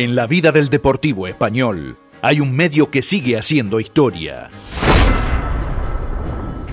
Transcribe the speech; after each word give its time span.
En 0.00 0.14
la 0.16 0.26
vida 0.26 0.50
del 0.50 0.70
deportivo 0.70 1.26
español 1.26 1.98
hay 2.22 2.40
un 2.40 2.56
medio 2.56 2.90
que 2.90 3.02
sigue 3.02 3.36
haciendo 3.36 3.80
historia. 3.80 4.48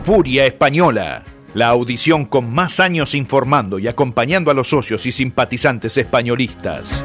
Furia 0.02 0.46
Española, 0.46 1.26
la 1.54 1.68
audición 1.68 2.24
con 2.24 2.54
más 2.54 2.80
años 2.80 3.14
informando 3.14 3.80
y 3.80 3.90
acompañando 3.90 4.50
a 4.50 4.54
los 4.54 4.70
socios 4.70 5.06
y 5.06 5.12
simpatizantes 5.12 5.98
españolistas. 5.98 7.04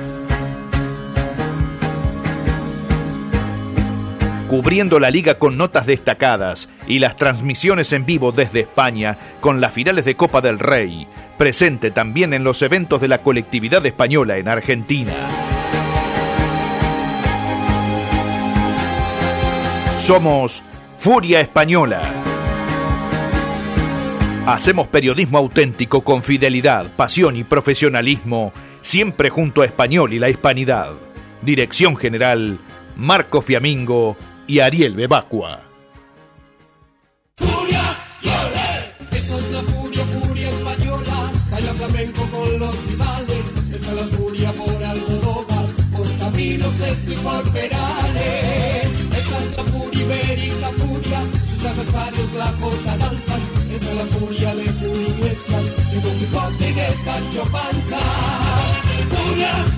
Cubriendo 4.46 5.00
la 5.00 5.10
liga 5.10 5.40
con 5.40 5.56
notas 5.56 5.86
destacadas 5.86 6.68
y 6.86 7.00
las 7.00 7.16
transmisiones 7.16 7.92
en 7.92 8.06
vivo 8.06 8.30
desde 8.30 8.60
España 8.60 9.18
con 9.40 9.60
las 9.60 9.72
finales 9.72 10.04
de 10.04 10.14
Copa 10.14 10.40
del 10.40 10.60
Rey, 10.60 11.08
presente 11.36 11.90
también 11.90 12.32
en 12.32 12.44
los 12.44 12.62
eventos 12.62 13.00
de 13.00 13.08
la 13.08 13.18
colectividad 13.22 13.84
española 13.84 14.36
en 14.36 14.46
Argentina. 14.46 15.51
Somos 20.02 20.64
Furia 20.98 21.40
Española. 21.40 22.02
Hacemos 24.46 24.88
periodismo 24.88 25.38
auténtico 25.38 26.02
con 26.02 26.24
fidelidad, 26.24 26.90
pasión 26.96 27.36
y 27.36 27.44
profesionalismo, 27.44 28.52
siempre 28.80 29.30
junto 29.30 29.62
a 29.62 29.64
Español 29.64 30.12
y 30.12 30.18
la 30.18 30.28
Hispanidad. 30.28 30.96
Dirección 31.42 31.96
General, 31.96 32.58
Marco 32.96 33.42
Fiamingo 33.42 34.16
y 34.48 34.58
Ariel 34.58 34.96
Bebacua. 34.96 35.71
Sancho 57.12 57.44
Panza. 57.52 58.00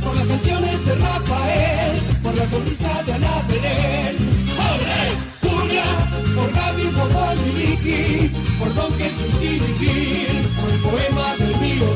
Por 0.04 0.14
las 0.16 0.26
canciones 0.26 0.84
de 0.86 0.94
Rafael, 0.94 2.00
por 2.22 2.36
la 2.36 2.46
sonrisa 2.46 3.02
de 3.02 3.12
Ana 3.12 3.44
Belén. 3.48 4.16
¡Ole! 4.70 5.02
Por 6.36 6.52
Gaby, 6.52 6.86
por 6.96 7.36
Miliki, 7.44 8.30
por 8.58 8.74
Don 8.74 8.92
Jesús 8.94 9.34
Gil, 9.40 10.48
por 10.60 10.70
el 10.70 10.80
poema 10.80 11.36
del 11.36 11.60
mío 11.60 11.86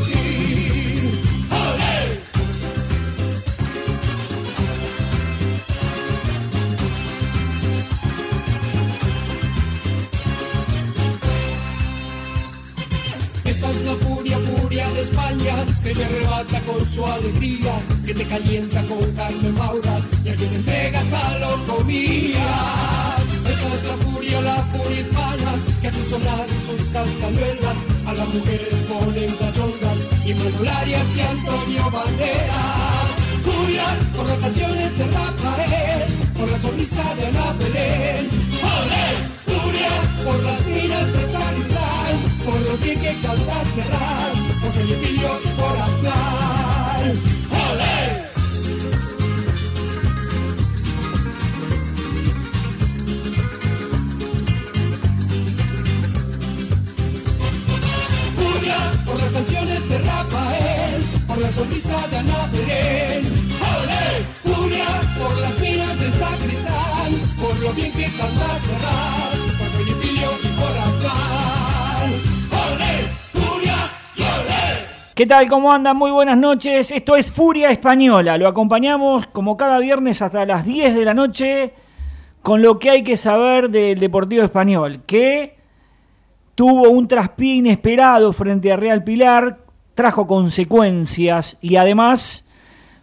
España, 15.49 15.65
que 15.83 15.95
te 15.95 16.05
arrebata 16.05 16.61
con 16.63 16.89
su 16.89 17.07
alegría, 17.07 17.81
que 18.05 18.15
te 18.15 18.25
calienta 18.25 18.83
con 18.85 19.13
carne 19.13 19.53
maura 19.53 20.01
y 20.25 20.29
a 20.29 20.35
quien 20.35 20.55
entregas 20.55 21.13
a 21.13 21.39
lo 21.39 21.65
comía. 21.65 23.17
Esta 23.47 23.75
es 23.75 23.85
la 23.85 23.97
furia, 24.05 24.41
la 24.41 24.57
furia 24.57 25.01
hispana, 25.01 25.55
que 25.81 25.89
hace 25.89 26.05
sonar 26.05 26.47
sus 26.67 26.89
castañuelas, 26.89 27.77
a 28.07 28.13
las 28.13 28.29
mujeres 28.29 28.75
ponen 28.89 29.37
cachondas 29.37 29.99
y 30.25 30.35
Manolarias 30.35 31.17
y 31.17 31.21
Antonio 31.21 31.91
Banderas. 31.91 33.09
Furia 33.45 33.97
por 34.15 34.27
las 34.27 34.39
canciones 34.39 34.99
de 34.99 35.07
Rafael, 35.07 36.15
por 36.39 36.51
la 36.51 36.59
sonrisa 36.59 37.15
de 37.15 37.27
Ana 37.27 37.53
Belén. 37.53 38.29
¡Olé! 38.63 39.39
Furia 39.47 39.91
por 40.25 40.43
las 40.43 40.67
minas 40.67 41.07
de 41.13 41.33
Sacristán, 41.33 41.69
por 41.69 41.78
lo 42.57 42.79
que 42.79 42.95
que 42.95 43.15
canta 43.21 43.65
cerrar, 43.75 44.33
por 44.61 44.73
Felipe 44.73 45.11
y 45.11 45.19
por 45.59 45.77
Aznar. 45.77 47.13
¡Olé! 47.71 48.29
Por 59.05 59.19
las 59.21 59.33
canciones 59.33 59.89
de 59.89 59.99
Rafael, 59.99 61.03
por 61.27 61.39
la 61.39 61.51
sonrisa 61.53 62.09
de 62.09 62.17
Ana 62.19 62.47
Belén. 62.53 63.25
¡Olé! 63.77 64.25
Furia 64.43 65.01
por 65.19 65.39
las 65.39 65.59
minas 65.61 65.99
de 66.01 66.13
Sacristán, 66.19 67.11
por 67.41 67.59
lo 67.59 67.73
bien 67.73 67.93
que 67.93 68.05
canta 68.17 68.59
cerrar, 68.69 69.48
¿Qué 75.19 75.27
tal? 75.27 75.49
¿Cómo 75.49 75.73
andan? 75.73 75.97
Muy 75.97 76.13
buenas 76.13 76.39
noches. 76.39 76.93
Esto 76.93 77.17
es 77.17 77.33
Furia 77.33 77.71
Española. 77.71 78.39
Lo 78.39 78.47
acompañamos 78.47 79.27
como 79.27 79.57
cada 79.57 79.81
viernes 79.81 80.23
hasta 80.23 80.47
las 80.47 80.65
10 80.65 80.95
de 80.95 81.05
la 81.05 81.13
noche 81.13 81.75
con 82.41 82.63
lo 82.63 82.79
que 82.79 82.91
hay 82.91 83.03
que 83.03 83.17
saber 83.17 83.69
del 83.69 83.99
Deportivo 83.99 84.45
Español, 84.45 85.03
que 85.07 85.57
tuvo 86.55 86.91
un 86.91 87.09
traspié 87.09 87.55
inesperado 87.55 88.33
frente 88.33 88.71
a 88.71 88.77
Real 88.77 89.03
Pilar, 89.03 89.59
trajo 89.97 90.29
consecuencias 90.29 91.59
y 91.61 91.75
además 91.75 92.47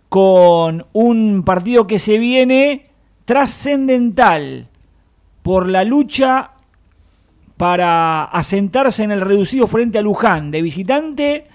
con 0.07 0.85
un 0.93 1.43
partido 1.43 1.85
que 1.85 1.99
se 1.99 2.17
viene 2.17 2.91
trascendental 3.25 4.69
por 5.43 5.67
la 5.67 5.83
lucha 5.83 6.51
para 7.57 8.23
asentarse 8.23 9.03
en 9.03 9.11
el 9.11 9.19
reducido 9.19 9.67
frente 9.67 9.99
a 9.99 10.01
Luján 10.01 10.49
de 10.51 10.61
visitante, 10.61 11.49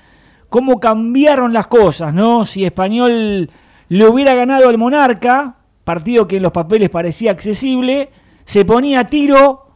cómo 0.51 0.79
cambiaron 0.81 1.53
las 1.55 1.69
cosas, 1.69 2.13
¿no? 2.13 2.45
Si 2.45 2.65
Español 2.65 3.51
le 3.89 4.07
hubiera 4.07 4.35
ganado 4.35 4.69
al 4.69 4.77
Monarca, 4.77 5.57
partido 5.85 6.29
que 6.29 6.37
en 6.37 6.43
los 6.43 6.53
papeles 6.53 6.91
parecía 6.91 7.31
accesible, 7.31 8.11
se 8.45 8.65
ponía 8.65 9.01
a 9.01 9.07
tiro 9.07 9.69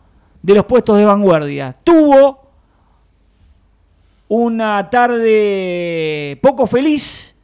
de 0.42 0.54
los 0.54 0.64
puestos 0.64 0.98
de 0.98 1.04
vanguardia. 1.04 1.76
Tuvo 1.82 2.50
una 4.28 4.90
tarde 4.90 6.38
poco 6.42 6.66
feliz, 6.66 7.36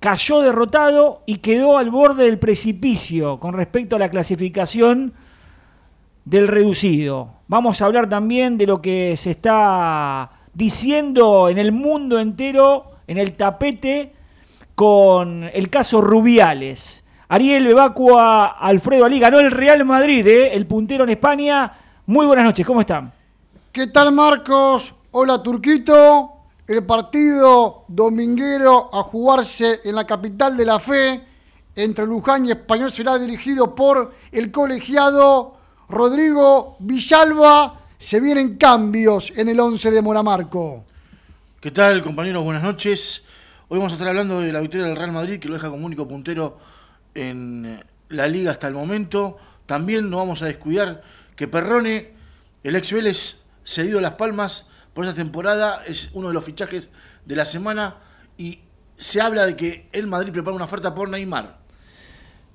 cayó 0.00 0.40
derrotado 0.40 1.22
y 1.24 1.38
quedó 1.38 1.78
al 1.78 1.90
borde 1.90 2.24
del 2.24 2.38
precipicio 2.38 3.38
con 3.38 3.54
respecto 3.54 3.96
a 3.96 4.00
la 4.00 4.10
clasificación 4.10 5.14
del 6.24 6.48
reducido. 6.48 7.34
Vamos 7.48 7.80
a 7.80 7.86
hablar 7.86 8.08
también 8.08 8.58
de 8.58 8.66
lo 8.66 8.82
que 8.82 9.16
se 9.16 9.30
está 9.30 10.41
diciendo 10.54 11.48
en 11.48 11.58
el 11.58 11.72
mundo 11.72 12.18
entero, 12.18 12.92
en 13.06 13.18
el 13.18 13.34
tapete, 13.34 14.12
con 14.74 15.44
el 15.52 15.70
caso 15.70 16.00
Rubiales. 16.00 17.04
Ariel 17.28 17.66
Bebacua, 17.66 18.58
Alfredo 18.58 19.04
Ali, 19.04 19.18
ganó 19.18 19.40
el 19.40 19.50
Real 19.50 19.84
Madrid, 19.84 20.26
¿eh? 20.26 20.54
el 20.54 20.66
puntero 20.66 21.04
en 21.04 21.10
España. 21.10 21.72
Muy 22.06 22.26
buenas 22.26 22.44
noches, 22.44 22.66
¿cómo 22.66 22.80
están? 22.80 23.12
¿Qué 23.72 23.86
tal 23.86 24.12
Marcos? 24.12 24.94
Hola 25.12 25.42
Turquito. 25.42 26.30
El 26.66 26.84
partido 26.84 27.84
dominguero 27.88 28.94
a 28.94 29.02
jugarse 29.02 29.80
en 29.84 29.94
la 29.94 30.06
capital 30.06 30.56
de 30.56 30.64
la 30.64 30.78
fe 30.78 31.22
entre 31.74 32.06
Luján 32.06 32.46
y 32.46 32.50
Español 32.50 32.92
será 32.92 33.18
dirigido 33.18 33.74
por 33.74 34.12
el 34.30 34.52
colegiado 34.52 35.56
Rodrigo 35.88 36.76
Villalba. 36.78 37.81
Se 38.02 38.18
vienen 38.18 38.56
cambios 38.56 39.32
en 39.36 39.48
el 39.48 39.60
11 39.60 39.92
de 39.92 40.02
Moramarco. 40.02 40.84
¿Qué 41.60 41.70
tal, 41.70 42.02
compañeros? 42.02 42.42
Buenas 42.42 42.64
noches. 42.64 43.22
Hoy 43.68 43.78
vamos 43.78 43.92
a 43.92 43.94
estar 43.94 44.08
hablando 44.08 44.40
de 44.40 44.52
la 44.52 44.58
victoria 44.58 44.88
del 44.88 44.96
Real 44.96 45.12
Madrid, 45.12 45.38
que 45.38 45.46
lo 45.46 45.54
deja 45.54 45.70
como 45.70 45.86
único 45.86 46.08
puntero 46.08 46.58
en 47.14 47.64
eh, 47.64 47.84
la 48.08 48.26
liga 48.26 48.50
hasta 48.50 48.66
el 48.66 48.74
momento. 48.74 49.36
También 49.66 50.10
no 50.10 50.16
vamos 50.16 50.42
a 50.42 50.46
descuidar 50.46 51.02
que 51.36 51.46
Perrone, 51.46 52.10
el 52.64 52.74
ex 52.74 52.92
Vélez, 52.92 53.36
cedido 53.62 54.00
a 54.00 54.02
Las 54.02 54.14
Palmas 54.14 54.66
por 54.92 55.04
esta 55.04 55.14
temporada, 55.14 55.84
es 55.86 56.10
uno 56.12 56.26
de 56.26 56.34
los 56.34 56.44
fichajes 56.44 56.90
de 57.24 57.36
la 57.36 57.46
semana 57.46 57.98
y 58.36 58.58
se 58.96 59.20
habla 59.20 59.46
de 59.46 59.54
que 59.54 59.88
el 59.92 60.08
Madrid 60.08 60.32
prepara 60.32 60.56
una 60.56 60.64
oferta 60.64 60.92
por 60.92 61.08
Neymar. 61.08 61.56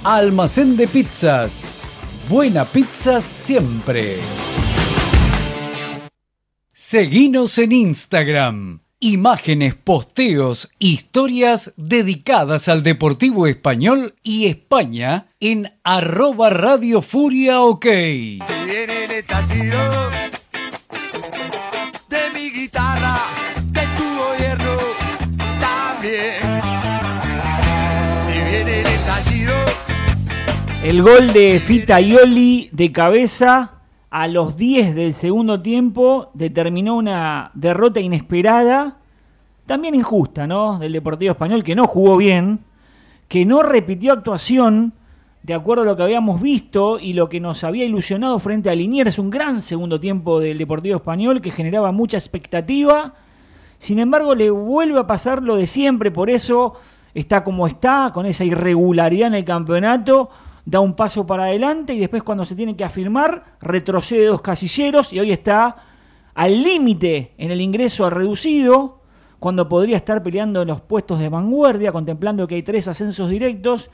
Almacén 0.05 0.77
de 0.77 0.87
pizzas. 0.87 1.78
Buena 2.29 2.67
pizza 2.67 3.23
siempre. 3.23 4.17
Seguinos 6.75 7.57
en 7.57 7.73
Instagram. 7.73 8.81
Imágenes, 9.01 9.75
posteos, 9.75 10.69
historias 10.79 11.73
dedicadas 11.77 12.69
al 12.69 12.83
Deportivo 12.83 13.47
Español 13.47 14.15
y 14.23 14.47
España 14.47 15.29
en 15.41 15.73
arroba 15.85 16.51
Radio 16.51 17.01
Furia 17.01 17.63
OK. 17.63 17.85
Se 17.85 18.65
viene 18.67 19.05
el 19.05 19.11
estallido 19.13 19.79
de 22.11 22.19
mi 22.35 22.51
guitarra, 22.51 23.17
El 30.89 31.03
gol 31.03 31.35
de 31.35 31.61
Fita 31.61 32.01
Ioli 32.01 32.71
de 32.73 32.91
cabeza 32.93 33.83
a 34.09 34.27
los 34.27 34.57
10 34.57 34.95
del 34.95 35.13
segundo 35.13 35.61
tiempo 35.61 36.31
determinó 36.33 36.97
una 36.97 37.51
derrota 37.53 38.01
inesperada, 38.01 38.97
también 39.67 39.95
injusta, 39.95 40.47
¿no? 40.47 40.79
Del 40.79 40.95
Deportivo 40.95 41.33
Español, 41.33 41.63
que 41.63 41.75
no 41.75 41.87
jugó 41.87 42.17
bien, 42.17 42.61
que 43.29 43.45
no 43.45 43.63
repitió 43.63 44.15
actuación 44.15 44.95
de 45.43 45.53
acuerdo 45.53 45.83
a 45.83 45.85
lo 45.85 45.95
que 45.95 46.05
habíamos 46.05 46.41
visto 46.41 46.99
y 46.99 47.13
lo 47.13 47.29
que 47.29 47.39
nos 47.39 47.65
había 47.65 47.85
ilusionado 47.85 48.39
frente 48.39 48.71
a 48.71 48.75
Liniers. 48.75 49.19
Un 49.19 49.29
gran 49.29 49.61
segundo 49.61 50.01
tiempo 50.01 50.41
del 50.41 50.57
Deportivo 50.57 50.97
Español 50.97 51.43
que 51.43 51.51
generaba 51.51 51.93
mucha 51.93 52.17
expectativa. 52.17 53.13
Sin 53.77 53.99
embargo, 53.99 54.35
le 54.35 54.49
vuelve 54.49 55.01
a 55.01 55.07
pasar 55.07 55.43
lo 55.43 55.57
de 55.57 55.67
siempre, 55.67 56.11
por 56.11 56.31
eso 56.31 56.77
está 57.13 57.45
como 57.45 57.67
está, 57.67 58.11
con 58.15 58.25
esa 58.25 58.47
irregularidad 58.47 59.27
en 59.27 59.35
el 59.35 59.45
campeonato 59.45 60.31
da 60.69 60.81
un 60.81 60.93
paso 60.93 61.27
para 61.27 61.45
adelante 61.45 61.95
y 61.95 61.99
después 61.99 62.23
cuando 62.23 62.45
se 62.45 62.55
tiene 62.55 62.77
que 62.77 62.85
afirmar 62.85 63.57
retrocede 63.59 64.27
dos 64.27 64.43
casilleros 64.43 65.15
y 65.15 65.19
hoy 65.19 65.33
está 65.33 65.77
al 66.35 66.63
límite 66.63 67.33
en 67.39 67.51
el 67.51 67.63
ingreso 67.63 68.05
al 68.05 68.11
reducido, 68.13 69.01
cuando 69.39 69.67
podría 69.67 69.97
estar 69.97 70.23
peleando 70.23 70.61
en 70.61 70.69
los 70.69 70.83
puestos 70.83 71.21
de 71.21 71.31
vanguardia, 71.31 71.91
contemplando 71.91 72.47
que 72.47 72.57
hay 72.57 72.63
tres 72.63 72.87
ascensos 72.87 73.31
directos, 73.31 73.91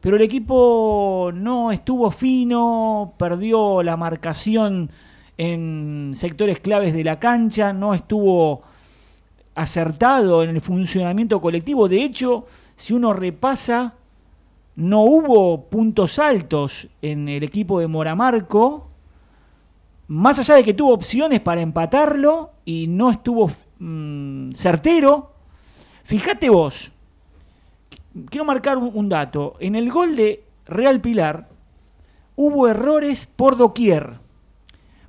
pero 0.00 0.16
el 0.16 0.22
equipo 0.22 1.32
no 1.34 1.70
estuvo 1.70 2.10
fino, 2.10 3.12
perdió 3.18 3.82
la 3.82 3.98
marcación 3.98 4.90
en 5.36 6.12
sectores 6.14 6.60
claves 6.60 6.94
de 6.94 7.04
la 7.04 7.20
cancha, 7.20 7.74
no 7.74 7.92
estuvo 7.92 8.62
acertado 9.54 10.42
en 10.42 10.48
el 10.48 10.62
funcionamiento 10.62 11.42
colectivo, 11.42 11.90
de 11.90 12.04
hecho, 12.04 12.46
si 12.74 12.94
uno 12.94 13.12
repasa 13.12 13.96
no 14.76 15.02
hubo 15.02 15.68
puntos 15.68 16.18
altos 16.18 16.88
en 17.00 17.28
el 17.28 17.42
equipo 17.42 17.80
de 17.80 17.86
Moramarco, 17.86 18.90
más 20.08 20.38
allá 20.38 20.56
de 20.56 20.64
que 20.64 20.74
tuvo 20.74 20.92
opciones 20.92 21.40
para 21.40 21.62
empatarlo 21.62 22.52
y 22.64 22.86
no 22.86 23.10
estuvo 23.10 23.50
mm, 23.78 24.52
certero. 24.52 25.32
Fíjate 26.04 26.50
vos, 26.50 26.92
quiero 28.28 28.44
marcar 28.44 28.76
un, 28.76 29.08
dato. 29.08 29.56
En 29.60 29.74
el 29.74 29.90
gol 29.90 30.14
de 30.14 30.44
Real 30.66 31.00
Pilar 31.00 31.48
hubo 32.36 32.68
errores 32.68 33.26
por 33.26 33.56
doquier. 33.56 34.20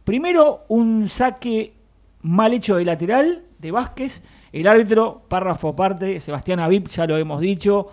Primero, 0.06 0.64
un 0.70 1.10
saque 1.10 1.74
mal 2.22 2.54
hecho 2.54 2.78
de 2.78 2.86
lateral 2.86 3.44
de 3.60 3.72
Vázquez. 3.72 4.24
El 4.54 4.66
árbitro, 4.66 5.24
párrafo 5.28 5.70
aparte, 5.70 6.22
Sebastián 6.22 6.62
Avip, 6.62 6.88
ya 6.88 7.06
lo 7.06 7.18
hemos 7.18 7.42
dicho, 7.42 7.90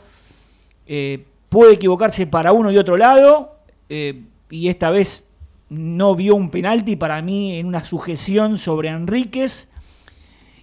eh, 0.87 1.27
puede 1.55 1.75
equivocarse 1.75 2.27
para 2.27 2.51
uno 2.51 2.73
y 2.73 2.79
otro 2.79 2.97
lado, 2.97 3.59
eh, 3.89 4.25
y 4.51 4.67
esta 4.71 4.91
vez 4.91 5.25
no 5.69 6.17
vio 6.17 6.35
un 6.35 6.51
penalti 6.51 6.97
para 6.97 7.23
mí 7.23 7.57
en 7.57 7.67
una 7.67 7.85
sujeción 7.85 8.59
sobre 8.59 8.89
Enríquez, 8.89 9.71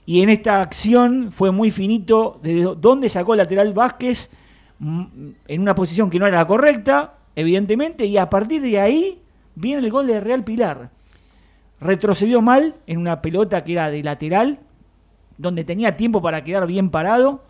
y 0.06 0.22
en 0.22 0.28
esta 0.28 0.60
acción 0.60 1.32
fue 1.32 1.52
muy 1.52 1.72
finito 1.72 2.42
de 2.44 2.76
dónde 2.78 3.08
sacó 3.08 3.36
el 3.36 3.38
lateral 3.38 3.72
Vázquez 3.72 4.32
mm, 4.80 5.04
en 5.48 5.62
una 5.62 5.76
posición 5.76 6.10
que 6.10 6.20
no 6.20 6.28
era 6.28 6.40
la 6.40 6.46
correcta, 6.46 7.14
evidentemente, 7.38 8.06
y 8.06 8.18
a 8.18 8.30
partir 8.30 8.62
de 8.62 8.82
ahí 8.82 9.22
viene 9.56 9.86
el 9.86 9.92
gol 9.92 10.08
de 10.08 10.20
Real 10.20 10.44
Pilar. 10.44 10.90
Retrocedió 11.80 12.42
mal 12.42 12.76
en 12.86 12.98
una 12.98 13.22
pelota 13.22 13.64
que 13.64 13.72
era 13.72 13.90
de 13.90 14.04
lateral, 14.04 14.60
donde 15.38 15.64
tenía 15.64 15.96
tiempo 15.96 16.22
para 16.22 16.44
quedar 16.44 16.68
bien 16.68 16.90
parado. 16.90 17.46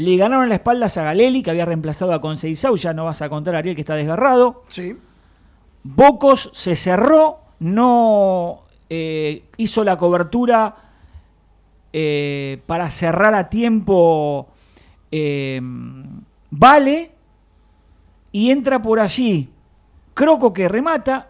Le 0.00 0.16
ganaron 0.16 0.48
la 0.48 0.54
espalda 0.54 0.86
a 0.86 0.88
Zagaleli, 0.88 1.42
que 1.42 1.50
había 1.50 1.66
reemplazado 1.66 2.14
a 2.14 2.22
Conceizao. 2.22 2.74
Ya 2.76 2.94
no 2.94 3.04
vas 3.04 3.20
a 3.20 3.28
contar, 3.28 3.54
Ariel, 3.54 3.74
que 3.74 3.82
está 3.82 3.94
desgarrado. 3.94 4.64
Sí. 4.68 4.96
Bocos 5.82 6.50
se 6.54 6.74
cerró, 6.74 7.40
no 7.58 8.62
eh, 8.88 9.44
hizo 9.58 9.84
la 9.84 9.98
cobertura 9.98 10.74
eh, 11.92 12.62
para 12.66 12.90
cerrar 12.90 13.34
a 13.34 13.50
tiempo 13.50 14.48
eh, 15.10 15.60
Vale 16.50 17.10
y 18.32 18.50
entra 18.50 18.80
por 18.80 19.00
allí 19.00 19.50
Croco 20.14 20.52
que 20.52 20.68
remata. 20.68 21.28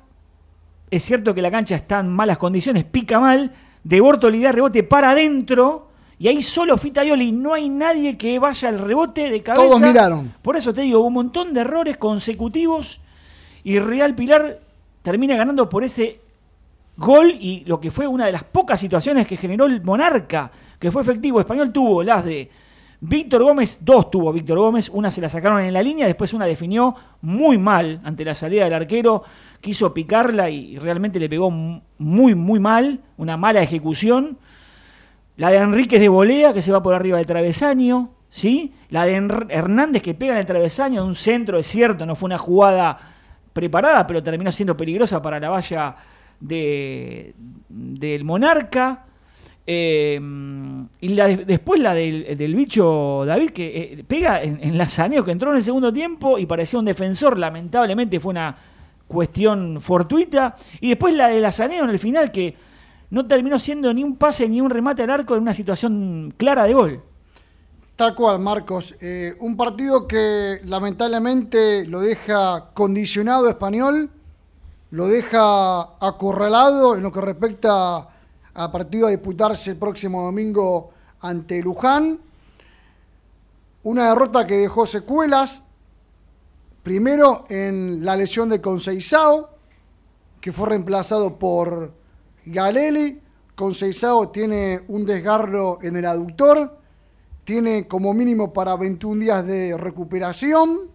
Es 0.90 1.04
cierto 1.04 1.34
que 1.34 1.42
la 1.42 1.50
cancha 1.50 1.74
está 1.74 2.00
en 2.00 2.08
malas 2.08 2.38
condiciones, 2.38 2.84
pica 2.84 3.18
mal. 3.18 3.52
De 3.82 4.00
Bortoli 4.00 4.40
da 4.40 4.52
rebote 4.52 4.82
para 4.82 5.10
adentro. 5.10 5.89
Y 6.20 6.28
ahí 6.28 6.42
solo 6.42 6.76
Fitaioli, 6.76 7.32
no 7.32 7.54
hay 7.54 7.70
nadie 7.70 8.18
que 8.18 8.38
vaya 8.38 8.68
al 8.68 8.78
rebote 8.78 9.30
de 9.30 9.42
cabeza. 9.42 9.64
Todos 9.64 9.80
miraron. 9.80 10.34
Por 10.42 10.54
eso 10.54 10.74
te 10.74 10.82
digo, 10.82 11.00
un 11.00 11.14
montón 11.14 11.54
de 11.54 11.62
errores 11.62 11.96
consecutivos 11.96 13.00
y 13.64 13.78
Real 13.78 14.14
Pilar 14.14 14.60
termina 15.00 15.34
ganando 15.34 15.66
por 15.66 15.82
ese 15.82 16.20
gol 16.98 17.34
y 17.40 17.64
lo 17.64 17.80
que 17.80 17.90
fue 17.90 18.06
una 18.06 18.26
de 18.26 18.32
las 18.32 18.44
pocas 18.44 18.78
situaciones 18.78 19.26
que 19.26 19.38
generó 19.38 19.64
el 19.64 19.82
Monarca, 19.82 20.52
que 20.78 20.90
fue 20.90 21.00
efectivo. 21.00 21.40
Español 21.40 21.72
tuvo 21.72 22.02
las 22.02 22.22
de 22.22 22.50
Víctor 23.00 23.42
Gómez, 23.42 23.78
dos 23.80 24.10
tuvo 24.10 24.30
Víctor 24.30 24.58
Gómez, 24.58 24.90
una 24.92 25.10
se 25.10 25.22
la 25.22 25.30
sacaron 25.30 25.62
en 25.62 25.72
la 25.72 25.82
línea, 25.82 26.06
después 26.06 26.34
una 26.34 26.44
definió 26.44 26.94
muy 27.22 27.56
mal 27.56 27.98
ante 28.04 28.26
la 28.26 28.34
salida 28.34 28.64
del 28.64 28.74
arquero, 28.74 29.22
quiso 29.62 29.94
picarla 29.94 30.50
y 30.50 30.76
realmente 30.76 31.18
le 31.18 31.30
pegó 31.30 31.50
muy, 31.50 32.34
muy 32.34 32.60
mal, 32.60 33.00
una 33.16 33.38
mala 33.38 33.62
ejecución. 33.62 34.36
La 35.40 35.48
de 35.48 35.56
Enríquez 35.56 35.98
de 35.98 36.10
Bolea, 36.10 36.52
que 36.52 36.60
se 36.60 36.70
va 36.70 36.82
por 36.82 36.92
arriba 36.92 37.16
del 37.16 37.24
travesaño, 37.24 38.10
¿sí? 38.28 38.74
La 38.90 39.06
de 39.06 39.14
Hernández, 39.48 40.02
que 40.02 40.12
pega 40.12 40.32
en 40.32 40.38
el 40.40 40.44
travesaño, 40.44 41.02
un 41.02 41.16
centro, 41.16 41.58
es 41.58 41.66
cierto, 41.66 42.04
no 42.04 42.14
fue 42.14 42.26
una 42.26 42.36
jugada 42.36 42.98
preparada, 43.54 44.06
pero 44.06 44.22
terminó 44.22 44.52
siendo 44.52 44.76
peligrosa 44.76 45.22
para 45.22 45.40
la 45.40 45.48
valla 45.48 45.96
de, 46.40 47.32
del 47.70 48.22
Monarca. 48.22 49.06
Eh, 49.66 50.20
y 51.00 51.08
la 51.08 51.26
de, 51.28 51.36
después 51.46 51.80
la 51.80 51.94
del, 51.94 52.54
bicho 52.54 53.22
David, 53.24 53.52
que 53.52 53.66
eh, 53.66 54.04
pega 54.06 54.42
en, 54.42 54.58
en 54.62 54.76
Lazaneo, 54.76 55.24
que 55.24 55.32
entró 55.32 55.52
en 55.52 55.56
el 55.56 55.62
segundo 55.62 55.90
tiempo 55.90 56.38
y 56.38 56.44
parecía 56.44 56.78
un 56.78 56.84
defensor, 56.84 57.38
lamentablemente 57.38 58.20
fue 58.20 58.32
una 58.32 58.54
cuestión 59.08 59.80
fortuita. 59.80 60.54
Y 60.82 60.90
después 60.90 61.14
la 61.14 61.28
de 61.28 61.40
Lazaneo 61.40 61.84
en 61.84 61.90
el 61.90 61.98
final, 61.98 62.30
que 62.30 62.54
no 63.10 63.26
terminó 63.26 63.58
siendo 63.58 63.92
ni 63.92 64.04
un 64.04 64.16
pase 64.16 64.48
ni 64.48 64.60
un 64.60 64.70
remate 64.70 65.02
al 65.02 65.10
arco 65.10 65.34
en 65.34 65.42
una 65.42 65.54
situación 65.54 66.32
clara 66.36 66.64
de 66.64 66.74
gol. 66.74 67.02
Tal 67.96 68.14
cual, 68.14 68.38
Marcos. 68.38 68.94
Eh, 69.00 69.36
un 69.40 69.56
partido 69.56 70.06
que 70.08 70.60
lamentablemente 70.64 71.84
lo 71.86 72.00
deja 72.00 72.70
condicionado 72.72 73.48
español, 73.48 74.08
lo 74.92 75.06
deja 75.06 75.82
acorralado 76.00 76.94
en 76.94 77.02
lo 77.02 77.12
que 77.12 77.20
respecta 77.20 78.08
al 78.54 78.70
partido 78.72 79.06
a 79.06 79.10
disputarse 79.10 79.72
el 79.72 79.76
próximo 79.76 80.22
domingo 80.22 80.92
ante 81.20 81.60
Luján. 81.60 82.20
Una 83.82 84.08
derrota 84.08 84.46
que 84.46 84.56
dejó 84.56 84.86
secuelas, 84.86 85.62
primero 86.82 87.44
en 87.48 88.04
la 88.04 88.16
lesión 88.16 88.48
de 88.48 88.60
Conceizao, 88.60 89.50
que 90.40 90.52
fue 90.52 90.70
reemplazado 90.70 91.38
por 91.38 91.99
Galeli. 92.46 93.20
Conceizao 93.54 94.30
tiene 94.30 94.80
un 94.88 95.04
desgarro 95.04 95.80
en 95.82 95.96
el 95.96 96.06
aductor, 96.06 96.78
tiene 97.44 97.86
como 97.86 98.14
mínimo 98.14 98.52
para 98.54 98.74
21 98.74 99.20
días 99.20 99.46
de 99.46 99.76
recuperación. 99.76 100.90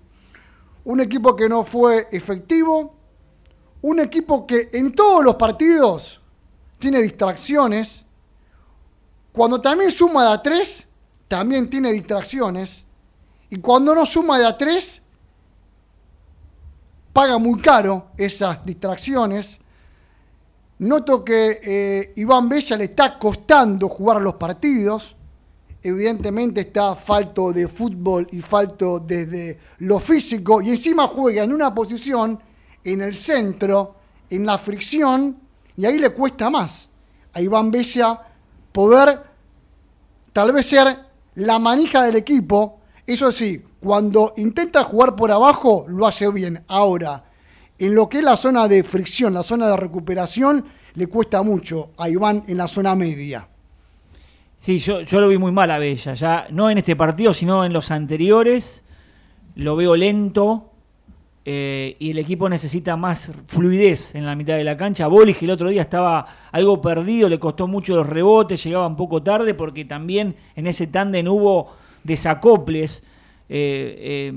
Un 0.84 1.00
equipo 1.00 1.36
que 1.36 1.48
no 1.48 1.64
fue 1.64 2.08
efectivo, 2.12 2.96
un 3.82 4.00
equipo 4.00 4.48
que 4.48 4.70
en 4.74 4.94
todos 4.94 5.24
los 5.24 5.36
partidos 5.36 6.20
tiene 6.80 7.04
distracciones. 7.04 8.04
Cuando 9.32 9.62
también 9.62 9.92
suma 9.92 10.24
de 10.24 10.34
a 10.34 10.42
3, 10.42 10.88
también 11.28 11.70
tiene 11.70 11.92
distracciones. 11.92 12.86
Y 13.50 13.60
cuando 13.60 13.94
no 13.94 14.06
suma 14.08 14.40
de 14.40 14.46
a 14.46 14.58
3, 14.58 15.02
paga 17.14 17.38
muy 17.38 17.62
caro 17.62 18.08
esas 18.18 18.66
distracciones. 18.66 19.60
Noto 20.79 21.24
que 21.24 21.62
eh, 21.63 22.13
Iván 22.17 22.50
Bella 22.50 22.75
le 22.75 22.86
está 22.86 23.17
costando 23.17 23.88
jugar 23.88 24.22
los 24.22 24.36
partidos. 24.36 25.15
Evidentemente 25.82 26.62
está 26.62 26.96
falto 26.96 27.53
de 27.53 27.67
fútbol 27.67 28.27
y 28.32 28.41
falto 28.41 29.00
desde 29.00 29.58
lo 29.79 30.00
físico. 30.00 30.62
Y 30.62 30.70
encima 30.70 31.08
juega 31.08 31.44
en 31.44 31.53
una 31.53 31.74
posición, 31.74 32.39
en 32.84 33.01
el 33.01 33.15
centro, 33.15 33.96
en 34.29 34.46
la 34.46 34.58
fricción. 34.58 35.38
Y 35.77 35.86
ahí 35.86 35.98
le 35.98 36.10
cuesta 36.10 36.50
más 36.50 36.89
a 37.34 37.41
Iván 37.41 37.72
Bella 37.72 38.20
poder 38.72 39.22
tal 40.34 40.51
vez 40.51 40.65
ser 40.65 40.98
la 41.36 41.60
manija 41.60 42.03
del 42.03 42.17
equipo. 42.17 42.79
Eso 43.05 43.32
sí, 43.32 43.63
cuando 43.79 44.34
intenta 44.38 44.84
jugar 44.84 45.15
por 45.15 45.32
abajo, 45.32 45.86
lo 45.88 46.08
hace 46.08 46.29
bien. 46.32 46.63
Ahora, 46.67 47.24
en 47.77 47.96
lo 47.96 48.08
que 48.08 48.20
es 48.20 48.24
la 48.24 48.38
zona 48.38 48.67
de 48.67 48.84
fricción, 48.84 49.34
la 49.34 49.44
zona 49.44 49.67
de 49.67 49.77
recuperación, 49.77 50.65
le 50.94 51.08
cuesta 51.08 51.41
mucho 51.44 51.89
a 51.98 52.10
Iván 52.10 52.44
en 52.48 52.58
la 52.58 52.67
zona 52.67 52.96
media. 52.96 53.48
Sí, 54.55 54.79
yo, 54.79 55.01
yo 55.01 55.20
lo 55.20 55.27
vi 55.27 55.38
muy 55.38 55.51
mal 55.51 55.70
a 55.72 55.77
Bella, 55.77 56.13
ya 56.13 56.48
no 56.50 56.70
en 56.70 56.77
este 56.77 56.96
partido, 56.96 57.34
sino 57.34 57.65
en 57.65 57.74
los 57.74 57.91
anteriores. 57.91 58.84
Lo 59.55 59.75
veo 59.75 59.96
lento 59.96 60.72
eh, 61.44 61.96
y 62.00 62.12
el 62.12 62.17
equipo 62.17 62.50
necesita 62.50 62.96
más 62.96 63.32
fluidez 63.48 64.15
en 64.15 64.25
la 64.25 64.36
mitad 64.36 64.55
de 64.55 64.63
la 64.63 64.77
cancha. 64.77 65.08
Bolich 65.08 65.44
el 65.44 65.51
otro 65.51 65.70
día 65.70 65.84
estaba 65.84 66.25
algo 66.51 66.82
perdido, 66.82 67.29
le 67.29 67.38
costó 67.38 67.67
mucho 67.67 67.96
los 67.96 68.08
rebotes, 68.08 68.63
llegaba 68.63 68.88
un 68.88 68.96
poco 68.96 69.22
tarde 69.22 69.53
porque 69.53 69.86
también 69.86 70.36
en 70.55 70.67
ese 70.67 70.88
tándem 70.88 71.27
hubo 71.27 71.74
desacoples. 72.03 73.03
Eh, 73.48 74.32
eh, 74.32 74.34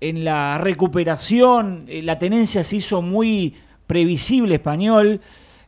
en 0.00 0.24
la 0.24 0.58
recuperación, 0.58 1.84
eh, 1.88 2.02
la 2.02 2.18
tenencia 2.18 2.62
se 2.64 2.76
hizo 2.76 3.02
muy 3.02 3.54
previsible 3.86 4.56
español. 4.56 5.20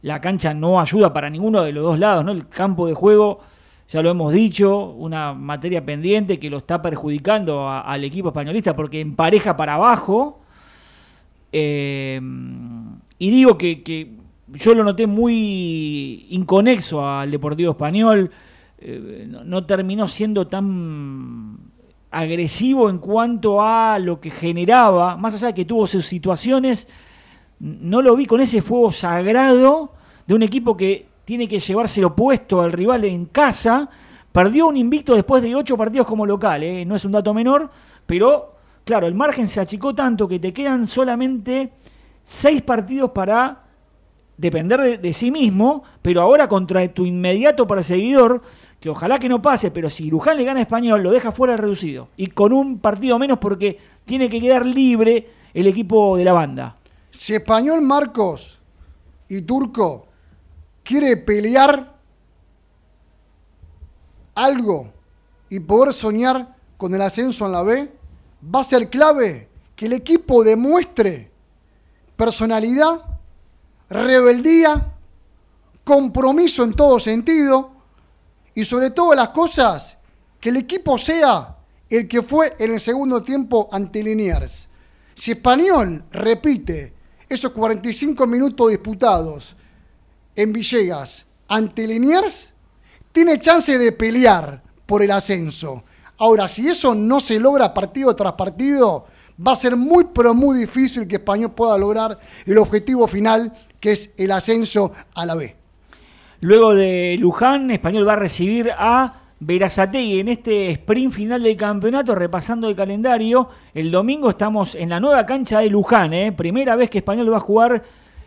La 0.03 0.21
cancha 0.21 0.55
no 0.55 0.81
ayuda 0.81 1.13
para 1.13 1.29
ninguno 1.31 1.63
de 1.63 1.73
los 1.73 1.85
dos 1.85 1.99
lados, 1.99 2.25
¿no? 2.25 2.33
El 2.33 2.49
campo 2.49 2.87
de 2.87 2.95
juego, 2.95 3.41
ya 3.89 4.03
lo 4.03 4.11
hemos 4.11 4.33
dicho, 4.33 4.91
una 4.93 5.35
materia 5.35 5.85
pendiente 5.85 6.39
que 6.39 6.49
lo 6.49 6.59
está 6.59 6.81
perjudicando 6.81 7.69
al 7.69 8.05
equipo 8.05 8.29
españolista 8.29 8.75
porque 8.77 9.01
empareja 9.01 9.57
para 9.57 9.75
abajo. 9.75 10.41
Eh, 11.53 12.21
y 13.19 13.31
digo 13.31 13.59
que, 13.59 14.13
yo 14.49 14.75
lo 14.75 14.85
noté 14.85 15.07
muy 15.07 16.27
inconexo 16.31 17.07
al 17.07 17.31
Deportivo 17.31 17.73
Español. 17.73 18.31
eh, 18.79 19.27
no 19.45 19.67
terminó 19.67 20.09
siendo 20.09 20.47
tan 20.47 21.70
agresivo 22.11 22.91
en 22.91 22.99
cuanto 22.99 23.63
a 23.63 23.99
lo 23.99 24.21
que 24.21 24.31
generaba, 24.31 25.17
más 25.17 25.35
allá 25.35 25.49
de 25.49 25.55
que 25.55 25.65
tuvo 25.65 25.87
sus 25.87 26.07
situaciones, 26.07 26.89
no 27.61 28.03
lo 28.03 28.17
vi 28.17 28.27
con 28.27 28.41
ese 28.41 28.63
fuego 28.63 28.93
sagrado 28.93 29.93
de 30.27 30.35
un 30.35 30.43
equipo 30.43 30.77
que 30.77 31.07
tiene 31.25 31.47
que 31.47 31.61
llevarse 31.61 32.01
lo 32.01 32.09
opuesto 32.09 32.61
al 32.61 32.73
rival 32.73 33.05
en 33.05 33.27
casa. 33.27 33.89
Perdió 34.33 34.67
un 34.67 34.77
invicto 34.77 35.15
después 35.15 35.43
de 35.43 35.55
ocho 35.55 35.77
partidos 35.77 36.07
como 36.07 36.27
local, 36.27 36.63
¿eh? 36.63 36.85
no 36.85 36.97
es 36.97 37.05
un 37.05 37.13
dato 37.13 37.35
menor, 37.35 37.71
pero 38.07 38.55
claro, 38.85 39.07
el 39.07 39.15
margen 39.15 39.49
se 39.49 39.61
achicó 39.61 39.95
tanto 39.95 40.27
que 40.27 40.39
te 40.39 40.53
quedan 40.53 40.87
solamente 40.87 41.73
seis 42.25 42.63
partidos 42.63 43.11
para 43.11 43.70
depender 44.41 45.01
de, 45.01 45.13
sí 45.13 45.31
mismo, 45.31 45.85
pero 46.01 46.23
ahora 46.23 46.49
contra 46.49 46.87
tu 46.93 47.05
inmediato 47.05 47.67
perseguidor, 47.67 48.43
que 48.81 48.89
ojalá 48.89 49.19
que 49.19 49.29
no 49.29 49.43
pase, 49.43 49.71
pero 49.71 49.91
si 49.91 50.11
Luján 50.11 50.39
le 50.39 50.45
gana 50.45 50.61
a 50.61 50.63
Español, 50.63 51.03
lo 51.03 51.11
deja 51.11 51.31
fuera 51.31 51.57
reducido. 51.57 52.09
Y 52.17 52.29
con 52.29 52.53
un 52.53 52.79
partido 52.79 53.19
menos 53.19 53.39
porque 53.39 53.79
tiene 54.07 54.29
que 54.31 54.41
quedar 54.41 54.65
libre 54.65 55.29
el 55.53 55.67
equipo 55.67 56.17
de 56.17 56.25
la 56.25 56.33
banda. 56.33 56.77
Si 57.11 57.35
Español 57.35 57.83
Marcos 57.83 58.59
y 59.29 59.43
Turco 59.43 60.07
quiere 60.83 61.19
pelear 61.19 61.95
algo 64.35 64.91
y 65.51 65.61
poder 65.61 65.93
soñar 65.93 66.57
con 66.79 66.95
el 66.95 67.03
ascenso 67.03 67.45
en 67.45 67.53
la 67.53 67.63
B, 67.63 67.93
va 68.43 68.61
a 68.61 68.65
ser 68.65 68.89
clave 68.89 69.49
que 69.77 69.87
el 69.87 69.93
equipo 69.93 70.43
demuestre 70.43 71.31
personalidad, 72.17 73.03
rebeldía, 73.91 74.95
compromiso 75.85 76.63
en 76.63 76.75
todo 76.75 77.01
sentido 77.01 77.73
y 78.55 78.65
sobre 78.65 78.91
todo 78.91 79.15
las 79.15 79.31
cosas, 79.31 79.99
que 80.41 80.49
el 80.49 80.57
equipo 80.57 80.97
sea 80.97 81.57
el 81.89 82.07
que 82.07 82.23
fue 82.23 82.55
en 82.59 82.73
el 82.73 82.81
segundo 82.81 83.21
tiempo 83.21 83.69
ante 83.73 84.03
Liniers. 84.03 84.69
Si 85.15 85.33
Español 85.33 86.05
repite 86.13 86.95
esos 87.29 87.51
45 87.51 88.27
minutos 88.27 88.71
disputados 88.71 89.57
en 90.35 90.53
Villegas 90.53 91.27
ante 91.49 91.87
Liniers, 91.87 92.53
tiene 93.13 93.41
chance 93.41 93.77
de 93.77 93.93
pelear 93.93 94.63
por 94.87 95.03
el 95.03 95.11
ascenso. 95.11 95.83
Ahora, 96.19 96.49
si 96.49 96.69
eso 96.69 96.95
no 96.95 97.19
se 97.19 97.41
logra 97.41 97.75
partido 97.75 98.15
tras 98.15 98.35
partido, 98.35 99.07
va 99.45 99.53
a 99.53 99.57
ser 99.57 99.75
muy, 99.75 100.09
pero 100.15 100.33
muy 100.35 100.59
difícil 100.59 101.09
que 101.09 101.17
Español 101.17 101.53
pueda 101.53 101.77
lograr 101.77 102.19
el 102.47 102.59
objetivo 102.59 103.07
final, 103.07 103.53
que 103.81 103.93
es 103.93 104.13
el 104.17 104.31
ascenso 104.31 104.93
a 105.15 105.27
la 105.27 105.35
B. 105.35 105.57
Luego 106.41 106.75
de 106.75 107.17
Luján, 107.19 107.71
Español 107.71 108.07
va 108.07 108.15
a 108.15 108.17
recibir 108.17 108.71
a 108.77 109.21
Verazategui 109.41 110.21
en 110.21 110.29
este 110.29 110.71
sprint 110.71 111.13
final 111.13 111.43
del 111.43 111.57
campeonato, 111.57 112.15
repasando 112.15 112.69
el 112.69 112.77
calendario. 112.77 113.49
El 113.75 113.91
domingo 113.91 114.31
estamos 114.31 114.75
en 114.75 114.91
la 114.91 115.01
nueva 115.01 115.27
cancha 115.27 115.61
de 115.61 115.71
Luján, 115.71 116.13
¿eh? 116.13 116.33
primera 116.33 116.77
vez 116.77 116.91
que 116.91 116.99
Español 116.99 117.33
va 117.33 117.39
a 117.39 117.41
jugar 117.41 117.83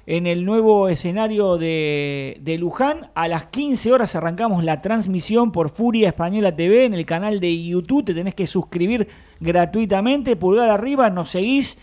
en 0.06 0.28
el 0.28 0.44
nuevo 0.44 0.90
escenario 0.90 1.58
de, 1.58 2.38
de 2.42 2.58
Luján. 2.58 3.10
A 3.14 3.28
las 3.28 3.46
15 3.46 3.94
horas 3.94 4.16
arrancamos 4.16 4.64
la 4.64 4.82
transmisión 4.82 5.52
por 5.52 5.70
Furia 5.70 6.10
Española 6.10 6.56
TV 6.56 6.86
en 6.86 6.94
el 6.94 7.06
canal 7.06 7.40
de 7.40 7.64
YouTube. 7.64 8.06
Te 8.06 8.14
tenés 8.14 8.36
que 8.36 8.48
suscribir 8.48 9.08
gratuitamente, 9.40 10.36
pulgar 10.36 10.70
arriba, 10.70 11.10
nos 11.10 11.30
seguís 11.30 11.78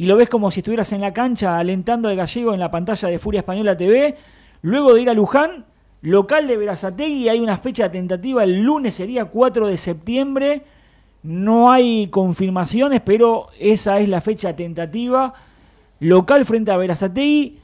y 0.00 0.06
lo 0.06 0.16
ves 0.16 0.30
como 0.30 0.50
si 0.50 0.60
estuvieras 0.60 0.94
en 0.94 1.02
la 1.02 1.12
cancha 1.12 1.58
alentando 1.58 2.08
al 2.08 2.16
gallego 2.16 2.54
en 2.54 2.60
la 2.60 2.70
pantalla 2.70 3.06
de 3.10 3.18
Furia 3.18 3.40
Española 3.40 3.76
TV. 3.76 4.16
Luego 4.62 4.94
de 4.94 5.02
ir 5.02 5.10
a 5.10 5.12
Luján, 5.12 5.66
local 6.00 6.46
de 6.46 6.56
Verazategui, 6.56 7.28
hay 7.28 7.38
una 7.38 7.58
fecha 7.58 7.92
tentativa, 7.92 8.42
el 8.42 8.62
lunes 8.62 8.94
sería 8.94 9.26
4 9.26 9.66
de 9.66 9.76
septiembre. 9.76 10.62
No 11.22 11.70
hay 11.70 12.06
confirmaciones, 12.06 13.02
pero 13.02 13.48
esa 13.58 14.00
es 14.00 14.08
la 14.08 14.22
fecha 14.22 14.56
tentativa. 14.56 15.34
Local 15.98 16.46
frente 16.46 16.70
a 16.70 16.78
Verazategui, 16.78 17.58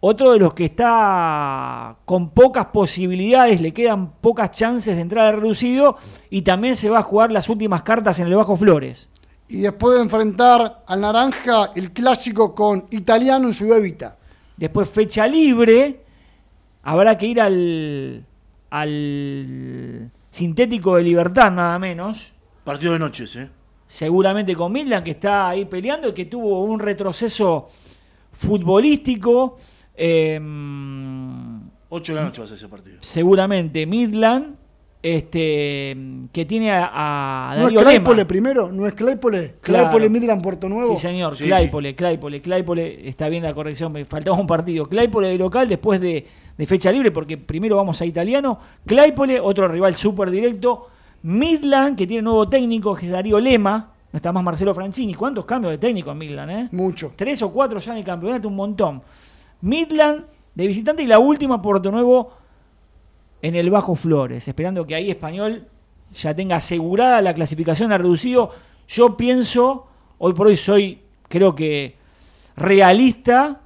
otro 0.00 0.32
de 0.32 0.40
los 0.40 0.54
que 0.54 0.64
está 0.64 1.98
con 2.04 2.30
pocas 2.30 2.66
posibilidades, 2.66 3.60
le 3.60 3.72
quedan 3.72 4.10
pocas 4.20 4.50
chances 4.50 4.96
de 4.96 5.02
entrar 5.02 5.26
al 5.26 5.40
reducido 5.40 5.98
y 6.30 6.42
también 6.42 6.74
se 6.74 6.90
va 6.90 6.98
a 6.98 7.02
jugar 7.04 7.30
las 7.30 7.48
últimas 7.48 7.84
cartas 7.84 8.18
en 8.18 8.26
el 8.26 8.34
Bajo 8.34 8.56
Flores. 8.56 9.08
Y 9.48 9.60
después 9.60 9.96
de 9.96 10.02
enfrentar 10.02 10.82
al 10.86 11.00
Naranja, 11.00 11.70
el 11.74 11.92
clásico 11.92 12.54
con 12.54 12.86
Italiano 12.90 13.46
en 13.48 13.54
Ciudad 13.54 13.78
Evita. 13.78 14.16
Después 14.56 14.88
fecha 14.88 15.26
libre, 15.26 16.00
habrá 16.82 17.16
que 17.16 17.26
ir 17.26 17.40
al, 17.40 18.24
al 18.70 20.10
sintético 20.30 20.96
de 20.96 21.02
Libertad 21.02 21.50
nada 21.52 21.78
menos, 21.78 22.32
Partido 22.64 22.94
de 22.94 22.98
noches, 22.98 23.36
¿eh? 23.36 23.48
seguramente 23.86 24.56
con 24.56 24.72
Midland 24.72 25.04
que 25.04 25.12
está 25.12 25.48
ahí 25.50 25.66
peleando 25.66 26.08
y 26.08 26.12
que 26.12 26.24
tuvo 26.24 26.64
un 26.64 26.80
retroceso 26.80 27.68
futbolístico. 28.32 29.56
eh, 29.94 30.40
8 31.88 32.12
de 32.12 32.16
la 32.20 32.24
noche 32.24 32.40
va 32.40 32.44
a 32.44 32.48
ser 32.48 32.56
ese 32.56 32.68
partido. 32.68 32.98
seguramente 33.02 33.86
Midland 33.86 34.56
este, 35.02 35.96
que 36.32 36.44
tiene 36.44 36.72
a, 36.72 37.50
a 37.50 37.56
¿No 37.56 37.68
es 37.68 37.74
Darío 37.74 37.80
Claypole 37.82 38.16
Lema. 38.16 38.28
primero? 38.28 38.72
¿No 38.72 38.86
es 38.86 38.94
Claypole? 38.94 39.54
Claro. 39.60 39.84
Claypole 39.90 40.08
Midland 40.08 40.42
Puerto 40.42 40.68
Nuevo. 40.68 40.94
Sí, 40.94 41.00
señor, 41.00 41.36
Sí, 41.36 41.44
Claypole, 41.44 41.94
Claypole, 41.94 42.40
Claypole, 42.40 43.08
está 43.08 43.28
bien 43.28 43.42
la 43.44 43.54
corrección, 43.54 43.92
me 43.92 44.04
faltaba 44.04 44.36
un 44.36 44.46
partido. 44.46 44.86
Claypole 44.86 45.28
de 45.28 45.38
local 45.38 45.68
después 45.68 46.00
de, 46.00 46.26
de 46.56 46.66
fecha 46.66 46.90
libre, 46.90 47.10
porque 47.10 47.36
primero 47.38 47.76
vamos 47.76 48.00
a 48.00 48.06
italiano. 48.06 48.58
Claypole, 48.84 49.40
otro 49.40 49.68
rival 49.68 49.94
súper 49.94 50.30
directo. 50.30 50.88
Midland, 51.22 51.96
que 51.96 52.06
tiene 52.06 52.22
nuevo 52.22 52.48
técnico, 52.48 52.94
que 52.94 53.06
es 53.06 53.12
Darío 53.12 53.38
Lema. 53.40 53.92
No 54.12 54.16
está 54.16 54.32
más 54.32 54.42
Marcelo 54.44 54.74
Franchini. 54.74 55.14
¿Cuántos 55.14 55.44
cambios 55.44 55.72
de 55.72 55.78
técnico 55.78 56.10
en 56.12 56.18
Midland, 56.18 56.50
eh? 56.50 56.68
Mucho. 56.72 57.12
Tres 57.16 57.42
o 57.42 57.50
cuatro 57.52 57.78
ya 57.80 57.92
en 57.92 57.98
el 57.98 58.04
campeonato, 58.04 58.48
un 58.48 58.56
montón. 58.56 59.02
Midland 59.60 60.24
de 60.54 60.66
visitante 60.66 61.02
y 61.02 61.06
la 61.06 61.18
última 61.18 61.60
Puerto 61.60 61.90
Nuevo 61.90 62.32
en 63.46 63.54
el 63.54 63.70
Bajo 63.70 63.94
Flores, 63.94 64.48
esperando 64.48 64.84
que 64.84 64.96
ahí 64.96 65.08
Español 65.08 65.68
ya 66.12 66.34
tenga 66.34 66.56
asegurada 66.56 67.22
la 67.22 67.32
clasificación 67.32 67.92
a 67.92 67.98
reducido. 67.98 68.50
Yo 68.88 69.16
pienso, 69.16 69.86
hoy 70.18 70.32
por 70.32 70.48
hoy 70.48 70.56
soy, 70.56 71.00
creo 71.28 71.54
que 71.54 71.94
realista. 72.56 73.60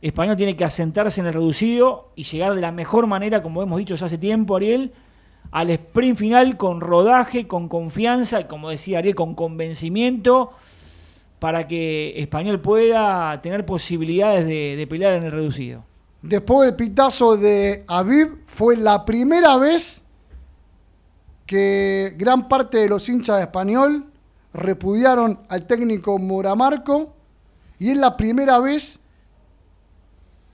Español 0.00 0.36
tiene 0.36 0.56
que 0.56 0.64
asentarse 0.64 1.20
en 1.20 1.26
el 1.26 1.32
reducido 1.32 2.12
y 2.14 2.22
llegar 2.22 2.54
de 2.54 2.60
la 2.60 2.70
mejor 2.70 3.08
manera, 3.08 3.42
como 3.42 3.60
hemos 3.60 3.80
dicho 3.80 3.96
ya 3.96 4.06
hace 4.06 4.18
tiempo, 4.18 4.54
Ariel, 4.54 4.92
al 5.50 5.70
sprint 5.70 6.16
final 6.16 6.56
con 6.56 6.80
rodaje, 6.80 7.48
con 7.48 7.68
confianza 7.68 8.40
y, 8.40 8.44
como 8.44 8.70
decía 8.70 8.98
Ariel, 9.00 9.16
con 9.16 9.34
convencimiento 9.34 10.52
para 11.40 11.66
que 11.66 12.20
Español 12.20 12.60
pueda 12.60 13.42
tener 13.42 13.66
posibilidades 13.66 14.46
de, 14.46 14.76
de 14.76 14.86
pelear 14.86 15.14
en 15.14 15.24
el 15.24 15.32
reducido. 15.32 15.82
Después 16.22 16.68
del 16.68 16.76
pitazo 16.76 17.36
de 17.36 17.84
Aviv, 17.86 18.44
fue 18.58 18.76
la 18.76 19.04
primera 19.04 19.56
vez 19.56 20.00
que 21.46 22.12
gran 22.18 22.48
parte 22.48 22.78
de 22.78 22.88
los 22.88 23.08
hinchas 23.08 23.36
de 23.36 23.42
español 23.42 24.06
repudiaron 24.52 25.38
al 25.48 25.64
técnico 25.64 26.18
Moramarco 26.18 27.14
y 27.78 27.92
es 27.92 27.96
la 27.96 28.16
primera 28.16 28.58
vez 28.58 28.98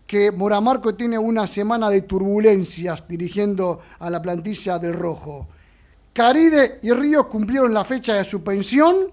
que 0.06 0.30
Moramarco 0.30 0.94
tiene 0.94 1.16
una 1.16 1.46
semana 1.46 1.88
de 1.88 2.02
turbulencias 2.02 3.08
dirigiendo 3.08 3.80
a 3.98 4.10
la 4.10 4.20
plantilla 4.20 4.78
del 4.78 4.92
Rojo. 4.92 5.48
Caride 6.12 6.80
y 6.82 6.92
Ríos 6.92 7.28
cumplieron 7.28 7.72
la 7.72 7.86
fecha 7.86 8.16
de 8.16 8.24
suspensión. 8.24 9.12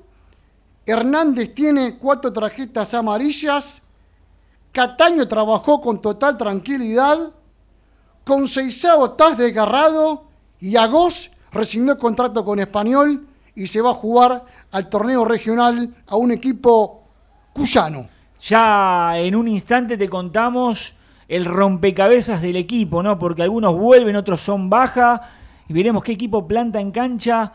Hernández 0.85 1.55
tiene 1.55 1.97
cuatro 1.97 2.33
tarjetas 2.33 2.93
amarillas. 2.93 3.81
Cataño 4.73 5.29
trabajó 5.29 5.79
con 5.79 6.01
total 6.01 6.37
tranquilidad. 6.37 7.31
Con 8.23 8.47
Seisao 8.47 9.05
estás 9.05 9.37
desgarrado. 9.37 10.25
Y 10.59 10.75
Agos 10.75 11.31
resignó 11.51 11.97
contrato 11.97 12.45
con 12.45 12.59
Español 12.59 13.27
y 13.55 13.67
se 13.67 13.81
va 13.81 13.91
a 13.91 13.95
jugar 13.95 14.45
al 14.71 14.89
torneo 14.89 15.25
regional 15.25 15.93
a 16.07 16.15
un 16.15 16.31
equipo 16.31 17.03
cuyano. 17.53 18.07
Ya 18.41 19.17
en 19.17 19.35
un 19.35 19.47
instante 19.47 19.97
te 19.97 20.07
contamos 20.09 20.95
el 21.27 21.45
rompecabezas 21.45 22.41
del 22.41 22.57
equipo, 22.57 23.01
¿no? 23.01 23.17
Porque 23.17 23.43
algunos 23.43 23.77
vuelven, 23.77 24.15
otros 24.15 24.41
son 24.41 24.69
baja. 24.69 25.21
Y 25.67 25.73
veremos 25.73 26.03
qué 26.03 26.11
equipo 26.11 26.47
planta 26.47 26.79
en 26.79 26.91
cancha 26.91 27.53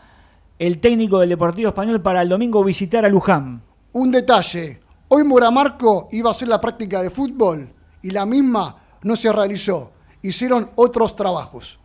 el 0.59 0.79
técnico 0.79 1.19
del 1.19 1.29
Deportivo 1.29 1.69
Español 1.69 2.01
para 2.01 2.21
el 2.21 2.29
domingo 2.29 2.63
visitar 2.63 3.05
a 3.05 3.09
Luján. 3.09 3.61
Un 3.93 4.11
detalle, 4.11 4.79
hoy 5.07 5.23
Moramarco 5.23 6.09
iba 6.11 6.29
a 6.29 6.31
hacer 6.31 6.47
la 6.47 6.59
práctica 6.59 7.01
de 7.01 7.09
fútbol 7.09 7.69
y 8.01 8.09
la 8.09 8.25
misma 8.25 8.75
no 9.03 9.15
se 9.15 9.31
realizó. 9.31 9.91
Hicieron 10.21 10.69
otros 10.75 11.15
trabajos. 11.15 11.79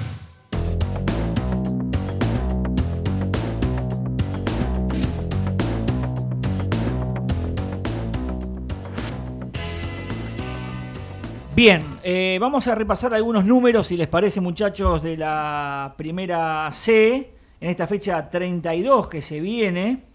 Bien, 11.59 11.83
eh, 12.03 12.37
vamos 12.39 12.69
a 12.69 12.73
repasar 12.73 13.13
algunos 13.13 13.43
números, 13.43 13.87
si 13.87 13.97
les 13.97 14.07
parece, 14.07 14.39
muchachos, 14.39 15.03
de 15.03 15.17
la 15.17 15.93
primera 15.97 16.69
C, 16.71 17.33
en 17.59 17.69
esta 17.69 17.85
fecha 17.85 18.29
32 18.29 19.09
que 19.09 19.21
se 19.21 19.41
viene, 19.41 20.05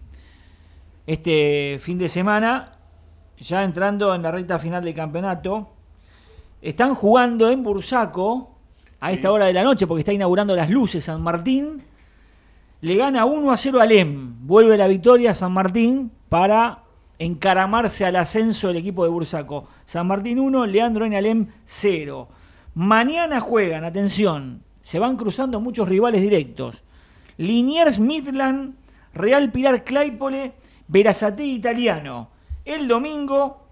este 1.05 1.77
fin 1.79 1.99
de 1.99 2.09
semana, 2.09 2.79
ya 3.37 3.63
entrando 3.63 4.15
en 4.15 4.23
la 4.23 4.31
recta 4.31 4.57
final 4.57 4.83
del 4.83 4.95
campeonato. 4.95 5.69
Están 6.63 6.95
jugando 6.95 7.51
en 7.51 7.63
Bursaco 7.63 8.57
a 8.99 9.11
esta 9.11 9.31
hora 9.31 9.45
de 9.45 9.53
la 9.53 9.63
noche, 9.63 9.85
porque 9.85 9.99
está 9.99 10.13
inaugurando 10.13 10.55
las 10.55 10.71
luces 10.71 11.03
San 11.03 11.21
Martín. 11.21 11.83
Le 12.81 12.95
gana 12.95 13.25
1 13.25 13.51
a 13.51 13.55
0 13.57 13.81
al 13.81 13.91
EM. 13.91 14.47
Vuelve 14.47 14.79
la 14.79 14.87
victoria 14.87 15.29
a 15.29 15.35
San 15.35 15.51
Martín 15.51 16.11
para 16.27 16.84
encaramarse 17.19 18.05
al 18.05 18.15
ascenso 18.15 18.67
del 18.67 18.77
equipo 18.77 19.03
de 19.03 19.09
Bursaco. 19.09 19.67
San 19.85 20.07
Martín 20.07 20.39
1, 20.39 20.65
Leandro 20.65 21.05
en 21.05 21.15
Alem 21.15 21.47
0. 21.65 22.27
Mañana 22.73 23.39
juegan, 23.39 23.85
atención, 23.85 24.63
se 24.81 24.99
van 24.99 25.17
cruzando 25.17 25.59
muchos 25.59 25.87
rivales 25.87 26.21
directos. 26.21 26.83
Liniers 27.37 27.99
Midland, 27.99 28.75
Real 29.13 29.51
Pilar 29.51 29.83
Claypole, 29.83 30.53
Verazate 30.87 31.45
Italiano. 31.45 32.29
El 32.63 32.87
domingo, 32.87 33.65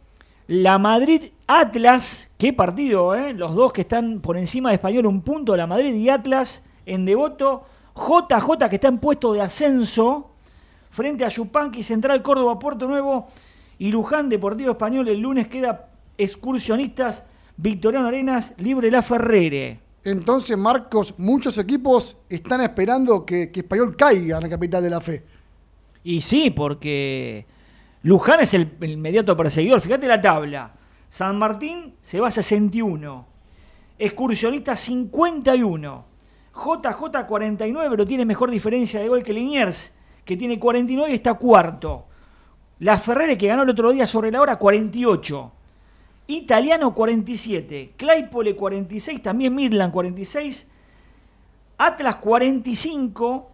la 0.48 0.78
Madrid 0.78 1.32
Atlas, 1.48 2.32
qué 2.38 2.54
partido, 2.54 3.16
¿eh? 3.16 3.34
los 3.34 3.56
dos 3.56 3.74
que 3.74 3.82
están 3.82 4.22
por 4.22 4.38
encima 4.38 4.70
de 4.70 4.76
Español, 4.76 5.06
un 5.06 5.22
punto, 5.22 5.56
la 5.56 5.68
Madrid 5.68 5.94
y 5.94 6.10
Atlas 6.10 6.64
en 6.86 7.06
devoto. 7.06 7.66
JJ 7.96 8.70
que 8.70 8.76
está 8.76 8.88
en 8.88 8.98
puesto 8.98 9.34
de 9.34 9.42
ascenso 9.42 10.33
frente 10.94 11.26
a 11.26 11.28
Yupanqui, 11.28 11.82
Central 11.82 12.22
Córdoba, 12.22 12.60
Puerto 12.60 12.88
Nuevo 12.88 13.26
y 13.80 13.90
Luján 13.90 14.30
Deportivo 14.30 14.72
Español. 14.72 15.08
El 15.08 15.20
lunes 15.20 15.48
queda 15.48 15.90
excursionistas 16.16 17.26
Victoriano 17.58 18.08
Arenas, 18.08 18.54
Libre 18.60 18.92
La 18.92 19.02
Ferrere. 19.02 19.80
Entonces, 20.04 20.56
Marcos, 20.56 21.16
muchos 21.18 21.58
equipos 21.58 22.16
están 22.30 22.62
esperando 22.62 23.26
que, 23.26 23.52
que 23.52 23.62
Español 23.62 23.96
caiga 23.98 24.38
en 24.38 24.44
la 24.44 24.50
capital 24.50 24.84
de 24.84 24.90
la 24.92 25.02
fe. 25.02 25.24
Y 26.04 26.22
sí, 26.22 26.52
porque 26.52 27.48
Luján 28.04 28.42
es 28.42 28.54
el, 28.54 28.74
el 28.80 28.92
inmediato 28.92 29.36
perseguidor. 29.36 29.82
Fíjate 29.82 30.08
la 30.08 30.22
tabla. 30.22 30.74
San 31.10 31.40
Martín 31.40 31.96
se 32.02 32.20
va 32.20 32.28
a 32.28 32.32
61. 32.32 33.26
Excursionista 33.98 34.76
51. 34.76 36.06
JJ 36.54 37.26
49, 37.26 37.90
pero 37.90 38.06
tiene 38.06 38.26
mejor 38.26 38.52
diferencia 38.52 39.00
de 39.00 39.08
gol 39.08 39.24
que 39.24 39.34
Liniers, 39.34 39.96
que 40.26 40.38
tiene 40.38 40.60
49 40.60 41.12
y 41.12 41.16
está 41.16 41.34
cuarto. 41.36 42.06
La 42.80 42.98
Ferrere, 42.98 43.38
que 43.38 43.48
ganó 43.48 43.64
el 43.64 43.70
otro 43.70 43.92
día 43.92 44.08
sobre 44.08 44.32
la 44.32 44.42
hora, 44.42 44.58
48. 44.58 45.52
Italiano 46.28 46.94
47. 46.94 47.94
Claypole 47.98 48.56
46. 48.56 49.22
También 49.22 49.54
Midland 49.56 49.94
46. 49.94 50.68
Atlas 51.78 52.16
45. 52.18 53.50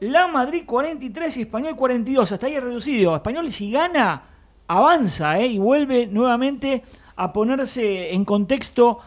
La 0.00 0.26
Madrid 0.28 0.64
43 0.66 1.36
y 1.36 1.42
Español 1.42 1.76
42. 1.76 2.32
Hasta 2.32 2.46
ahí 2.46 2.58
reducido. 2.58 3.14
Español 3.14 3.52
si 3.52 3.70
gana, 3.70 4.22
avanza 4.66 5.38
¿eh? 5.38 5.46
y 5.46 5.58
vuelve 5.58 6.06
nuevamente 6.06 6.82
a 7.16 7.32
ponerse 7.32 8.12
en 8.12 8.24
contexto 8.24 8.98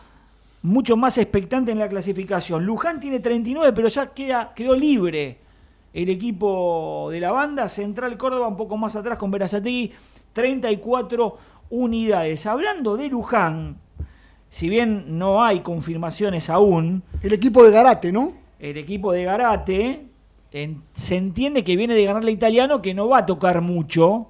mucho 0.62 0.98
más 0.98 1.18
expectante 1.18 1.72
en 1.72 1.80
la 1.80 1.88
clasificación. 1.88 2.66
Luján 2.66 3.00
tiene 3.00 3.20
39, 3.20 3.74
pero 3.74 3.88
ya 3.88 4.14
queda, 4.14 4.54
quedó 4.54 4.76
libre 4.76 5.47
el 6.04 6.10
equipo 6.10 7.08
de 7.12 7.20
la 7.20 7.32
banda. 7.32 7.68
Central 7.70 8.18
Córdoba 8.18 8.48
un 8.48 8.56
poco 8.56 8.78
más 8.78 8.96
atrás 8.96 9.18
con 9.18 9.32
Verazategui, 9.32 9.94
34 10.34 11.38
unidades. 11.72 12.46
Hablando 12.46 12.98
de 12.98 13.10
Luján, 13.10 13.78
si 14.50 14.70
bien 14.70 15.18
no 15.18 15.44
hay 15.44 15.62
confirmaciones 15.62 16.50
aún, 16.52 17.04
El 17.24 17.34
equipo 17.34 17.64
de 17.64 17.72
Garate, 17.72 18.12
¿no? 18.12 18.34
el 18.60 18.78
equipo 18.78 19.12
de 19.12 19.24
Garate 19.24 20.06
en- 20.52 20.84
se 20.94 21.18
entiende 21.18 21.64
que 21.64 21.76
viene 21.76 21.96
de 21.96 22.06
ganarle 22.06 22.32
Italiano, 22.32 22.82
que 22.82 22.94
no 22.94 23.10
va 23.10 23.20
a 23.20 23.26
tocar 23.26 23.62
mucho. 23.62 24.28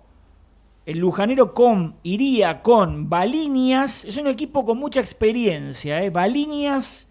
El 0.85 0.99
Lujanero 0.99 1.53
con, 1.53 1.95
iría 2.03 2.61
con 2.63 3.09
Balinias, 3.09 4.05
es 4.05 4.15
un 4.15 4.27
equipo 4.27 4.63
con 4.65 4.77
mucha 4.77 5.01
experiencia, 5.01 6.01
¿eh? 6.01 6.09
Balinias, 6.11 7.09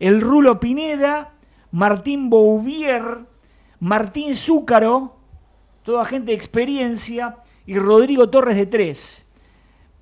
el 0.00 0.20
Rulo 0.20 0.58
Pineda, 0.58 1.32
Martín 1.70 2.28
Bouvier, 2.28 3.32
Martín 3.84 4.34
Zúcaro, 4.34 5.14
toda 5.82 6.06
gente 6.06 6.30
de 6.30 6.36
experiencia, 6.36 7.36
y 7.66 7.78
Rodrigo 7.78 8.30
Torres 8.30 8.56
de 8.56 8.64
tres. 8.64 9.26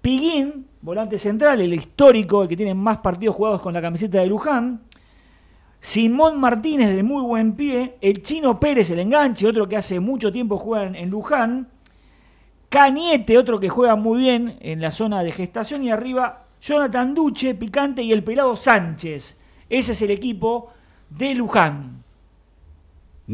Piguín, 0.00 0.68
volante 0.82 1.18
central, 1.18 1.60
el 1.60 1.74
histórico, 1.74 2.44
el 2.44 2.48
que 2.48 2.56
tiene 2.56 2.74
más 2.74 2.98
partidos 2.98 3.34
jugados 3.34 3.60
con 3.60 3.74
la 3.74 3.82
camiseta 3.82 4.20
de 4.20 4.26
Luján. 4.26 4.82
Simón 5.80 6.38
Martínez 6.38 6.94
de 6.94 7.02
muy 7.02 7.24
buen 7.24 7.56
pie. 7.56 7.96
El 8.00 8.22
Chino 8.22 8.60
Pérez, 8.60 8.88
el 8.90 9.00
enganche, 9.00 9.48
otro 9.48 9.68
que 9.68 9.76
hace 9.76 9.98
mucho 9.98 10.30
tiempo 10.30 10.58
juega 10.58 10.86
en, 10.86 10.94
en 10.94 11.10
Luján. 11.10 11.68
Cañete, 12.68 13.36
otro 13.36 13.58
que 13.58 13.68
juega 13.68 13.96
muy 13.96 14.20
bien 14.20 14.58
en 14.60 14.80
la 14.80 14.92
zona 14.92 15.24
de 15.24 15.32
gestación. 15.32 15.82
Y 15.82 15.90
arriba, 15.90 16.44
Jonathan 16.60 17.16
Duche, 17.16 17.56
Picante 17.56 18.04
y 18.04 18.12
el 18.12 18.22
pelado 18.22 18.54
Sánchez. 18.54 19.40
Ese 19.68 19.90
es 19.90 20.02
el 20.02 20.12
equipo 20.12 20.70
de 21.10 21.34
Luján. 21.34 22.01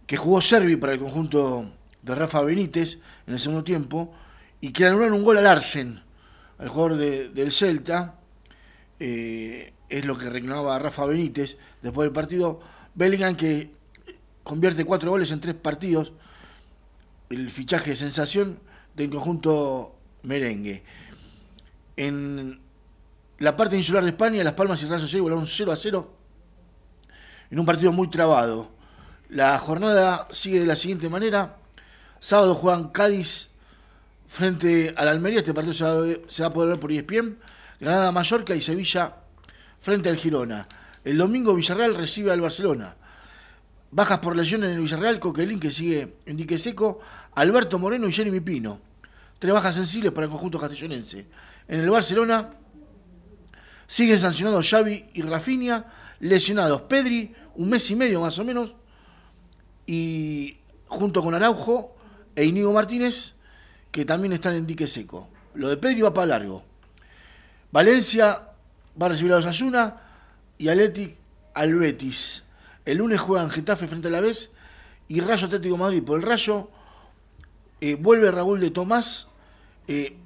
que 0.08 0.16
jugó 0.16 0.40
Servi 0.40 0.76
para 0.76 0.94
el 0.94 0.98
conjunto 0.98 1.70
de 2.02 2.14
Rafa 2.14 2.40
Benítez 2.40 2.98
en 3.26 3.34
el 3.34 3.38
segundo 3.38 3.62
tiempo, 3.62 4.12
y 4.60 4.72
que 4.72 4.86
anularon 4.86 5.12
un 5.12 5.22
gol 5.22 5.36
al 5.36 5.46
Arsen, 5.46 6.02
al 6.58 6.68
jugador 6.70 6.96
de- 6.96 7.28
del 7.28 7.52
Celta, 7.52 8.18
eh, 8.98 9.74
es 9.90 10.04
lo 10.06 10.16
que 10.16 10.30
reclamaba 10.30 10.78
Rafa 10.78 11.04
Benítez 11.04 11.58
después 11.82 12.06
del 12.06 12.12
partido. 12.14 12.58
Bellingham 12.94 13.36
que 13.36 13.70
convierte 14.42 14.84
cuatro 14.86 15.10
goles 15.10 15.30
en 15.30 15.40
tres 15.40 15.54
partidos, 15.54 16.14
el 17.28 17.50
fichaje 17.50 17.90
de 17.90 17.96
sensación 17.96 18.60
del 18.96 19.10
conjunto 19.10 19.94
merengue. 20.22 20.82
En 21.98 22.60
la 23.40 23.56
parte 23.56 23.76
insular 23.76 24.02
de 24.04 24.10
España, 24.10 24.42
Las 24.42 24.54
Palmas 24.54 24.82
y 24.82 24.86
Real 24.86 25.00
Sociedad 25.02 25.18
igualaron 25.18 25.46
0 25.46 25.70
a 25.70 25.76
0 25.76 26.14
en 27.50 27.60
un 27.60 27.66
partido 27.66 27.92
muy 27.92 28.08
trabado. 28.08 28.70
La 29.28 29.58
jornada 29.58 30.26
sigue 30.30 30.60
de 30.60 30.66
la 30.66 30.76
siguiente 30.76 31.10
manera. 31.10 31.56
Sábado 32.18 32.54
juegan 32.54 32.88
Cádiz 32.88 33.48
frente 34.26 34.94
al 34.96 35.08
Almería, 35.08 35.40
este 35.40 35.52
partido 35.52 35.74
se 36.26 36.42
va, 36.42 36.48
a 36.48 36.52
poder 36.52 36.70
ver 36.70 36.80
por 36.80 36.92
ESPN, 36.92 37.38
Granada 37.78 38.10
Mallorca 38.10 38.54
y 38.54 38.62
Sevilla 38.62 39.16
frente 39.80 40.08
al 40.08 40.16
Girona. 40.16 40.66
El 41.04 41.18
domingo 41.18 41.54
Villarreal 41.54 41.94
recibe 41.94 42.32
al 42.32 42.40
Barcelona. 42.40 42.96
Bajas 43.90 44.18
por 44.18 44.34
lesión 44.34 44.64
en 44.64 44.70
el 44.70 44.80
Villarreal, 44.80 45.20
Coquelín 45.20 45.60
que 45.60 45.70
sigue 45.70 46.16
en 46.24 46.36
dique 46.36 46.58
seco, 46.58 47.00
Alberto 47.34 47.78
Moreno 47.78 48.08
y 48.08 48.12
Jeremy 48.12 48.40
Pino. 48.40 48.80
Tres 49.38 49.52
bajas 49.52 49.74
sensibles 49.74 50.12
para 50.12 50.24
el 50.24 50.30
conjunto 50.30 50.58
castellonense. 50.58 51.26
En 51.68 51.80
el 51.80 51.90
Barcelona 51.90 52.50
siguen 53.86 54.18
sancionados 54.18 54.68
Xavi 54.68 55.10
y 55.12 55.22
Rafinha, 55.22 55.84
lesionados 56.20 56.82
Pedri, 56.82 57.34
un 57.56 57.68
mes 57.68 57.90
y 57.90 57.96
medio 57.96 58.20
más 58.20 58.38
o 58.38 58.44
menos, 58.44 58.74
y 59.88 60.58
junto 60.86 61.22
con 61.22 61.34
Araujo 61.34 61.96
e 62.36 62.44
Inigo 62.44 62.72
Martínez, 62.72 63.32
que 63.90 64.04
también 64.04 64.34
están 64.34 64.54
en 64.54 64.66
dique 64.66 64.86
seco. 64.86 65.30
Lo 65.54 65.70
de 65.70 65.78
Pedri 65.78 66.02
va 66.02 66.12
para 66.12 66.26
largo. 66.26 66.62
Valencia 67.72 68.50
va 69.00 69.06
a 69.06 69.08
recibir 69.08 69.32
a 69.32 69.36
los 69.36 69.46
Asuna 69.46 69.96
y 70.58 70.68
Atletic 70.68 71.16
al 71.54 71.74
Betis. 71.74 72.44
El 72.84 72.98
lunes 72.98 73.18
juegan 73.18 73.48
Getafe 73.48 73.86
frente 73.86 74.08
a 74.08 74.10
la 74.10 74.20
vez 74.20 74.50
y 75.08 75.20
Rayo 75.20 75.46
Atlético 75.46 75.78
Madrid 75.78 76.02
por 76.02 76.18
el 76.18 76.26
Rayo. 76.26 76.68
eh, 77.80 77.94
vuelve 77.94 78.30
Raúl 78.30 78.60
de 78.60 78.70
Tomás 78.70 79.28
eh, 79.86 80.16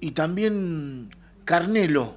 y 0.00 0.10
también 0.12 1.14
Carnelo 1.44 2.16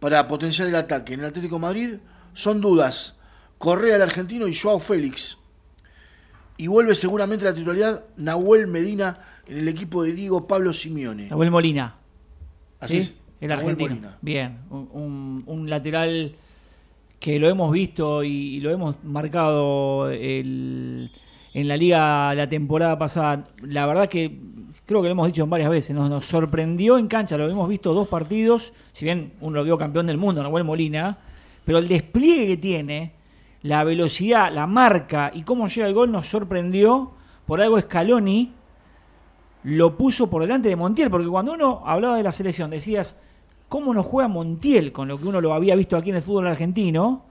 para 0.00 0.26
potenciar 0.28 0.68
el 0.68 0.76
ataque. 0.76 1.12
En 1.12 1.20
el 1.20 1.26
Atlético 1.26 1.58
Madrid 1.58 1.96
son 2.32 2.62
dudas. 2.62 3.16
Correa 3.58 3.96
el 3.96 4.02
argentino 4.02 4.48
y 4.48 4.56
Joao 4.56 4.80
Félix. 4.80 5.36
Y 6.58 6.66
vuelve 6.68 6.94
seguramente 6.94 7.44
la 7.44 7.54
titularidad 7.54 8.04
Nahuel 8.16 8.66
Medina 8.66 9.18
en 9.46 9.58
el 9.58 9.68
equipo 9.68 10.02
de 10.02 10.12
Diego 10.12 10.46
Pablo 10.46 10.72
Simeone. 10.72 11.28
Nahuel 11.28 11.50
Molina. 11.50 11.96
Así 12.80 12.94
¿sí? 12.94 12.98
es, 13.00 13.14
El 13.40 13.48
Nahuel 13.48 13.62
argentino. 13.70 13.88
Molina. 13.90 14.18
Bien, 14.22 14.58
un, 14.70 14.88
un- 14.92 15.42
un 15.46 15.70
lateral 15.70 16.34
que 17.20 17.38
lo 17.38 17.48
hemos 17.48 17.72
visto 17.72 18.22
y, 18.24 18.56
y 18.56 18.60
lo 18.60 18.70
hemos 18.70 19.02
marcado 19.04 20.10
el- 20.10 21.10
en 21.54 21.68
la 21.68 21.76
liga 21.76 22.34
la 22.34 22.48
temporada 22.48 22.98
pasada. 22.98 23.48
La 23.62 23.86
verdad 23.86 24.08
que 24.08 24.38
creo 24.84 25.00
que 25.02 25.08
lo 25.08 25.12
hemos 25.12 25.26
dicho 25.26 25.46
varias 25.46 25.70
veces, 25.70 25.96
nos, 25.96 26.08
nos 26.10 26.24
sorprendió 26.26 26.96
en 26.98 27.08
cancha, 27.08 27.36
lo 27.38 27.48
hemos 27.48 27.68
visto 27.68 27.92
dos 27.94 28.08
partidos, 28.08 28.72
si 28.92 29.04
bien 29.04 29.32
uno 29.40 29.56
lo 29.56 29.64
vio 29.64 29.76
campeón 29.78 30.06
del 30.06 30.16
mundo, 30.18 30.42
Nahuel 30.42 30.64
Molina, 30.64 31.18
pero 31.64 31.78
el 31.78 31.88
despliegue 31.88 32.46
que 32.46 32.56
tiene, 32.58 33.12
la 33.66 33.82
velocidad, 33.84 34.52
la 34.52 34.66
marca 34.66 35.30
y 35.34 35.42
cómo 35.42 35.68
llega 35.68 35.88
el 35.88 35.94
gol 35.94 36.12
nos 36.12 36.28
sorprendió. 36.28 37.12
Por 37.46 37.60
algo 37.60 37.80
Scaloni 37.80 38.52
lo 39.64 39.96
puso 39.96 40.30
por 40.30 40.42
delante 40.42 40.68
de 40.68 40.76
Montiel, 40.76 41.10
porque 41.10 41.28
cuando 41.28 41.52
uno 41.52 41.82
hablaba 41.84 42.16
de 42.16 42.22
la 42.22 42.32
selección 42.32 42.70
decías, 42.70 43.16
¿cómo 43.68 43.92
no 43.92 44.02
juega 44.02 44.28
Montiel 44.28 44.92
con 44.92 45.08
lo 45.08 45.18
que 45.18 45.26
uno 45.26 45.40
lo 45.40 45.52
había 45.52 45.74
visto 45.74 45.96
aquí 45.96 46.10
en 46.10 46.16
el 46.16 46.22
fútbol 46.22 46.46
argentino? 46.46 47.24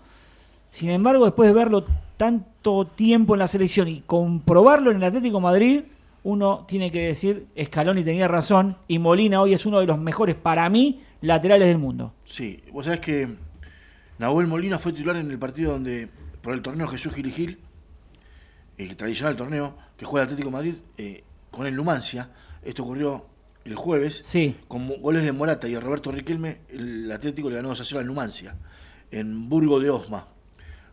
Sin 0.71 0.89
embargo, 0.89 1.26
después 1.26 1.48
de 1.48 1.54
verlo 1.54 1.86
tanto 2.17 2.86
tiempo 2.88 3.36
en 3.36 3.39
la 3.39 3.48
selección 3.48 3.88
y 3.88 4.02
comprobarlo 4.02 4.91
en 4.91 4.98
el 4.98 5.04
Atlético 5.06 5.39
Madrid, 5.39 5.84
uno 6.24 6.65
tiene 6.67 6.91
que 6.91 7.08
decir, 7.08 7.48
Scaloni 7.62 8.04
tenía 8.04 8.28
razón 8.28 8.78
y 8.88 9.00
Molina 9.00 9.41
hoy 9.41 9.54
es 9.54 9.65
uno 9.65 9.80
de 9.80 9.86
los 9.86 10.00
mejores, 10.00 10.36
para 10.36 10.67
mí, 10.69 11.02
laterales 11.21 11.67
del 11.67 11.78
mundo. 11.78 12.13
Sí, 12.26 12.62
vos 12.74 12.86
sabés 12.86 13.00
que 13.00 13.38
Nahuel 14.17 14.48
Molina 14.48 14.80
fue 14.80 14.93
titular 14.93 15.17
en 15.17 15.30
el 15.30 15.39
partido 15.39 15.74
donde, 15.74 16.10
por 16.45 16.53
el 16.53 16.62
torneo 16.62 16.88
Jesús 16.88 17.12
Gil 17.12 17.25
y 17.25 17.31
Gil, 17.31 17.60
el 18.77 18.95
tradicional 18.95 19.36
torneo 19.36 19.75
que 19.97 20.05
juega 20.05 20.25
el 20.25 20.27
Atlético 20.27 20.49
de 20.49 20.53
Madrid 20.53 20.75
eh, 20.95 21.23
con 21.49 21.65
el 21.65 21.75
Numancia. 21.75 22.29
Esto 22.62 22.84
ocurrió 22.84 23.25
el 23.63 23.73
jueves. 23.73 24.21
Sí. 24.23 24.55
Con 24.67 25.01
goles 25.01 25.23
de 25.23 25.31
Morata 25.31 25.67
y 25.67 25.71
de 25.71 25.79
Roberto 25.79 26.12
Riquelme, 26.12 26.60
el 26.69 27.12
Atlético 27.12 27.49
le 27.49 27.55
ganó 27.55 27.69
2 27.69 27.81
a 27.81 27.84
0 27.84 27.99
al 27.99 28.05
Numancia, 28.05 28.55
en 29.10 29.49
Burgo 29.49 29.79
de 29.79 29.89
Osma. 29.89 30.27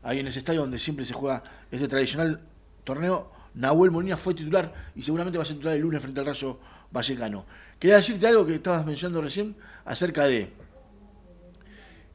Ahí 0.03 0.21
en 0.21 0.27
ese 0.27 0.39
estadio 0.39 0.63
donde 0.63 0.79
siempre 0.79 1.05
se 1.05 1.13
juega 1.13 1.43
este 1.71 1.87
tradicional 1.87 2.41
torneo, 2.83 3.31
Nahuel 3.53 3.91
Molina 3.91 4.17
fue 4.17 4.33
titular 4.33 4.73
y 4.95 5.03
seguramente 5.03 5.37
va 5.37 5.45
a 5.45 5.47
ser 5.47 5.57
titular 5.57 5.77
el 5.77 5.83
lunes 5.83 6.01
frente 6.01 6.21
al 6.21 6.25
Rayo 6.25 6.61
Vallecano. 6.91 7.45
Quería 7.79 7.97
decirte 7.97 8.27
algo 8.27 8.47
que 8.47 8.55
estabas 8.55 8.87
mencionando 8.87 9.21
recién 9.21 9.55
acerca 9.85 10.25
de 10.25 10.51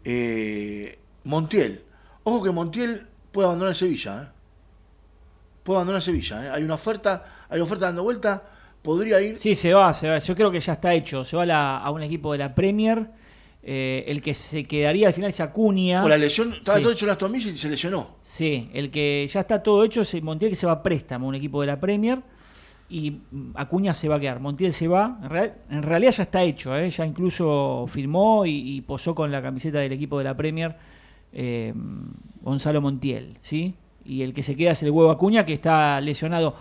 eh, 0.03 0.97
Montiel. 1.23 1.83
Ojo 2.23 2.43
que 2.43 2.49
Montiel 2.49 3.05
puede 3.37 3.45
abandonar 3.49 3.75
Sevilla. 3.75 4.23
¿eh? 4.23 4.27
Puede 5.61 5.77
abandonar 5.77 6.01
Sevilla. 6.01 6.43
¿eh? 6.43 6.49
Hay 6.55 6.63
una 6.63 6.73
oferta, 6.73 7.23
hay 7.47 7.59
oferta 7.61 7.85
dando 7.85 8.01
vuelta. 8.01 8.43
Podría 8.81 9.21
ir. 9.21 9.37
Sí, 9.37 9.53
se 9.53 9.75
va, 9.75 9.93
se 9.93 10.09
va. 10.09 10.17
Yo 10.17 10.33
creo 10.33 10.49
que 10.49 10.59
ya 10.59 10.73
está 10.73 10.91
hecho. 10.91 11.23
Se 11.23 11.37
va 11.37 11.43
a, 11.43 11.45
la- 11.45 11.77
a 11.77 11.91
un 11.91 12.01
equipo 12.01 12.31
de 12.31 12.39
la 12.39 12.55
Premier. 12.55 13.07
Eh, 13.61 14.05
el 14.07 14.23
que 14.23 14.33
se 14.33 14.63
quedaría 14.63 15.05
al 15.07 15.13
final 15.13 15.29
es 15.29 15.39
Acuña. 15.39 16.01
Por 16.01 16.09
la 16.09 16.17
lesión, 16.17 16.51
estaba 16.53 16.77
Sí. 16.79 16.83
todo 16.83 16.93
hecho 16.93 17.05
en 17.05 17.09
las 17.09 17.17
tomillas 17.19 17.53
y 17.53 17.57
se 17.57 17.69
lesionó. 17.69 18.15
Sí, 18.21 18.69
el 18.73 18.89
que 18.89 19.27
ya 19.29 19.41
está 19.41 19.61
todo 19.61 19.83
hecho 19.83 20.01
es 20.01 20.23
Montiel 20.23 20.49
que 20.49 20.55
se 20.55 20.65
va 20.65 20.73
a 20.73 20.81
préstamo 20.81 21.27
a 21.27 21.29
un 21.29 21.35
equipo 21.35 21.61
de 21.61 21.67
la 21.67 21.79
Premier 21.79 22.21
y 22.89 23.17
Acuña 23.53 23.93
se 23.93 24.07
va 24.07 24.15
a 24.15 24.19
quedar. 24.19 24.39
Montiel 24.39 24.73
se 24.73 24.87
va, 24.87 25.19
en, 25.21 25.29
real- 25.29 25.53
en 25.69 25.83
realidad 25.83 26.11
ya 26.11 26.23
está 26.23 26.41
hecho, 26.41 26.75
¿eh? 26.75 26.89
ya 26.89 27.05
incluso 27.05 27.85
firmó 27.87 28.45
y, 28.47 28.77
y 28.77 28.81
posó 28.81 29.13
con 29.13 29.31
la 29.31 29.43
camiseta 29.43 29.77
del 29.77 29.91
equipo 29.91 30.17
de 30.17 30.23
la 30.23 30.35
Premier 30.37 30.75
eh, 31.39 31.71
Gonzalo 32.41 32.81
Montiel, 32.81 33.37
¿sí? 33.43 33.75
Y 34.03 34.23
el 34.23 34.33
que 34.33 34.41
se 34.41 34.55
queda 34.55 34.71
es 34.71 34.81
el 34.81 34.89
huevo 34.89 35.11
Acuña 35.11 35.45
que 35.45 35.53
está 35.53 36.01
lesionado. 36.01 36.55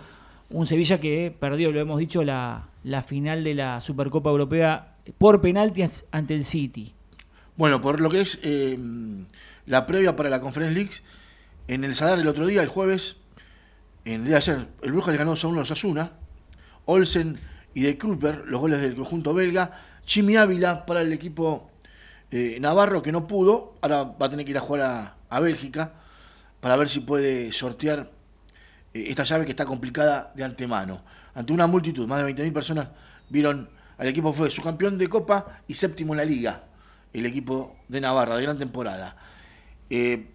Un 0.50 0.66
Sevilla 0.66 1.00
que 1.00 1.34
perdió, 1.36 1.72
lo 1.72 1.80
hemos 1.80 1.98
dicho, 1.98 2.22
la, 2.22 2.68
final 3.06 3.42
de 3.42 3.54
la 3.54 3.80
Supercopa 3.80 4.28
Europea 4.28 4.96
por 5.16 5.40
penaltis 5.40 6.04
ante 6.10 6.34
el 6.34 6.44
City. 6.44 6.92
Bueno, 7.56 7.80
por 7.80 8.00
lo 8.00 8.10
que 8.10 8.20
es 8.20 8.38
eh, 8.42 8.78
la 9.64 9.86
previa 9.86 10.14
para 10.14 10.28
la 10.28 10.40
Conference 10.40 10.74
League, 10.74 10.92
en 11.68 11.82
el 11.82 11.94
Sadar 11.94 12.18
el 12.18 12.26
otro 12.28 12.46
día, 12.46 12.62
el 12.62 12.68
jueves, 12.68 13.16
en 14.04 14.20
el 14.20 14.24
día 14.24 14.32
de 14.32 14.36
ayer, 14.36 14.68
el 14.82 14.92
Brujas 14.92 15.12
le 15.12 15.18
ganó 15.18 15.30
2 15.30 15.44
a 15.44 15.48
1 15.48 15.56
a 15.56 15.60
los 15.60 15.70
Asuna, 15.70 16.12
Olsen 16.84 17.40
y 17.74 17.80
de 17.80 17.96
Kruper, 17.96 18.44
los 18.46 18.60
goles 18.60 18.82
del 18.82 18.94
conjunto 18.94 19.32
belga, 19.32 19.80
Chimi 20.04 20.36
Ávila 20.36 20.84
para 20.84 21.00
el 21.00 21.12
equipo 21.14 21.70
eh, 22.30 22.58
Navarro 22.60 23.02
que 23.02 23.12
no 23.12 23.26
pudo, 23.26 23.74
ahora 23.80 24.02
va 24.02 24.26
a 24.26 24.30
tener 24.30 24.44
que 24.44 24.50
ir 24.50 24.58
a 24.58 24.60
jugar 24.60 25.16
a, 25.28 25.40
Bélgica 25.40 25.92
para 26.60 26.76
ver 26.76 26.88
si 26.88 27.00
puede 27.00 27.52
sortear 27.52 28.10
eh, 28.94 29.04
esta 29.08 29.24
llave 29.24 29.44
que 29.44 29.52
está 29.52 29.64
complicada 29.64 30.32
de 30.34 30.42
antemano. 30.42 31.02
Ante 31.34 31.52
una 31.52 31.66
multitud, 31.66 32.06
más 32.08 32.24
de 32.24 32.34
20.000 32.34 32.52
personas 32.52 32.88
vieron 33.28 33.68
al 33.98 34.08
equipo 34.08 34.32
fue 34.32 34.50
su 34.50 34.62
campeón 34.62 34.98
de 34.98 35.08
Copa 35.08 35.62
y 35.68 35.74
séptimo 35.74 36.14
en 36.14 36.18
la 36.18 36.24
Liga, 36.24 36.64
el 37.12 37.26
equipo 37.26 37.76
de 37.88 38.00
Navarra, 38.00 38.36
de 38.36 38.42
gran 38.42 38.58
temporada. 38.58 39.16
Eh, 39.88 40.26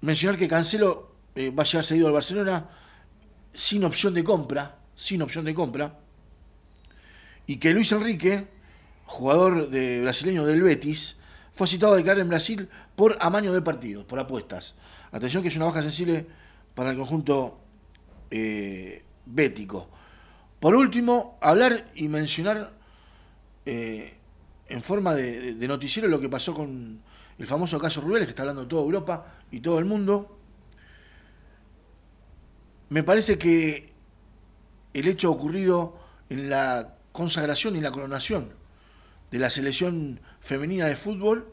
mencionar 0.00 0.38
que 0.38 0.48
Cancelo 0.48 1.16
va 1.36 1.62
a 1.62 1.66
llegar 1.66 1.84
seguido 1.84 2.08
al 2.08 2.12
Barcelona 2.12 2.68
sin 3.54 3.84
opción 3.84 4.12
de 4.12 4.24
compra, 4.24 4.76
sin 4.94 5.22
opción 5.22 5.44
de 5.44 5.54
compra, 5.54 5.98
y 7.46 7.56
que 7.56 7.72
Luis 7.72 7.92
Enrique, 7.92 8.48
jugador 9.06 9.70
brasileño 9.70 10.44
del 10.44 10.62
Betis, 10.62 11.17
fue 11.58 11.66
citado 11.66 11.94
a 11.94 11.96
declarar 11.96 12.20
en 12.20 12.28
Brasil 12.28 12.68
por 12.94 13.18
amaño 13.20 13.52
de 13.52 13.60
partidos, 13.60 14.04
por 14.04 14.20
apuestas. 14.20 14.76
Atención 15.10 15.42
que 15.42 15.48
es 15.48 15.56
una 15.56 15.64
baja 15.64 15.82
sensible 15.82 16.24
para 16.72 16.90
el 16.90 16.96
conjunto 16.96 17.58
eh, 18.30 19.02
bético. 19.26 19.90
Por 20.60 20.76
último, 20.76 21.36
hablar 21.40 21.90
y 21.96 22.06
mencionar 22.06 22.70
eh, 23.66 24.18
en 24.68 24.82
forma 24.84 25.16
de, 25.16 25.56
noticiero 25.66 26.06
lo 26.06 26.20
que 26.20 26.28
pasó 26.28 26.54
con 26.54 27.02
el 27.36 27.46
famoso 27.48 27.80
caso 27.80 28.00
Rubiales, 28.00 28.28
que 28.28 28.30
está 28.30 28.42
hablando 28.42 28.68
toda 28.68 28.84
Europa 28.84 29.38
y 29.50 29.58
todo 29.58 29.80
el 29.80 29.84
mundo. 29.84 30.38
Me 32.90 33.02
parece 33.02 33.36
que 33.36 33.94
el 34.94 35.08
hecho 35.08 35.32
ocurrido 35.32 35.98
en 36.30 36.50
la 36.50 36.98
consagración 37.10 37.74
y 37.74 37.80
la 37.80 37.90
coronación 37.90 38.52
de 39.32 39.38
la 39.40 39.50
selección 39.50 40.20
femenina 40.40 40.86
de 40.86 40.96
fútbol, 40.96 41.52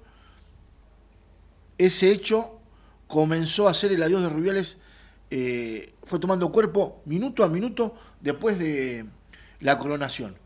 ese 1.77 2.11
hecho 2.11 2.59
comenzó 3.07 3.67
a 3.67 3.73
ser 3.73 3.91
el 3.91 4.03
adiós 4.03 4.21
de 4.21 4.29
Rubiales, 4.29 4.77
eh, 5.29 5.93
fue 6.03 6.19
tomando 6.19 6.51
cuerpo 6.51 7.01
minuto 7.05 7.43
a 7.43 7.49
minuto 7.49 7.95
después 8.21 8.57
de 8.59 9.05
la 9.59 9.77
coronación, 9.77 10.37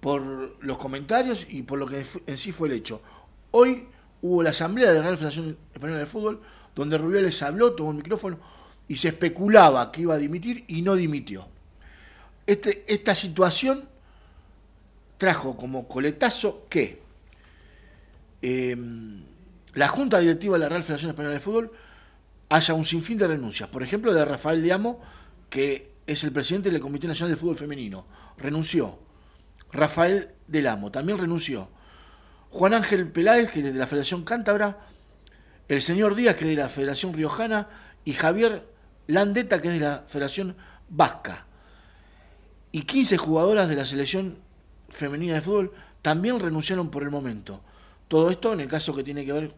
por 0.00 0.22
los 0.64 0.78
comentarios 0.78 1.46
y 1.48 1.62
por 1.62 1.78
lo 1.78 1.86
que 1.86 2.04
en 2.26 2.38
sí 2.38 2.52
fue 2.52 2.68
el 2.68 2.74
hecho. 2.74 3.02
Hoy 3.50 3.88
hubo 4.22 4.42
la 4.42 4.50
asamblea 4.50 4.90
de 4.90 4.98
la 4.98 5.02
Real 5.02 5.16
Federación 5.16 5.56
Española 5.72 5.98
de 5.98 6.06
Fútbol, 6.06 6.40
donde 6.74 6.98
Rubiales 6.98 7.42
habló, 7.42 7.74
tomó 7.74 7.90
el 7.90 7.96
micrófono 7.96 8.38
y 8.86 8.96
se 8.96 9.08
especulaba 9.08 9.92
que 9.92 10.02
iba 10.02 10.14
a 10.14 10.18
dimitir 10.18 10.64
y 10.68 10.82
no 10.82 10.94
dimitió. 10.94 11.48
Este, 12.46 12.84
esta 12.92 13.14
situación 13.14 13.88
trajo 15.18 15.56
como 15.56 15.86
coletazo 15.86 16.66
que 16.68 17.02
eh, 18.42 18.76
la 19.74 19.88
Junta 19.88 20.18
Directiva 20.18 20.54
de 20.56 20.60
la 20.60 20.68
Real 20.68 20.82
Federación 20.82 21.10
Española 21.10 21.34
de 21.34 21.40
Fútbol 21.40 21.72
haya 22.48 22.74
un 22.74 22.84
sinfín 22.84 23.18
de 23.18 23.28
renuncias. 23.28 23.68
Por 23.68 23.82
ejemplo, 23.82 24.12
de 24.12 24.24
Rafael 24.24 24.62
Diamo, 24.62 25.00
que 25.48 25.92
es 26.06 26.24
el 26.24 26.32
presidente 26.32 26.70
del 26.70 26.80
Comité 26.80 27.06
Nacional 27.06 27.30
de 27.30 27.36
Fútbol 27.36 27.56
Femenino. 27.56 28.06
Renunció. 28.36 28.98
Rafael 29.72 30.30
del 30.48 30.66
Amo, 30.66 30.90
también 30.90 31.18
renunció. 31.18 31.70
Juan 32.50 32.74
Ángel 32.74 33.10
Peláez, 33.12 33.50
que 33.50 33.60
es 33.60 33.72
de 33.72 33.78
la 33.78 33.86
Federación 33.86 34.24
Cántabra, 34.24 34.86
el 35.68 35.82
señor 35.82 36.16
Díaz, 36.16 36.34
que 36.34 36.44
es 36.44 36.50
de 36.56 36.62
la 36.62 36.68
Federación 36.68 37.12
Riojana, 37.12 37.68
y 38.04 38.14
Javier 38.14 38.66
Landeta, 39.06 39.60
que 39.60 39.68
es 39.68 39.74
de 39.74 39.80
la 39.80 40.04
Federación 40.08 40.56
Vasca. 40.88 41.46
Y 42.72 42.82
15 42.82 43.16
jugadoras 43.16 43.68
de 43.68 43.76
la 43.76 43.86
selección 43.86 44.38
femenina 44.88 45.34
de 45.34 45.40
fútbol 45.40 45.72
también 46.02 46.40
renunciaron 46.40 46.90
por 46.90 47.04
el 47.04 47.10
momento. 47.10 47.62
Todo 48.10 48.28
esto 48.28 48.52
en 48.52 48.58
el 48.58 48.66
caso 48.66 48.92
que 48.92 49.04
tiene 49.04 49.24
que 49.24 49.32
ver 49.32 49.54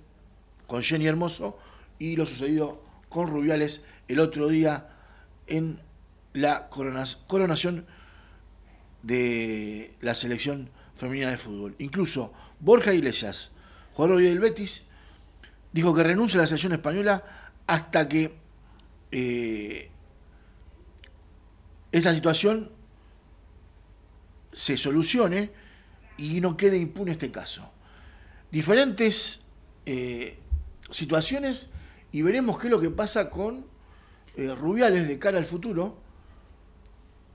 con 0.67 0.83
Jenny 0.83 1.07
Hermoso 1.07 1.59
y 1.99 2.17
lo 2.17 2.27
sucedido 2.27 2.85
con 3.09 3.29
Rubiales 3.29 3.81
el 4.09 4.21
otro 4.21 4.49
día 4.49 4.91
en 5.47 5.81
la 6.35 6.69
coronación 6.69 7.87
de 9.03 9.97
la 10.03 10.15
selección 10.15 10.69
femenina 10.97 11.31
de 11.31 11.39
fútbol. 11.39 11.77
Incluso 11.79 12.35
Borja 12.61 12.93
Iglesias, 12.93 13.53
jugador 13.95 14.21
del 14.21 14.39
Betis, 14.39 14.85
dijo 15.73 15.95
que 15.95 16.03
renuncia 16.03 16.39
a 16.39 16.43
la 16.43 16.47
selección 16.47 16.75
española 16.75 17.25
hasta 17.67 18.07
que 18.07 18.35
eh, 19.13 19.91
esa 21.91 22.13
situación 22.13 22.71
se 24.53 24.77
solucione 24.77 25.51
y 26.19 26.43
no 26.43 26.55
quede 26.55 26.77
impune 26.77 27.13
este 27.13 27.31
caso. 27.31 27.72
Diferentes 28.53 29.41
eh, 29.87 30.37
situaciones 30.91 31.69
y 32.13 32.21
veremos 32.21 32.59
qué 32.59 32.67
es 32.67 32.71
lo 32.71 32.83
que 32.83 32.91
pasa 32.91 33.31
con 33.31 33.65
eh, 34.37 34.55
Rubiales 34.55 35.09
de 35.09 35.19
cara 35.19 35.39
al 35.39 35.47
futuro 35.47 35.97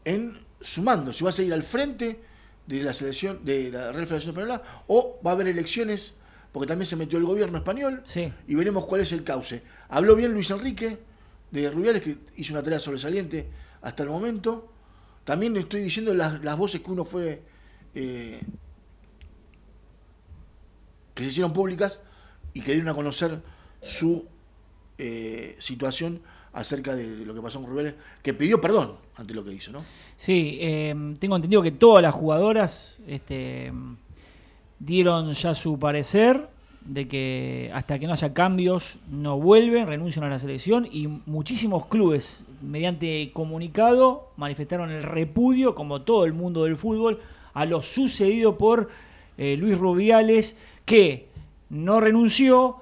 en 0.05 0.45
sumando, 0.61 1.11
si 1.11 1.23
va 1.23 1.31
a 1.31 1.33
seguir 1.33 1.53
al 1.53 1.63
frente 1.63 2.19
de 2.67 2.83
la 2.83 2.93
selección 2.93 3.43
de 3.43 3.71
la 3.71 3.91
Real 3.91 4.05
Federación 4.05 4.35
Española 4.35 4.83
o 4.85 5.19
va 5.25 5.31
a 5.31 5.33
haber 5.33 5.47
elecciones 5.47 6.13
porque 6.51 6.67
también 6.67 6.85
se 6.85 6.95
metió 6.95 7.17
el 7.17 7.25
gobierno 7.25 7.57
español 7.57 8.03
y 8.47 8.53
veremos 8.53 8.85
cuál 8.85 9.01
es 9.01 9.11
el 9.11 9.23
cauce. 9.23 9.63
Habló 9.89 10.15
bien 10.15 10.33
Luis 10.33 10.51
Enrique 10.51 10.99
de 11.49 11.71
Rubiales 11.71 12.03
que 12.03 12.17
hizo 12.35 12.53
una 12.53 12.61
tarea 12.61 12.79
sobresaliente 12.79 13.49
hasta 13.81 14.03
el 14.03 14.09
momento. 14.09 14.71
También 15.23 15.57
estoy 15.57 15.81
diciendo 15.81 16.13
las, 16.13 16.43
las 16.43 16.55
voces 16.57 16.81
que 16.81 16.91
uno 16.91 17.05
fue 17.05 17.41
eh, 17.95 18.39
que 21.17 21.23
se 21.23 21.29
hicieron 21.29 21.51
públicas 21.51 21.99
y 22.53 22.61
que 22.61 22.73
dieron 22.73 22.89
a 22.89 22.93
conocer 22.93 23.41
su 23.81 24.25
eh, 24.99 25.55
situación 25.57 26.21
acerca 26.53 26.95
de 26.95 27.25
lo 27.25 27.33
que 27.33 27.41
pasó 27.41 27.59
con 27.59 27.69
Rubiales, 27.69 27.95
que 28.21 28.35
pidió 28.35 28.61
perdón 28.61 28.93
ante 29.15 29.33
lo 29.33 29.43
que 29.43 29.51
hizo, 29.51 29.71
¿no? 29.71 29.83
Sí, 30.15 30.59
eh, 30.61 30.95
tengo 31.19 31.35
entendido 31.35 31.63
que 31.63 31.71
todas 31.71 32.03
las 32.03 32.13
jugadoras 32.13 32.99
este, 33.07 33.73
dieron 34.79 35.33
ya 35.33 35.55
su 35.55 35.79
parecer 35.79 36.49
de 36.81 37.07
que 37.07 37.71
hasta 37.73 37.97
que 37.97 38.05
no 38.05 38.13
haya 38.13 38.33
cambios 38.33 38.99
no 39.09 39.39
vuelven, 39.39 39.87
renuncian 39.87 40.25
a 40.25 40.29
la 40.29 40.39
selección 40.39 40.87
y 40.89 41.07
muchísimos 41.07 41.87
clubes 41.87 42.45
mediante 42.61 43.31
comunicado 43.33 44.29
manifestaron 44.37 44.91
el 44.91 45.03
repudio, 45.03 45.73
como 45.73 46.03
todo 46.03 46.25
el 46.25 46.33
mundo 46.33 46.63
del 46.63 46.77
fútbol, 46.77 47.19
a 47.53 47.65
lo 47.65 47.81
sucedido 47.81 48.57
por 48.57 48.89
eh, 49.37 49.57
Luis 49.57 49.77
Rubiales, 49.77 50.55
que 50.87 51.27
no 51.69 51.99
renunció, 51.99 52.77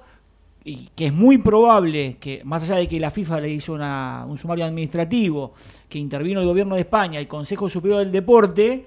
y 0.66 0.90
que 0.96 1.06
es 1.06 1.12
muy 1.12 1.38
probable 1.38 2.16
que, 2.18 2.42
más 2.44 2.64
allá 2.64 2.76
de 2.76 2.88
que 2.88 2.98
la 2.98 3.12
FIFA 3.12 3.40
le 3.40 3.50
hizo 3.50 3.74
un 3.74 4.38
sumario 4.38 4.64
administrativo, 4.64 5.54
que 5.88 5.96
intervino 5.96 6.40
el 6.40 6.46
gobierno 6.46 6.74
de 6.74 6.80
España, 6.80 7.20
el 7.20 7.28
Consejo 7.28 7.70
Superior 7.70 8.00
del 8.00 8.10
Deporte, 8.10 8.84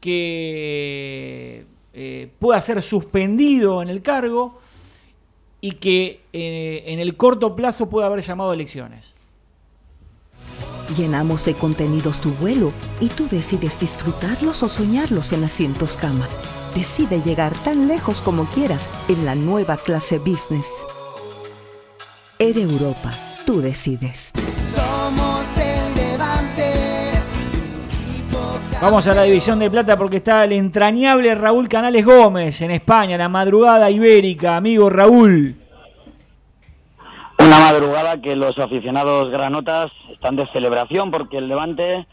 que 0.00 1.64
eh, 1.94 2.28
pueda 2.40 2.60
ser 2.60 2.82
suspendido 2.82 3.82
en 3.82 3.88
el 3.88 4.02
cargo 4.02 4.58
y 5.60 5.72
que 5.72 6.22
eh, 6.32 6.82
en 6.86 6.98
el 6.98 7.16
corto 7.16 7.54
plazo 7.54 7.88
pueda 7.88 8.06
haber 8.06 8.22
llamado 8.22 8.50
a 8.50 8.54
elecciones. 8.54 9.14
Llenamos 10.96 11.44
de 11.44 11.54
contenidos 11.54 12.20
tu 12.20 12.30
vuelo 12.32 12.72
y 13.00 13.08
tú 13.10 13.28
decides 13.28 13.78
disfrutarlos 13.78 14.64
o 14.64 14.68
soñarlos 14.68 15.32
en 15.32 15.44
asientos 15.44 15.96
cama. 15.96 16.28
Decide 16.76 17.22
llegar 17.22 17.54
tan 17.64 17.88
lejos 17.88 18.20
como 18.20 18.44
quieras 18.50 18.90
en 19.08 19.24
la 19.24 19.34
nueva 19.34 19.78
clase 19.78 20.18
business. 20.18 20.68
Air 22.38 22.58
Europa, 22.58 23.12
tú 23.46 23.62
decides. 23.62 24.30
Somos 24.74 25.56
del 25.56 25.94
Levante. 25.94 26.74
Vamos 28.82 29.06
a 29.06 29.14
la 29.14 29.22
división 29.22 29.58
de 29.58 29.70
plata 29.70 29.96
porque 29.96 30.18
está 30.18 30.44
el 30.44 30.52
entrañable 30.52 31.34
Raúl 31.34 31.66
Canales 31.66 32.04
Gómez 32.04 32.60
en 32.60 32.72
España, 32.72 33.16
la 33.16 33.30
madrugada 33.30 33.90
ibérica. 33.90 34.58
Amigo 34.58 34.90
Raúl. 34.90 35.56
Una 37.38 37.58
madrugada 37.58 38.20
que 38.20 38.36
los 38.36 38.58
aficionados 38.58 39.30
granotas 39.30 39.90
están 40.12 40.36
de 40.36 40.46
celebración 40.52 41.10
porque 41.10 41.38
el 41.38 41.48
Levante, 41.48 42.06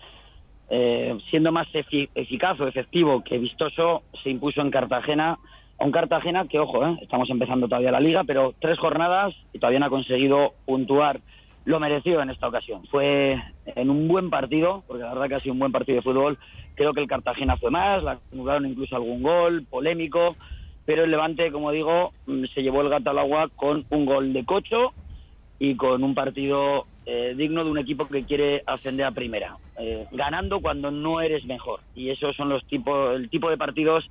eh, 0.75 1.15
siendo 1.29 1.51
más 1.51 1.67
efi- 1.73 2.09
eficaz 2.15 2.59
o 2.59 2.67
efectivo 2.67 3.23
que 3.23 3.37
vistoso, 3.37 4.01
se 4.23 4.31
impuso 4.31 4.59
en 4.61 4.71
Cartagena. 4.71 5.37
A 5.77 5.85
un 5.85 5.91
Cartagena 5.91 6.47
que, 6.47 6.57
ojo, 6.57 6.83
eh, 6.83 6.97
estamos 7.03 7.29
empezando 7.29 7.67
todavía 7.67 7.91
la 7.91 7.99
liga, 7.99 8.23
pero 8.23 8.55
tres 8.59 8.79
jornadas 8.79 9.35
y 9.53 9.59
todavía 9.59 9.79
no 9.79 9.85
ha 9.85 9.91
conseguido 9.91 10.53
puntuar. 10.65 11.21
Lo 11.65 11.79
mereció 11.79 12.23
en 12.23 12.31
esta 12.31 12.47
ocasión. 12.47 12.87
Fue 12.87 13.39
en 13.65 13.89
un 13.91 14.07
buen 14.07 14.31
partido, 14.31 14.83
porque 14.87 15.03
la 15.03 15.13
verdad 15.13 15.29
que 15.29 15.35
ha 15.35 15.39
sido 15.41 15.53
un 15.53 15.59
buen 15.59 15.71
partido 15.71 15.97
de 15.97 16.01
fútbol. 16.01 16.39
Creo 16.73 16.91
que 16.93 17.01
el 17.01 17.07
Cartagena 17.07 17.55
fue 17.57 17.69
más, 17.69 18.01
la 18.01 18.13
acumularon 18.13 18.65
incluso 18.65 18.95
algún 18.95 19.21
gol, 19.21 19.67
polémico, 19.69 20.37
pero 20.85 21.03
el 21.03 21.11
Levante, 21.11 21.51
como 21.51 21.71
digo, 21.71 22.13
mm, 22.25 22.45
se 22.51 22.63
llevó 22.63 22.81
el 22.81 22.89
gato 22.89 23.11
al 23.11 23.19
agua 23.19 23.47
con 23.55 23.85
un 23.89 24.05
gol 24.05 24.33
de 24.33 24.43
cocho 24.43 24.95
y 25.59 25.75
con 25.75 26.03
un 26.03 26.15
partido 26.15 26.87
eh, 27.05 27.35
digno 27.37 27.63
de 27.63 27.69
un 27.69 27.77
equipo 27.77 28.07
que 28.07 28.25
quiere 28.25 28.63
ascender 28.65 29.05
a 29.05 29.11
primera, 29.11 29.55
eh, 29.77 30.05
ganando 30.11 30.59
cuando 30.61 30.91
no 30.91 31.21
eres 31.21 31.45
mejor. 31.45 31.81
Y 31.95 32.09
esos 32.09 32.35
son 32.35 32.49
los 32.49 32.65
tipos, 32.67 33.15
el 33.15 33.29
tipo 33.29 33.49
de 33.49 33.57
partidos 33.57 34.09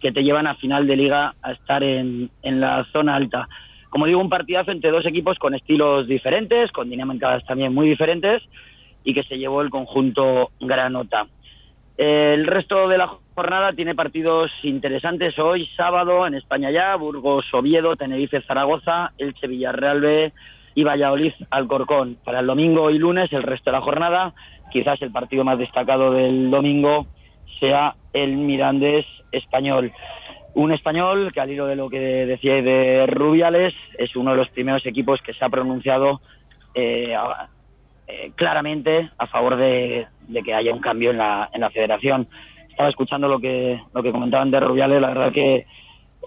que 0.00 0.12
te 0.12 0.22
llevan 0.22 0.46
a 0.46 0.54
final 0.56 0.86
de 0.86 0.96
liga 0.96 1.34
a 1.42 1.52
estar 1.52 1.82
en, 1.82 2.30
en 2.42 2.60
la 2.60 2.86
zona 2.92 3.16
alta. 3.16 3.48
Como 3.90 4.06
digo, 4.06 4.20
un 4.20 4.28
partidazo 4.28 4.70
entre 4.70 4.90
dos 4.90 5.06
equipos 5.06 5.38
con 5.38 5.54
estilos 5.54 6.06
diferentes, 6.06 6.70
con 6.72 6.90
dinámicas 6.90 7.44
también 7.46 7.74
muy 7.74 7.88
diferentes 7.88 8.42
y 9.02 9.14
que 9.14 9.22
se 9.24 9.38
llevó 9.38 9.62
el 9.62 9.70
conjunto 9.70 10.50
Granota. 10.60 11.26
El 11.96 12.46
resto 12.46 12.86
de 12.86 12.98
la 12.98 13.10
jornada 13.34 13.72
tiene 13.72 13.94
partidos 13.94 14.52
interesantes 14.62 15.36
hoy, 15.38 15.66
sábado, 15.76 16.26
en 16.26 16.34
España 16.34 16.70
ya, 16.70 16.94
Burgos, 16.94 17.46
Oviedo, 17.52 17.96
Tenerife, 17.96 18.42
Zaragoza, 18.42 19.12
Elche, 19.18 19.48
Villarreal 19.48 20.00
B 20.00 20.32
y 20.76 20.84
Valladolid, 20.84 21.32
Alcorcón. 21.50 22.16
Para 22.24 22.40
el 22.40 22.46
domingo 22.46 22.90
y 22.90 22.98
lunes, 22.98 23.32
el 23.32 23.42
resto 23.42 23.70
de 23.70 23.76
la 23.76 23.80
jornada, 23.80 24.32
quizás 24.70 25.00
el 25.02 25.12
partido 25.12 25.44
más 25.44 25.58
destacado 25.58 26.12
del 26.12 26.50
domingo 26.50 27.06
sea 27.60 27.94
el 28.12 28.36
Mirandés 28.36 29.06
español. 29.32 29.92
Un 30.54 30.72
español 30.72 31.30
que 31.32 31.40
al 31.40 31.50
hilo 31.50 31.66
de 31.66 31.76
lo 31.76 31.88
que 31.88 31.98
decía 31.98 32.54
de 32.62 33.06
Rubiales 33.06 33.74
es 33.98 34.16
uno 34.16 34.32
de 34.32 34.38
los 34.38 34.48
primeros 34.50 34.84
equipos 34.86 35.20
que 35.22 35.34
se 35.34 35.44
ha 35.44 35.48
pronunciado 35.48 36.20
eh, 36.74 37.14
eh, 38.06 38.32
claramente 38.34 39.10
a 39.18 39.26
favor 39.26 39.56
de, 39.56 40.06
de 40.26 40.42
que 40.42 40.54
haya 40.54 40.72
un 40.72 40.80
cambio 40.80 41.10
en 41.10 41.18
la, 41.18 41.50
en 41.52 41.60
la 41.60 41.70
federación. 41.70 42.26
Estaba 42.70 42.88
escuchando 42.88 43.28
lo 43.28 43.38
que, 43.38 43.80
lo 43.94 44.02
que 44.02 44.12
comentaban 44.12 44.50
de 44.50 44.60
Rubiales, 44.60 45.00
la 45.00 45.08
verdad 45.08 45.32
que 45.32 45.66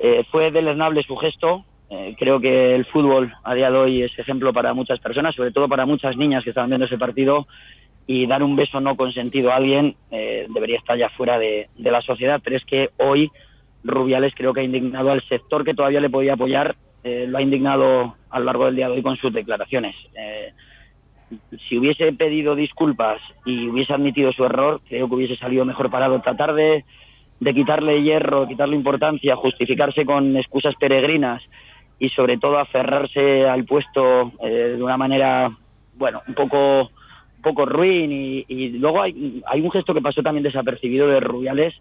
eh, 0.01 0.23
fue 0.31 0.51
deleznable 0.51 1.03
su 1.03 1.15
gesto. 1.15 1.65
Eh, 1.89 2.15
creo 2.17 2.39
que 2.39 2.73
el 2.73 2.85
fútbol 2.85 3.33
a 3.43 3.53
día 3.53 3.69
de 3.69 3.77
hoy 3.77 4.03
es 4.03 4.17
ejemplo 4.17 4.53
para 4.53 4.73
muchas 4.73 4.99
personas, 4.99 5.35
sobre 5.35 5.51
todo 5.51 5.67
para 5.67 5.85
muchas 5.85 6.15
niñas 6.15 6.43
que 6.43 6.51
estaban 6.51 6.69
viendo 6.69 6.85
ese 6.85 6.97
partido. 6.97 7.47
Y 8.11 8.27
dar 8.27 8.43
un 8.43 8.57
beso 8.57 8.81
no 8.81 8.97
consentido 8.97 9.51
a 9.51 9.55
alguien 9.55 9.95
eh, 10.11 10.45
debería 10.49 10.77
estar 10.79 10.97
ya 10.97 11.07
fuera 11.11 11.39
de, 11.39 11.69
la 11.77 12.01
sociedad, 12.01 12.41
pero 12.43 12.57
es 12.57 12.65
que 12.65 12.89
hoy 12.97 13.31
Rubiales 13.85 14.33
creo 14.35 14.53
que 14.53 14.59
ha 14.59 14.63
indignado 14.63 15.11
al 15.11 15.21
sector 15.29 15.63
que 15.63 15.73
todavía 15.73 16.01
le 16.01 16.09
podía 16.09 16.33
apoyar, 16.33 16.75
eh, 17.05 17.25
lo 17.25 17.37
ha 17.37 17.41
indignado 17.41 18.15
a 18.29 18.39
lo 18.39 18.45
largo 18.45 18.65
del 18.65 18.75
día 18.75 18.87
de 18.87 18.95
hoy 18.95 19.01
con 19.01 19.15
sus 19.15 19.31
declaraciones. 19.31 19.95
Eh, 20.13 20.51
si 21.69 21.77
hubiese 21.77 22.11
pedido 22.11 22.53
disculpas 22.53 23.21
y 23.45 23.69
hubiese 23.69 23.93
admitido 23.93 24.33
su 24.33 24.43
error, 24.43 24.81
creo 24.89 25.07
que 25.07 25.15
hubiese 25.15 25.37
salido 25.37 25.63
mejor 25.63 25.89
parado. 25.89 26.19
Tratar 26.19 26.53
de, 26.53 26.83
de 27.39 27.53
quitarle 27.53 28.03
hierro, 28.03 28.45
quitarle 28.45 28.75
importancia, 28.75 29.37
justificarse 29.37 30.05
con 30.05 30.35
excusas 30.35 30.75
peregrinas 30.75 31.41
y 31.97 32.09
sobre 32.09 32.37
todo 32.37 32.57
aferrarse 32.57 33.47
al 33.47 33.63
puesto 33.63 34.33
eh, 34.43 34.75
de 34.75 34.83
una 34.83 34.97
manera, 34.97 35.49
bueno, 35.95 36.21
un 36.27 36.33
poco, 36.33 36.89
poco 37.41 37.65
ruin. 37.65 38.11
Y, 38.11 38.45
y 38.47 38.69
luego 38.69 39.01
hay, 39.01 39.41
un 39.61 39.71
gesto 39.71 39.93
que 39.93 40.01
pasó 40.01 40.21
también 40.21 40.43
desapercibido 40.43 41.07
de 41.07 41.19
Rubiales 41.19 41.73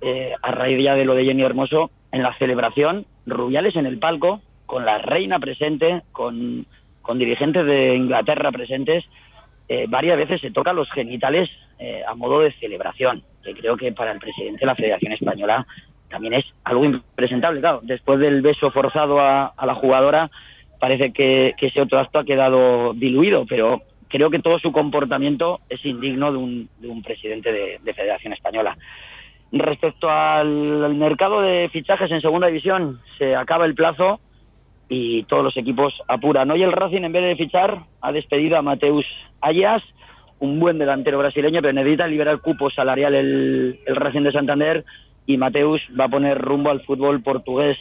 eh, 0.00 0.34
a 0.42 0.50
raíz 0.50 0.82
ya 0.82 0.94
de 0.94 1.04
lo 1.04 1.14
de 1.14 1.24
Jenny 1.24 1.42
Hermoso 1.42 1.90
en 2.12 2.22
la 2.22 2.36
celebración. 2.38 3.06
Rubiales 3.26 3.76
en 3.76 3.86
el 3.86 3.98
palco, 3.98 4.40
con 4.66 4.84
la 4.84 4.98
reina 4.98 5.38
presente, 5.38 6.02
con, 6.12 6.66
dirigentes 7.14 7.64
de 7.66 7.94
Inglaterra 7.94 8.52
presentes, 8.52 9.04
eh, 9.68 9.86
varias 9.88 10.16
veces 10.16 10.40
se 10.40 10.50
toca 10.50 10.72
los 10.72 10.90
genitales 10.90 11.48
eh, 11.78 12.02
a 12.06 12.14
modo 12.14 12.40
de 12.40 12.52
celebración, 12.52 13.22
que 13.42 13.54
creo 13.54 13.76
que 13.76 13.92
para 13.92 14.12
el 14.12 14.18
presidente 14.18 14.60
de 14.60 14.66
la 14.66 14.74
Federación 14.74 15.12
Española 15.12 15.66
también 16.08 16.34
es 16.34 16.44
algo 16.64 16.84
impresentable. 16.84 17.60
Claro, 17.60 17.80
después 17.82 18.20
del 18.20 18.42
beso 18.42 18.70
forzado 18.70 19.18
a, 19.18 19.46
a 19.46 19.66
la 19.66 19.74
jugadora, 19.74 20.30
parece 20.78 21.12
que 21.12 21.54
ese 21.60 21.80
otro 21.80 21.98
acto 21.98 22.20
ha 22.20 22.24
quedado 22.24 22.92
diluido, 22.94 23.44
pero 23.46 23.82
creo 24.08 24.30
que 24.30 24.38
todo 24.38 24.58
su 24.58 24.72
comportamiento 24.72 25.60
es 25.68 25.84
indigno 25.84 26.32
de 26.32 26.38
un, 26.38 26.68
de 26.78 26.88
un 26.88 27.02
presidente 27.02 27.52
de, 27.52 27.80
de 27.82 27.94
Federación 27.94 28.32
Española. 28.32 28.76
Respecto 29.52 30.10
al, 30.10 30.94
mercado 30.94 31.40
de 31.40 31.68
fichajes 31.72 32.10
en 32.10 32.20
segunda 32.20 32.48
división, 32.48 33.00
se 33.16 33.36
acaba 33.36 33.64
el 33.64 33.74
plazo 33.74 34.20
y 34.88 35.22
todos 35.24 35.44
los 35.44 35.56
equipos 35.56 35.94
apuran. 36.08 36.50
Hoy 36.50 36.62
el 36.62 36.72
Racing, 36.72 37.02
en 37.02 37.12
vez 37.12 37.22
de 37.22 37.36
fichar, 37.36 37.80
ha 38.00 38.12
despedido 38.12 38.56
a 38.56 38.62
Mateus 38.62 39.06
Ayas, 39.40 39.82
un 40.40 40.58
buen 40.58 40.78
delantero 40.78 41.18
brasileño, 41.18 41.62
pero 41.62 41.72
necesita 41.72 42.06
liberar 42.06 42.40
cupo 42.40 42.70
salarial 42.70 43.14
el, 43.14 43.80
el 43.86 43.96
Racing 43.96 44.22
de 44.22 44.32
Santander 44.32 44.84
y 45.26 45.36
Mateus 45.36 45.80
va 45.98 46.04
a 46.04 46.08
poner 46.10 46.38
rumbo 46.38 46.70
al 46.70 46.82
fútbol 46.82 47.22
portugués. 47.22 47.78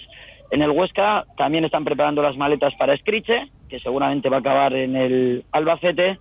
En 0.51 0.61
el 0.61 0.71
Huesca 0.71 1.25
también 1.37 1.65
están 1.65 1.83
preparando 1.83 2.21
las 2.21 2.37
maletas 2.37 2.73
para 2.75 2.93
Escriche, 2.93 3.49
que 3.69 3.79
seguramente 3.79 4.29
va 4.29 4.37
a 4.37 4.39
acabar 4.39 4.73
en 4.73 4.95
el 4.95 5.43
Albacete, 5.51 6.19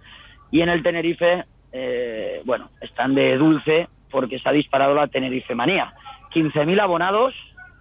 y 0.51 0.61
en 0.63 0.69
el 0.69 0.83
Tenerife, 0.83 1.45
eh, 1.73 2.41
bueno, 2.45 2.71
están 2.81 3.15
de 3.15 3.37
dulce 3.37 3.89
porque 4.11 4.39
se 4.39 4.49
ha 4.49 4.53
disparado 4.53 4.95
la 4.95 5.09
Tenerife 5.09 5.55
manía. 5.55 5.93
15.000 6.33 6.81
abonados, 6.81 7.35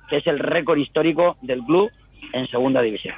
que 0.10 0.18
es 0.18 0.28
el 0.28 0.40
récord 0.40 0.78
histórico 0.78 1.38
del 1.42 1.62
club 1.64 1.90
en 2.34 2.48
segunda 2.48 2.82
división. 2.82 3.16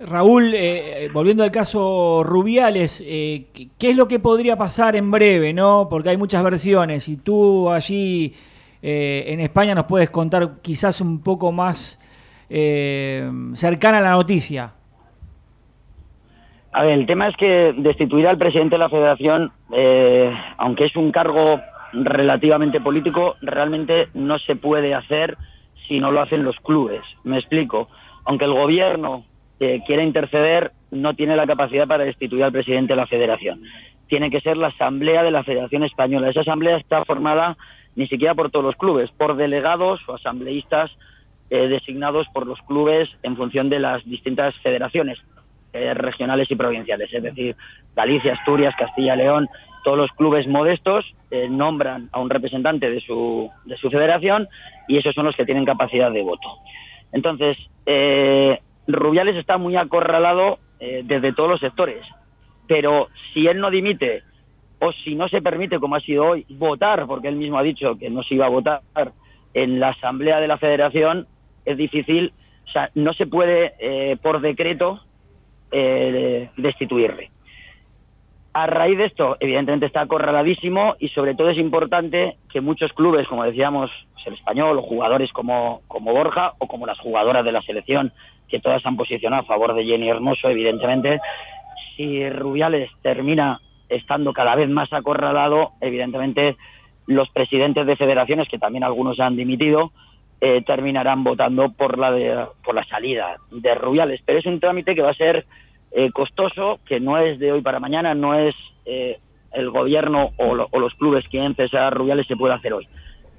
Raúl, 0.00 0.52
eh, 0.54 1.08
volviendo 1.12 1.42
al 1.42 1.50
caso 1.50 2.22
Rubiales, 2.24 3.02
eh, 3.04 3.46
¿qué- 3.52 3.68
¿qué 3.78 3.90
es 3.90 3.96
lo 3.96 4.06
que 4.06 4.20
podría 4.20 4.56
pasar 4.56 4.94
en 4.94 5.10
breve, 5.10 5.52
no? 5.52 5.88
Porque 5.90 6.10
hay 6.10 6.16
muchas 6.16 6.42
versiones 6.44 7.08
y 7.08 7.16
tú 7.16 7.68
allí 7.70 8.34
eh, 8.80 9.24
en 9.28 9.40
España 9.40 9.74
nos 9.74 9.86
puedes 9.86 10.08
contar 10.10 10.60
quizás 10.62 11.00
un 11.00 11.20
poco 11.20 11.50
más 11.50 11.98
eh, 12.50 13.30
cercana 13.54 13.98
a 13.98 14.02
la 14.02 14.10
noticia. 14.10 14.72
A 16.72 16.82
ver, 16.82 16.92
el 16.92 17.06
tema 17.06 17.28
es 17.28 17.36
que 17.36 17.74
destituir 17.76 18.28
al 18.28 18.38
presidente 18.38 18.76
de 18.76 18.78
la 18.78 18.88
federación, 18.88 19.50
eh, 19.72 20.32
aunque 20.58 20.84
es 20.84 20.96
un 20.96 21.10
cargo 21.10 21.60
relativamente 21.92 22.80
político, 22.80 23.36
realmente 23.40 24.08
no 24.14 24.38
se 24.38 24.56
puede 24.56 24.94
hacer 24.94 25.36
si 25.86 25.98
no 25.98 26.12
lo 26.12 26.20
hacen 26.20 26.44
los 26.44 26.56
clubes. 26.60 27.00
Me 27.24 27.38
explico. 27.38 27.88
Aunque 28.24 28.44
el 28.44 28.52
gobierno 28.52 29.24
eh, 29.58 29.80
quiera 29.86 30.02
interceder, 30.02 30.72
no 30.90 31.14
tiene 31.14 31.36
la 31.36 31.46
capacidad 31.46 31.86
para 31.86 32.04
destituir 32.04 32.44
al 32.44 32.52
presidente 32.52 32.92
de 32.92 32.96
la 32.96 33.06
federación. 33.06 33.62
Tiene 34.06 34.30
que 34.30 34.40
ser 34.40 34.56
la 34.56 34.68
asamblea 34.68 35.22
de 35.22 35.30
la 35.30 35.44
Federación 35.44 35.84
Española. 35.84 36.30
Esa 36.30 36.40
asamblea 36.40 36.76
está 36.76 37.04
formada 37.04 37.56
ni 37.96 38.06
siquiera 38.06 38.34
por 38.34 38.50
todos 38.50 38.64
los 38.64 38.76
clubes, 38.76 39.10
por 39.10 39.36
delegados 39.36 40.00
o 40.08 40.14
asambleístas 40.14 40.90
eh, 41.50 41.68
designados 41.68 42.26
por 42.32 42.46
los 42.46 42.60
clubes 42.62 43.08
en 43.22 43.36
función 43.36 43.70
de 43.70 43.78
las 43.78 44.04
distintas 44.04 44.54
federaciones 44.56 45.18
eh, 45.72 45.94
regionales 45.94 46.50
y 46.50 46.56
provinciales, 46.56 47.12
es 47.12 47.22
decir, 47.22 47.56
Galicia, 47.96 48.34
Asturias, 48.34 48.74
Castilla 48.78 49.14
y 49.14 49.18
León, 49.18 49.48
todos 49.82 49.96
los 49.96 50.10
clubes 50.12 50.46
modestos 50.46 51.04
eh, 51.30 51.48
nombran 51.48 52.10
a 52.12 52.20
un 52.20 52.28
representante 52.28 52.90
de 52.90 53.00
su, 53.00 53.50
de 53.64 53.76
su 53.76 53.90
federación 53.90 54.48
y 54.88 54.98
esos 54.98 55.14
son 55.14 55.24
los 55.24 55.36
que 55.36 55.46
tienen 55.46 55.64
capacidad 55.64 56.10
de 56.10 56.22
voto. 56.22 56.48
Entonces, 57.12 57.56
Rubiales 58.86 59.36
está 59.36 59.56
muy 59.56 59.76
acorralado 59.76 60.58
desde 60.78 61.32
todos 61.32 61.48
los 61.48 61.60
sectores, 61.60 62.04
pero 62.66 63.08
si 63.32 63.46
él 63.46 63.58
no 63.60 63.70
dimite 63.70 64.22
o 64.80 64.92
si 64.92 65.14
no 65.14 65.28
se 65.28 65.42
permite, 65.42 65.78
como 65.78 65.96
ha 65.96 66.00
sido 66.00 66.26
hoy, 66.26 66.46
votar, 66.50 67.06
porque 67.06 67.28
él 67.28 67.36
mismo 67.36 67.58
ha 67.58 67.62
dicho 67.62 67.96
que 67.98 68.10
no 68.10 68.22
se 68.22 68.34
iba 68.34 68.46
a 68.46 68.50
votar 68.50 68.82
en 69.54 69.80
la 69.80 69.88
asamblea 69.90 70.40
de 70.40 70.48
la 70.48 70.58
federación, 70.58 71.26
es 71.68 71.76
difícil, 71.76 72.32
o 72.66 72.70
sea, 72.70 72.90
no 72.94 73.12
se 73.12 73.26
puede 73.26 73.74
eh, 73.78 74.16
por 74.22 74.40
decreto 74.40 75.00
eh, 75.70 76.48
destituirle. 76.56 77.30
A 78.54 78.66
raíz 78.66 78.98
de 78.98 79.04
esto, 79.04 79.36
evidentemente 79.38 79.86
está 79.86 80.00
acorraladísimo 80.00 80.96
y 80.98 81.08
sobre 81.10 81.34
todo 81.34 81.50
es 81.50 81.58
importante 81.58 82.38
que 82.50 82.60
muchos 82.60 82.92
clubes, 82.92 83.28
como 83.28 83.44
decíamos, 83.44 83.90
pues, 84.14 84.26
el 84.26 84.34
español 84.34 84.78
o 84.78 84.82
jugadores 84.82 85.30
como, 85.32 85.82
como 85.86 86.12
Borja 86.12 86.54
o 86.58 86.66
como 86.66 86.86
las 86.86 86.98
jugadoras 86.98 87.44
de 87.44 87.52
la 87.52 87.62
selección, 87.62 88.12
que 88.48 88.60
todas 88.60 88.84
han 88.86 88.96
posicionado 88.96 89.42
a 89.42 89.46
favor 89.46 89.74
de 89.74 89.84
Jenny 89.84 90.08
Hermoso, 90.08 90.48
evidentemente, 90.48 91.20
si 91.96 92.28
Rubiales 92.30 92.90
termina 93.02 93.60
estando 93.88 94.32
cada 94.32 94.54
vez 94.54 94.68
más 94.68 94.92
acorralado, 94.92 95.72
evidentemente 95.80 96.56
los 97.06 97.28
presidentes 97.30 97.86
de 97.86 97.96
federaciones, 97.96 98.48
que 98.48 98.58
también 98.58 98.84
algunos 98.84 99.20
han 99.20 99.36
dimitido, 99.36 99.92
eh, 100.40 100.62
terminarán 100.64 101.24
votando 101.24 101.70
por 101.72 101.98
la 101.98 102.12
de- 102.12 102.46
por 102.64 102.74
la 102.74 102.84
salida 102.84 103.36
de 103.50 103.74
Rubiales. 103.74 104.20
Pero 104.24 104.38
es 104.38 104.46
un 104.46 104.60
trámite 104.60 104.94
que 104.94 105.02
va 105.02 105.10
a 105.10 105.14
ser 105.14 105.46
eh, 105.90 106.10
costoso, 106.12 106.80
que 106.86 107.00
no 107.00 107.16
es 107.18 107.38
de 107.38 107.50
hoy 107.50 107.62
para 107.62 107.80
mañana, 107.80 108.14
no 108.14 108.34
es 108.34 108.54
eh, 108.84 109.18
el 109.52 109.70
gobierno 109.70 110.30
o, 110.36 110.54
lo- 110.54 110.68
los 110.72 110.94
clubes 110.94 111.26
quieren 111.28 111.54
cesar 111.54 111.82
a 111.82 111.90
Rubiales 111.90 112.26
se 112.26 112.36
puede 112.36 112.54
hacer 112.54 112.72
hoy. 112.74 112.86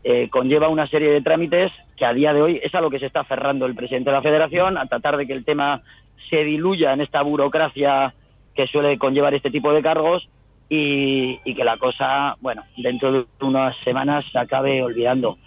Eh, 0.03 0.29
conlleva 0.29 0.67
una 0.69 0.87
serie 0.87 1.11
de 1.11 1.21
trámites 1.21 1.71
que 1.95 2.05
a 2.05 2.13
día 2.13 2.33
de 2.33 2.41
hoy 2.41 2.59
es 2.63 2.73
a 2.73 2.81
lo 2.81 2.89
que 2.89 2.99
se 2.99 3.05
está 3.05 3.19
aferrando 3.19 3.65
el 3.65 3.75
presidente 3.75 4.09
de 4.09 4.15
la 4.15 4.21
federación, 4.21 4.77
a 4.77 4.87
tratar 4.87 5.15
de 5.17 5.27
que 5.27 5.33
el 5.33 5.45
tema 5.45 5.81
se 6.29 6.43
diluya 6.43 6.93
en 6.93 7.01
esta 7.01 7.21
burocracia 7.21 8.13
que 8.55 8.65
suele 8.67 8.97
conllevar 8.97 9.33
este 9.35 9.51
tipo 9.51 9.71
de 9.71 9.81
cargos 9.83 10.27
y, 10.69 11.39
y 11.45 11.53
que 11.55 11.63
la 11.63 11.77
cosa, 11.77 12.35
bueno, 12.41 12.63
dentro 12.77 13.11
de 13.11 13.25
unas 13.41 13.75
semanas 13.83 14.25
se 14.31 14.39
acabe 14.39 14.81
olvidando. 14.81 15.37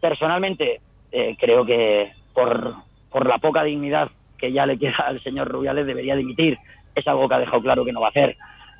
Personalmente, 0.00 0.80
eh, 1.12 1.36
creo 1.38 1.64
que 1.64 2.12
por, 2.34 2.74
por 3.10 3.26
la 3.26 3.38
poca 3.38 3.64
dignidad 3.64 4.10
que 4.38 4.52
ya 4.52 4.66
le 4.66 4.78
queda 4.78 5.04
al 5.06 5.22
señor 5.22 5.48
Rubiales 5.48 5.86
debería 5.86 6.16
dimitir. 6.16 6.58
Es 6.94 7.06
algo 7.06 7.28
que 7.28 7.34
ha 7.34 7.40
dejado 7.40 7.62
claro 7.62 7.84
que 7.84 7.92
no 7.92 8.00
va 8.00 8.06
a 8.06 8.10
hacer. 8.10 8.36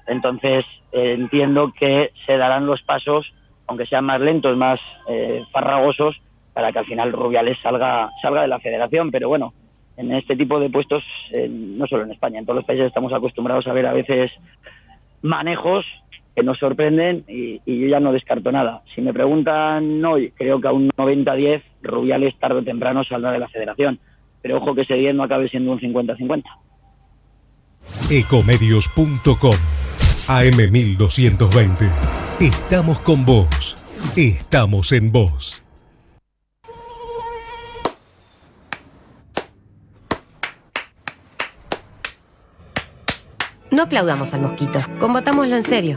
Entonces, 0.06 0.64
eh, 0.92 1.12
entiendo 1.12 1.72
que 1.78 2.12
se 2.26 2.36
darán 2.36 2.66
los 2.66 2.82
pasos, 2.82 3.30
aunque 3.66 3.86
sean 3.86 4.04
más 4.04 4.20
lentos, 4.20 4.56
más 4.56 4.80
eh, 5.08 5.44
farragosos, 5.52 6.16
para 6.54 6.72
que 6.72 6.78
al 6.78 6.86
final 6.86 7.12
Rubiales 7.12 7.58
salga, 7.62 8.10
salga 8.22 8.42
de 8.42 8.48
la 8.48 8.58
federación. 8.58 9.10
Pero 9.10 9.28
bueno, 9.28 9.52
en 9.96 10.12
este 10.14 10.34
tipo 10.36 10.58
de 10.58 10.70
puestos, 10.70 11.04
eh, 11.32 11.48
no 11.48 11.86
solo 11.86 12.04
en 12.04 12.12
España, 12.12 12.38
en 12.38 12.46
todos 12.46 12.56
los 12.56 12.64
países 12.64 12.86
estamos 12.86 13.12
acostumbrados 13.12 13.66
a 13.66 13.72
ver 13.72 13.86
a 13.86 13.92
veces 13.92 14.32
manejos 15.22 15.84
que 16.38 16.44
nos 16.44 16.58
sorprenden 16.58 17.24
y, 17.26 17.60
y 17.66 17.80
yo 17.80 17.88
ya 17.88 17.98
no 17.98 18.12
descarto 18.12 18.52
nada. 18.52 18.82
Si 18.94 19.00
me 19.00 19.12
preguntan 19.12 20.04
hoy, 20.04 20.30
creo 20.36 20.60
que 20.60 20.68
a 20.68 20.72
un 20.72 20.88
90-10 20.90 21.62
Rubiales 21.82 22.38
tarde 22.38 22.60
o 22.60 22.62
temprano 22.62 23.02
saldrá 23.02 23.32
de 23.32 23.40
la 23.40 23.48
federación. 23.48 23.98
Pero 24.40 24.58
ojo 24.58 24.72
que 24.72 24.82
ese 24.82 24.94
10 24.94 25.16
no 25.16 25.24
acabe 25.24 25.48
siendo 25.48 25.72
un 25.72 25.80
50-50. 25.80 26.44
Ecomedios.com 28.10 29.56
AM1220. 30.28 31.90
Estamos 32.38 33.00
con 33.00 33.26
vos. 33.26 33.76
Estamos 34.16 34.92
en 34.92 35.10
vos. 35.10 35.64
No 43.72 43.82
aplaudamos 43.82 44.34
al 44.34 44.42
mosquito, 44.42 44.80
combatámoslo 44.98 45.56
en 45.56 45.62
serio. 45.62 45.96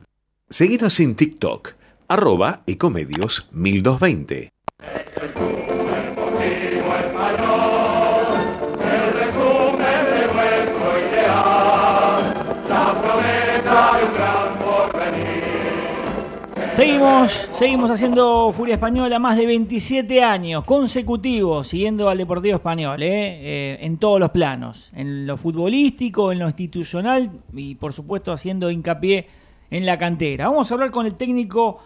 Seguinos 0.51 0.99
en 0.99 1.15
TikTok, 1.15 1.75
arroba 2.09 2.63
ecomedios 2.67 3.47
1220. 3.53 4.35
El 4.35 4.73
resumen 9.13 10.03
de 10.11 10.27
nuestro 10.33 10.99
ideal, 11.07 12.35
la 12.67 13.01
promesa 13.01 13.95
de 13.95 14.03
un 14.03 14.13
gran 14.13 14.59
porvenir. 14.59 15.43
Seguimos, 16.73 17.49
seguimos 17.53 17.89
haciendo 17.89 18.51
Furia 18.51 18.73
Española 18.75 19.19
más 19.19 19.37
de 19.37 19.45
27 19.45 20.21
años 20.21 20.65
consecutivos, 20.65 21.69
siguiendo 21.69 22.09
al 22.09 22.17
Deportivo 22.17 22.57
Español, 22.57 23.01
¿eh? 23.01 23.07
Eh, 23.07 23.77
en 23.85 23.97
todos 23.97 24.19
los 24.19 24.31
planos, 24.31 24.91
en 24.93 25.25
lo 25.25 25.37
futbolístico, 25.37 26.33
en 26.33 26.39
lo 26.39 26.47
institucional 26.47 27.31
y 27.53 27.75
por 27.75 27.93
supuesto 27.93 28.33
haciendo 28.33 28.69
hincapié 28.69 29.39
en 29.71 29.85
la 29.85 29.97
cantera. 29.97 30.49
Vamos 30.49 30.69
a 30.69 30.75
hablar 30.75 30.91
con 30.91 31.05
el 31.05 31.15
técnico 31.15 31.79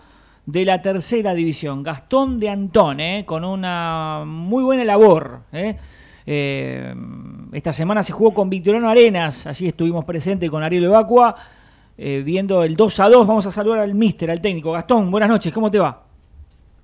de 0.45 0.65
la 0.65 0.81
tercera 0.81 1.33
división, 1.33 1.83
Gastón 1.83 2.39
de 2.39 2.49
Antón, 2.49 2.99
¿eh? 2.99 3.23
con 3.25 3.45
una 3.45 4.23
muy 4.25 4.63
buena 4.63 4.83
labor. 4.83 5.41
¿eh? 5.53 5.77
Eh, 6.25 6.93
esta 7.53 7.71
semana 7.71 8.03
se 8.03 8.11
jugó 8.11 8.33
con 8.33 8.49
Victoriano 8.49 8.89
Arenas, 8.89 9.47
allí 9.47 9.67
estuvimos 9.67 10.03
presentes 10.03 10.49
con 10.49 10.63
Ariel 10.63 10.85
Evacua, 10.85 11.35
viendo 11.97 12.63
el 12.63 12.75
2 12.75 12.99
a 12.99 13.09
2. 13.09 13.27
Vamos 13.27 13.45
a 13.45 13.51
saludar 13.51 13.79
al 13.79 13.95
míster, 13.95 14.29
al 14.29 14.41
técnico. 14.41 14.71
Gastón, 14.71 15.09
buenas 15.09 15.29
noches, 15.29 15.53
¿cómo 15.53 15.71
te 15.71 15.79
va? 15.79 16.01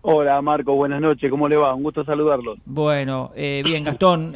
Hola 0.03 0.41
Marco, 0.41 0.73
buenas 0.73 1.01
noches, 1.01 1.29
¿cómo 1.29 1.47
le 1.47 1.57
va? 1.57 1.75
Un 1.75 1.83
gusto 1.83 2.03
saludarlos. 2.03 2.59
Bueno, 2.65 3.31
bien, 3.35 3.83
Gastón. 3.83 4.35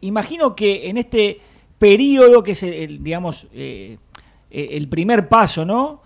imagino 0.00 0.54
que 0.54 0.88
en 0.88 0.98
este 0.98 1.40
periodo, 1.78 2.42
que 2.42 2.52
es 2.52 2.62
el, 2.62 2.72
el, 2.72 3.02
digamos, 3.02 3.48
eh, 3.52 3.98
eh, 4.56 4.76
el 4.78 4.88
primer 4.88 5.28
paso, 5.28 5.64
¿no? 5.64 6.02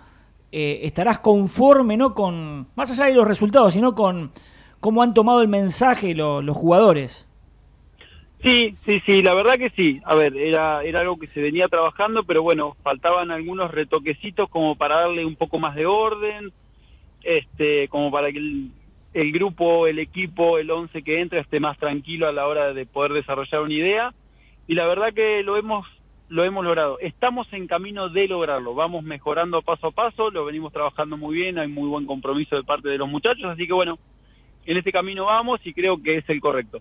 Eh, 0.52 0.80
estarás 0.84 1.20
conforme, 1.20 1.96
¿no? 1.96 2.14
Con, 2.14 2.68
más 2.76 2.90
allá 2.90 3.06
de 3.06 3.14
los 3.14 3.28
resultados, 3.28 3.74
sino 3.74 3.94
con 3.94 4.32
cómo 4.80 5.02
han 5.02 5.14
tomado 5.14 5.42
el 5.42 5.48
mensaje 5.48 6.14
lo- 6.14 6.42
los 6.42 6.56
jugadores. 6.56 7.26
Sí, 8.42 8.76
sí, 8.86 9.00
sí, 9.06 9.22
la 9.22 9.34
verdad 9.34 9.56
que 9.58 9.70
sí. 9.70 10.00
A 10.04 10.14
ver, 10.14 10.36
era, 10.36 10.82
era 10.82 11.00
algo 11.00 11.18
que 11.18 11.28
se 11.28 11.42
venía 11.42 11.68
trabajando, 11.68 12.24
pero 12.24 12.42
bueno, 12.42 12.76
faltaban 12.82 13.30
algunos 13.30 13.70
retoquecitos 13.70 14.48
como 14.48 14.76
para 14.76 15.00
darle 15.02 15.26
un 15.26 15.36
poco 15.36 15.58
más 15.58 15.74
de 15.76 15.86
orden, 15.86 16.52
este, 17.22 17.88
como 17.88 18.10
para 18.10 18.32
que 18.32 18.38
el, 18.38 18.72
el 19.14 19.32
grupo, 19.32 19.86
el 19.88 19.98
equipo, 20.00 20.58
el 20.58 20.70
once 20.70 21.02
que 21.02 21.20
entra 21.20 21.40
esté 21.40 21.60
más 21.60 21.78
tranquilo 21.78 22.28
a 22.28 22.32
la 22.32 22.46
hora 22.48 22.74
de 22.74 22.86
poder 22.86 23.12
desarrollar 23.14 23.62
una 23.62 23.74
idea. 23.74 24.14
Y 24.66 24.74
la 24.74 24.86
verdad 24.86 25.14
que 25.14 25.42
lo 25.44 25.56
hemos, 25.58 25.86
lo 26.30 26.44
hemos 26.44 26.64
logrado. 26.64 26.98
Estamos 27.00 27.52
en 27.52 27.66
camino 27.66 28.08
de 28.08 28.28
lograrlo. 28.28 28.72
Vamos 28.72 29.02
mejorando 29.02 29.60
paso 29.62 29.88
a 29.88 29.90
paso, 29.90 30.30
lo 30.30 30.44
venimos 30.44 30.72
trabajando 30.72 31.16
muy 31.16 31.34
bien, 31.34 31.58
hay 31.58 31.66
muy 31.66 31.88
buen 31.88 32.06
compromiso 32.06 32.54
de 32.54 32.62
parte 32.62 32.88
de 32.88 32.98
los 32.98 33.08
muchachos, 33.08 33.44
así 33.46 33.66
que 33.66 33.72
bueno, 33.72 33.98
en 34.64 34.76
este 34.76 34.92
camino 34.92 35.26
vamos 35.26 35.60
y 35.64 35.74
creo 35.74 36.00
que 36.00 36.18
es 36.18 36.30
el 36.30 36.40
correcto. 36.40 36.80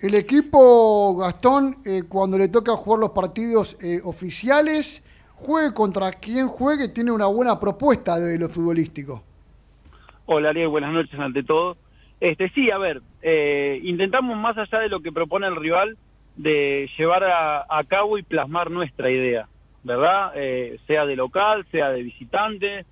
El 0.00 0.14
equipo 0.14 1.16
Gastón, 1.18 1.76
eh, 1.84 2.04
cuando 2.08 2.38
le 2.38 2.48
toca 2.48 2.72
jugar 2.76 3.00
los 3.00 3.10
partidos 3.10 3.76
eh, 3.82 4.00
oficiales, 4.02 5.04
juegue 5.34 5.74
contra 5.74 6.10
quien 6.12 6.48
juegue, 6.48 6.88
tiene 6.88 7.10
una 7.12 7.26
buena 7.26 7.60
propuesta 7.60 8.18
de 8.18 8.38
lo 8.38 8.48
futbolístico. 8.48 9.22
Hola 10.24 10.50
Ariel, 10.50 10.68
buenas 10.68 10.94
noches 10.94 11.20
ante 11.20 11.42
todo. 11.42 11.76
Este 12.20 12.48
sí, 12.50 12.70
a 12.70 12.78
ver, 12.78 13.02
eh, 13.20 13.80
intentamos 13.82 14.34
más 14.38 14.56
allá 14.56 14.78
de 14.78 14.88
lo 14.88 15.00
que 15.00 15.12
propone 15.12 15.46
el 15.46 15.56
rival 15.56 15.98
de 16.38 16.88
llevar 16.96 17.24
a, 17.24 17.66
a 17.68 17.84
cabo 17.84 18.16
y 18.16 18.22
plasmar 18.22 18.70
nuestra 18.70 19.10
idea, 19.10 19.48
¿verdad? 19.82 20.32
Eh, 20.36 20.78
sea 20.86 21.04
de 21.04 21.16
local, 21.16 21.66
sea 21.70 21.90
de 21.90 22.02
visitante, 22.02 22.86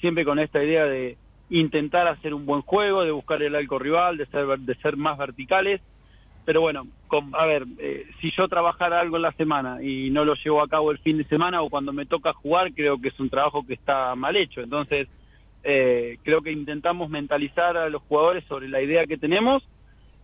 siempre 0.00 0.24
con 0.24 0.38
esta 0.38 0.62
idea 0.62 0.84
de 0.84 1.16
intentar 1.50 2.06
hacer 2.06 2.32
un 2.34 2.46
buen 2.46 2.62
juego, 2.62 3.04
de 3.04 3.10
buscar 3.10 3.42
el 3.42 3.54
arco 3.56 3.78
rival, 3.78 4.16
de 4.16 4.26
ser 4.26 4.46
de 4.58 4.74
ser 4.76 4.96
más 4.96 5.18
verticales. 5.18 5.80
Pero 6.44 6.60
bueno, 6.60 6.86
con- 7.08 7.34
a 7.34 7.46
ver, 7.46 7.64
eh, 7.78 8.06
si 8.20 8.30
yo 8.36 8.46
trabajara 8.48 9.00
algo 9.00 9.16
en 9.16 9.22
la 9.22 9.32
semana 9.32 9.82
y 9.82 10.10
no 10.10 10.24
lo 10.24 10.34
llevo 10.34 10.62
a 10.62 10.68
cabo 10.68 10.90
el 10.90 10.98
fin 10.98 11.18
de 11.18 11.24
semana 11.24 11.62
o 11.62 11.70
cuando 11.70 11.92
me 11.92 12.06
toca 12.06 12.32
jugar, 12.34 12.72
creo 12.74 13.00
que 13.00 13.08
es 13.08 13.18
un 13.18 13.30
trabajo 13.30 13.64
que 13.66 13.74
está 13.74 14.14
mal 14.14 14.36
hecho. 14.36 14.60
Entonces, 14.60 15.08
eh, 15.64 16.18
creo 16.22 16.42
que 16.42 16.52
intentamos 16.52 17.08
mentalizar 17.10 17.76
a 17.76 17.88
los 17.88 18.02
jugadores 18.02 18.44
sobre 18.44 18.68
la 18.68 18.82
idea 18.82 19.06
que 19.06 19.16
tenemos 19.16 19.62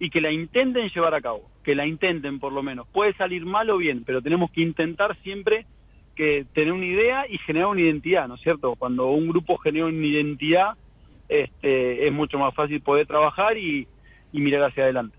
y 0.01 0.11
que 0.11 0.21
la 0.21 0.33
intenten 0.33 0.89
llevar 0.89 1.15
a 1.15 1.21
cabo, 1.21 1.43
que 1.63 1.77
la 1.77 1.87
intenten 1.87 2.41
por 2.41 2.53
lo 2.53 2.63
menos. 2.63 2.89
Puede 2.89 3.13
salir 3.15 3.45
mal 3.47 3.71
o 3.71 3.77
bien, 3.77 4.03
pero 4.05 4.21
tenemos 4.23 4.51
que 4.51 4.63
intentar 4.63 5.17
siempre 5.23 5.67
que 6.17 6.47
tener 6.55 6.73
una 6.73 6.87
idea 6.87 7.27
y 7.29 7.39
generar 7.39 7.69
una 7.69 7.83
identidad, 7.83 8.27
¿no 8.27 8.35
es 8.35 8.41
cierto? 8.41 8.75
Cuando 8.77 9.11
un 9.11 9.29
grupo 9.29 9.59
genera 9.59 9.87
una 9.87 10.07
identidad, 10.07 10.71
este, 11.29 12.07
es 12.07 12.13
mucho 12.13 12.39
más 12.39 12.55
fácil 12.55 12.81
poder 12.81 13.07
trabajar 13.07 13.57
y, 13.57 13.87
y 14.33 14.41
mirar 14.41 14.65
hacia 14.65 14.85
adelante. 14.85 15.17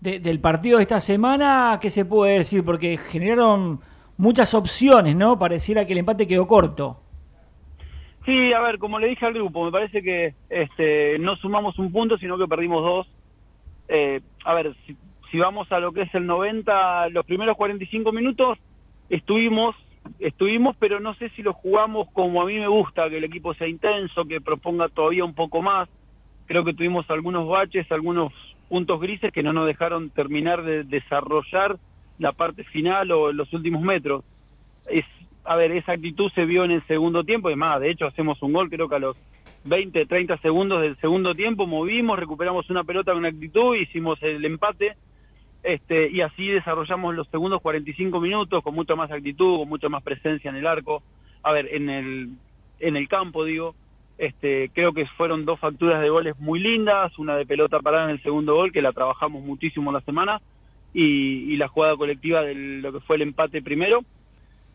De- 0.00 0.18
del 0.18 0.40
partido 0.40 0.78
de 0.78 0.82
esta 0.82 1.00
semana, 1.00 1.78
¿qué 1.80 1.88
se 1.88 2.04
puede 2.04 2.38
decir? 2.38 2.64
Porque 2.64 2.98
generaron 2.98 3.80
muchas 4.16 4.54
opciones, 4.54 5.14
¿no? 5.16 5.38
Pareciera 5.38 5.86
que 5.86 5.92
el 5.92 6.00
empate 6.00 6.26
quedó 6.26 6.46
corto. 6.46 7.00
Sí, 8.26 8.52
a 8.52 8.60
ver, 8.60 8.78
como 8.78 8.98
le 8.98 9.08
dije 9.08 9.24
al 9.24 9.34
grupo, 9.34 9.64
me 9.64 9.70
parece 9.72 10.02
que 10.02 10.34
este, 10.50 11.18
no 11.20 11.36
sumamos 11.36 11.78
un 11.78 11.90
punto, 11.90 12.18
sino 12.18 12.36
que 12.36 12.46
perdimos 12.46 12.82
dos. 12.82 13.06
Eh, 13.92 14.20
a 14.44 14.54
ver, 14.54 14.74
si, 14.86 14.96
si 15.30 15.38
vamos 15.38 15.70
a 15.72 15.80
lo 15.80 15.92
que 15.92 16.02
es 16.02 16.14
el 16.14 16.24
90, 16.24 17.08
los 17.08 17.26
primeros 17.26 17.56
45 17.56 18.12
minutos 18.12 18.56
estuvimos, 19.08 19.74
estuvimos, 20.20 20.76
pero 20.78 21.00
no 21.00 21.14
sé 21.14 21.28
si 21.30 21.42
lo 21.42 21.52
jugamos 21.52 22.08
como 22.12 22.40
a 22.40 22.46
mí 22.46 22.54
me 22.54 22.68
gusta, 22.68 23.10
que 23.10 23.18
el 23.18 23.24
equipo 23.24 23.52
sea 23.54 23.66
intenso, 23.66 24.24
que 24.24 24.40
proponga 24.40 24.88
todavía 24.88 25.24
un 25.24 25.34
poco 25.34 25.60
más. 25.60 25.88
Creo 26.46 26.64
que 26.64 26.72
tuvimos 26.72 27.10
algunos 27.10 27.48
baches, 27.48 27.90
algunos 27.90 28.32
puntos 28.68 29.00
grises 29.00 29.32
que 29.32 29.42
no 29.42 29.52
nos 29.52 29.66
dejaron 29.66 30.10
terminar 30.10 30.62
de 30.62 30.84
desarrollar 30.84 31.76
la 32.18 32.30
parte 32.30 32.62
final 32.62 33.10
o 33.10 33.32
los 33.32 33.52
últimos 33.52 33.82
metros. 33.82 34.24
Es, 34.88 35.04
a 35.44 35.56
ver, 35.56 35.72
esa 35.72 35.92
actitud 35.92 36.30
se 36.32 36.44
vio 36.44 36.64
en 36.64 36.70
el 36.70 36.86
segundo 36.86 37.24
tiempo, 37.24 37.50
y 37.50 37.56
más, 37.56 37.80
de 37.80 37.90
hecho 37.90 38.06
hacemos 38.06 38.40
un 38.42 38.52
gol 38.52 38.70
creo 38.70 38.88
que 38.88 38.94
a 38.94 39.00
los 39.00 39.16
20, 39.64 40.06
30 40.06 40.38
segundos 40.38 40.80
del 40.80 40.96
segundo 40.98 41.34
tiempo, 41.34 41.66
movimos, 41.66 42.18
recuperamos 42.18 42.68
una 42.70 42.84
pelota 42.84 43.12
con 43.12 43.26
actitud, 43.26 43.76
hicimos 43.76 44.22
el 44.22 44.44
empate, 44.44 44.96
este, 45.62 46.10
y 46.10 46.22
así 46.22 46.48
desarrollamos 46.48 47.14
los 47.14 47.28
segundos 47.28 47.60
45 47.60 48.20
minutos 48.20 48.62
con 48.62 48.74
mucha 48.74 48.94
más 48.96 49.10
actitud, 49.10 49.58
con 49.58 49.68
mucha 49.68 49.88
más 49.88 50.02
presencia 50.02 50.50
en 50.50 50.56
el 50.56 50.66
arco, 50.66 51.02
a 51.42 51.52
ver, 51.52 51.68
en 51.72 51.90
el, 51.90 52.30
en 52.78 52.96
el 52.96 53.08
campo 53.08 53.44
digo, 53.44 53.74
este, 54.16 54.70
creo 54.74 54.92
que 54.92 55.06
fueron 55.06 55.44
dos 55.44 55.60
facturas 55.60 56.00
de 56.00 56.08
goles 56.08 56.38
muy 56.38 56.60
lindas, 56.60 57.18
una 57.18 57.36
de 57.36 57.46
pelota 57.46 57.80
parada 57.80 58.04
en 58.04 58.10
el 58.10 58.22
segundo 58.22 58.54
gol, 58.54 58.72
que 58.72 58.82
la 58.82 58.92
trabajamos 58.92 59.42
muchísimo 59.42 59.92
la 59.92 60.00
semana, 60.02 60.40
y, 60.92 61.52
y 61.52 61.56
la 61.56 61.68
jugada 61.68 61.96
colectiva 61.96 62.42
de 62.42 62.54
lo 62.54 62.92
que 62.92 63.00
fue 63.00 63.16
el 63.16 63.22
empate 63.22 63.62
primero. 63.62 64.00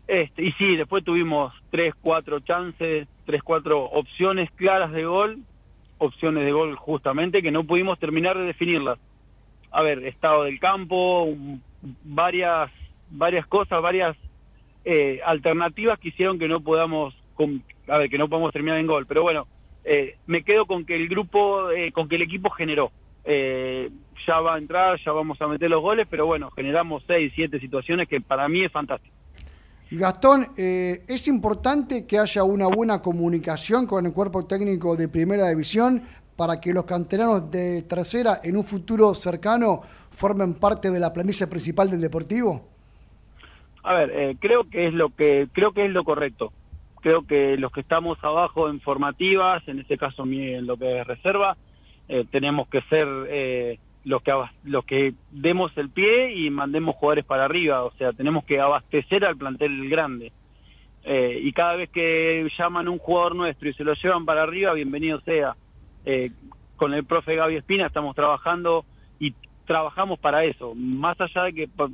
Este, 0.07 0.43
y 0.43 0.51
sí, 0.53 0.75
después 0.75 1.03
tuvimos 1.03 1.53
tres, 1.71 1.93
cuatro 1.99 2.39
chances, 2.39 3.07
tres, 3.25 3.43
cuatro 3.43 3.83
opciones 3.83 4.49
claras 4.51 4.91
de 4.91 5.05
gol, 5.05 5.39
opciones 5.97 6.45
de 6.45 6.51
gol 6.51 6.75
justamente, 6.75 7.41
que 7.41 7.51
no 7.51 7.63
pudimos 7.63 7.99
terminar 7.99 8.37
de 8.37 8.45
definirlas. 8.45 8.99
A 9.71 9.81
ver, 9.81 10.05
estado 10.05 10.43
del 10.43 10.59
campo, 10.59 11.27
varias, 12.03 12.71
varias 13.09 13.45
cosas, 13.47 13.81
varias 13.81 14.15
eh, 14.85 15.19
alternativas 15.25 15.99
que 15.99 16.09
hicieron 16.09 16.39
que 16.39 16.47
no 16.47 16.61
podamos, 16.61 17.15
a 17.87 17.97
ver, 17.97 18.09
que 18.09 18.17
no 18.17 18.29
podamos 18.29 18.53
terminar 18.53 18.79
en 18.79 18.87
gol. 18.87 19.05
Pero 19.05 19.23
bueno, 19.23 19.47
eh, 19.83 20.17
me 20.27 20.43
quedo 20.43 20.65
con 20.65 20.85
que 20.85 20.95
el 20.95 21.07
grupo, 21.07 21.69
eh, 21.71 21.91
con 21.91 22.07
que 22.07 22.15
el 22.15 22.21
equipo 22.23 22.49
generó. 22.49 22.91
Eh, 23.23 23.89
ya 24.27 24.39
va 24.39 24.55
a 24.55 24.57
entrar, 24.57 24.99
ya 25.03 25.11
vamos 25.11 25.41
a 25.41 25.47
meter 25.47 25.69
los 25.69 25.81
goles, 25.81 26.07
pero 26.09 26.25
bueno, 26.25 26.49
generamos 26.51 27.03
seis, 27.05 27.31
siete 27.35 27.59
situaciones 27.59 28.07
que 28.07 28.21
para 28.21 28.47
mí 28.47 28.63
es 28.63 28.71
fantástico. 28.71 29.15
Gastón, 29.91 30.47
eh, 30.57 31.03
es 31.07 31.27
importante 31.27 32.07
que 32.07 32.17
haya 32.17 32.43
una 32.43 32.67
buena 32.67 33.01
comunicación 33.01 33.85
con 33.85 34.05
el 34.05 34.13
cuerpo 34.13 34.45
técnico 34.45 34.95
de 34.95 35.07
primera 35.07 35.47
división 35.49 36.03
para 36.35 36.59
que 36.59 36.73
los 36.73 36.85
canteranos 36.85 37.49
de 37.51 37.83
tercera 37.83 38.41
en 38.43 38.57
un 38.57 38.63
futuro 38.63 39.13
cercano 39.13 39.81
formen 40.09 40.55
parte 40.55 40.89
de 40.89 40.99
la 40.99 41.13
plantilla 41.13 41.47
principal 41.47 41.89
del 41.91 42.01
Deportivo. 42.01 42.67
A 43.83 43.93
ver, 43.93 44.11
eh, 44.11 44.35
creo 44.39 44.67
que 44.67 44.87
es 44.87 44.93
lo 44.93 45.09
que 45.09 45.47
creo 45.53 45.71
que 45.71 45.85
es 45.85 45.91
lo 45.91 46.03
correcto. 46.03 46.51
Creo 47.01 47.21
que 47.21 47.55
los 47.57 47.71
que 47.71 47.81
estamos 47.81 48.17
abajo 48.23 48.67
en 48.67 48.81
formativas, 48.81 49.65
en 49.67 49.79
este 49.79 49.97
caso 49.97 50.23
en 50.23 50.65
lo 50.65 50.75
que 50.75 51.01
es 51.01 51.07
reserva, 51.07 51.55
eh, 52.07 52.25
tenemos 52.31 52.67
que 52.67 52.81
ser 52.89 53.07
eh, 53.29 53.79
los 54.05 54.21
que 54.21 54.31
los 54.63 54.85
que 54.85 55.13
demos 55.31 55.75
el 55.77 55.89
pie 55.89 56.33
y 56.33 56.49
mandemos 56.49 56.95
jugadores 56.95 57.25
para 57.25 57.45
arriba. 57.45 57.83
O 57.83 57.91
sea, 57.97 58.13
tenemos 58.13 58.45
que 58.45 58.59
abastecer 58.59 59.25
al 59.25 59.35
plantel 59.35 59.89
grande. 59.89 60.31
Eh, 61.03 61.39
y 61.43 61.51
cada 61.51 61.75
vez 61.75 61.89
que 61.89 62.47
llaman 62.57 62.87
un 62.87 62.97
jugador 62.97 63.35
nuestro 63.35 63.69
y 63.69 63.73
se 63.73 63.83
lo 63.83 63.93
llevan 63.93 64.25
para 64.25 64.43
arriba, 64.43 64.73
bienvenido 64.73 65.19
sea. 65.21 65.55
Eh, 66.05 66.31
con 66.77 66.93
el 66.93 67.03
profe 67.05 67.35
Gaby 67.35 67.55
Espina 67.57 67.87
estamos 67.87 68.15
trabajando 68.15 68.85
y 69.19 69.33
trabajamos 69.65 70.19
para 70.19 70.43
eso. 70.45 70.73
Más 70.75 71.19
allá 71.21 71.43
de 71.43 71.53
que, 71.53 71.67
pa- 71.67 71.89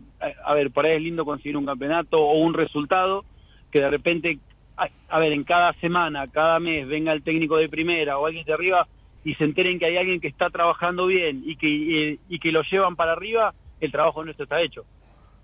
a 0.46 0.54
ver, 0.54 0.72
por 0.72 0.86
ahí 0.86 0.96
es 0.96 1.02
lindo 1.02 1.24
conseguir 1.26 1.56
un 1.58 1.66
campeonato 1.66 2.20
o 2.22 2.40
un 2.40 2.54
resultado, 2.54 3.24
que 3.72 3.80
de 3.80 3.90
repente, 3.90 4.40
a, 4.76 4.88
a 5.10 5.20
ver, 5.20 5.32
en 5.34 5.44
cada 5.44 5.72
semana, 5.74 6.28
cada 6.28 6.60
mes 6.60 6.88
venga 6.88 7.14
el 7.14 7.24
técnico 7.24 7.58
de 7.58 7.70
primera 7.70 8.18
o 8.18 8.26
alguien 8.26 8.44
de 8.46 8.54
arriba 8.54 8.88
y 9.24 9.36
se 9.36 9.44
enteren 9.44 9.80
que 9.80 9.86
hay 9.86 9.98
alguien 9.98 10.20
que 10.20 10.28
está 10.28 10.50
trabajando 10.50 11.06
bien 11.08 11.44
y 11.46 11.56
que, 11.56 12.18
y, 12.28 12.40
que 12.40 12.52
lo 12.52 12.64
llevan 12.64 12.96
para 12.96 13.14
arriba, 13.14 13.54
el 13.80 13.92
trabajo 13.92 14.24
nuestro 14.24 14.44
está 14.44 14.62
hecho. 14.62 14.86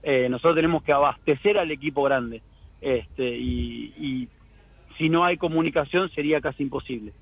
Eh, 0.04 0.28
nosotros 0.30 0.56
tenemos 0.56 0.84
que 0.84 0.94
abastecer 0.94 1.58
al 1.58 1.72
equipo 1.72 2.04
grande. 2.04 2.42
Este, 2.82 3.28
y, 3.38 3.94
y 3.98 4.28
si 4.98 5.10
no 5.10 5.26
hay 5.26 5.38
comunicación 5.38 6.10
sería 6.10 6.42
casi 6.42 6.64
imposible. 6.64 7.14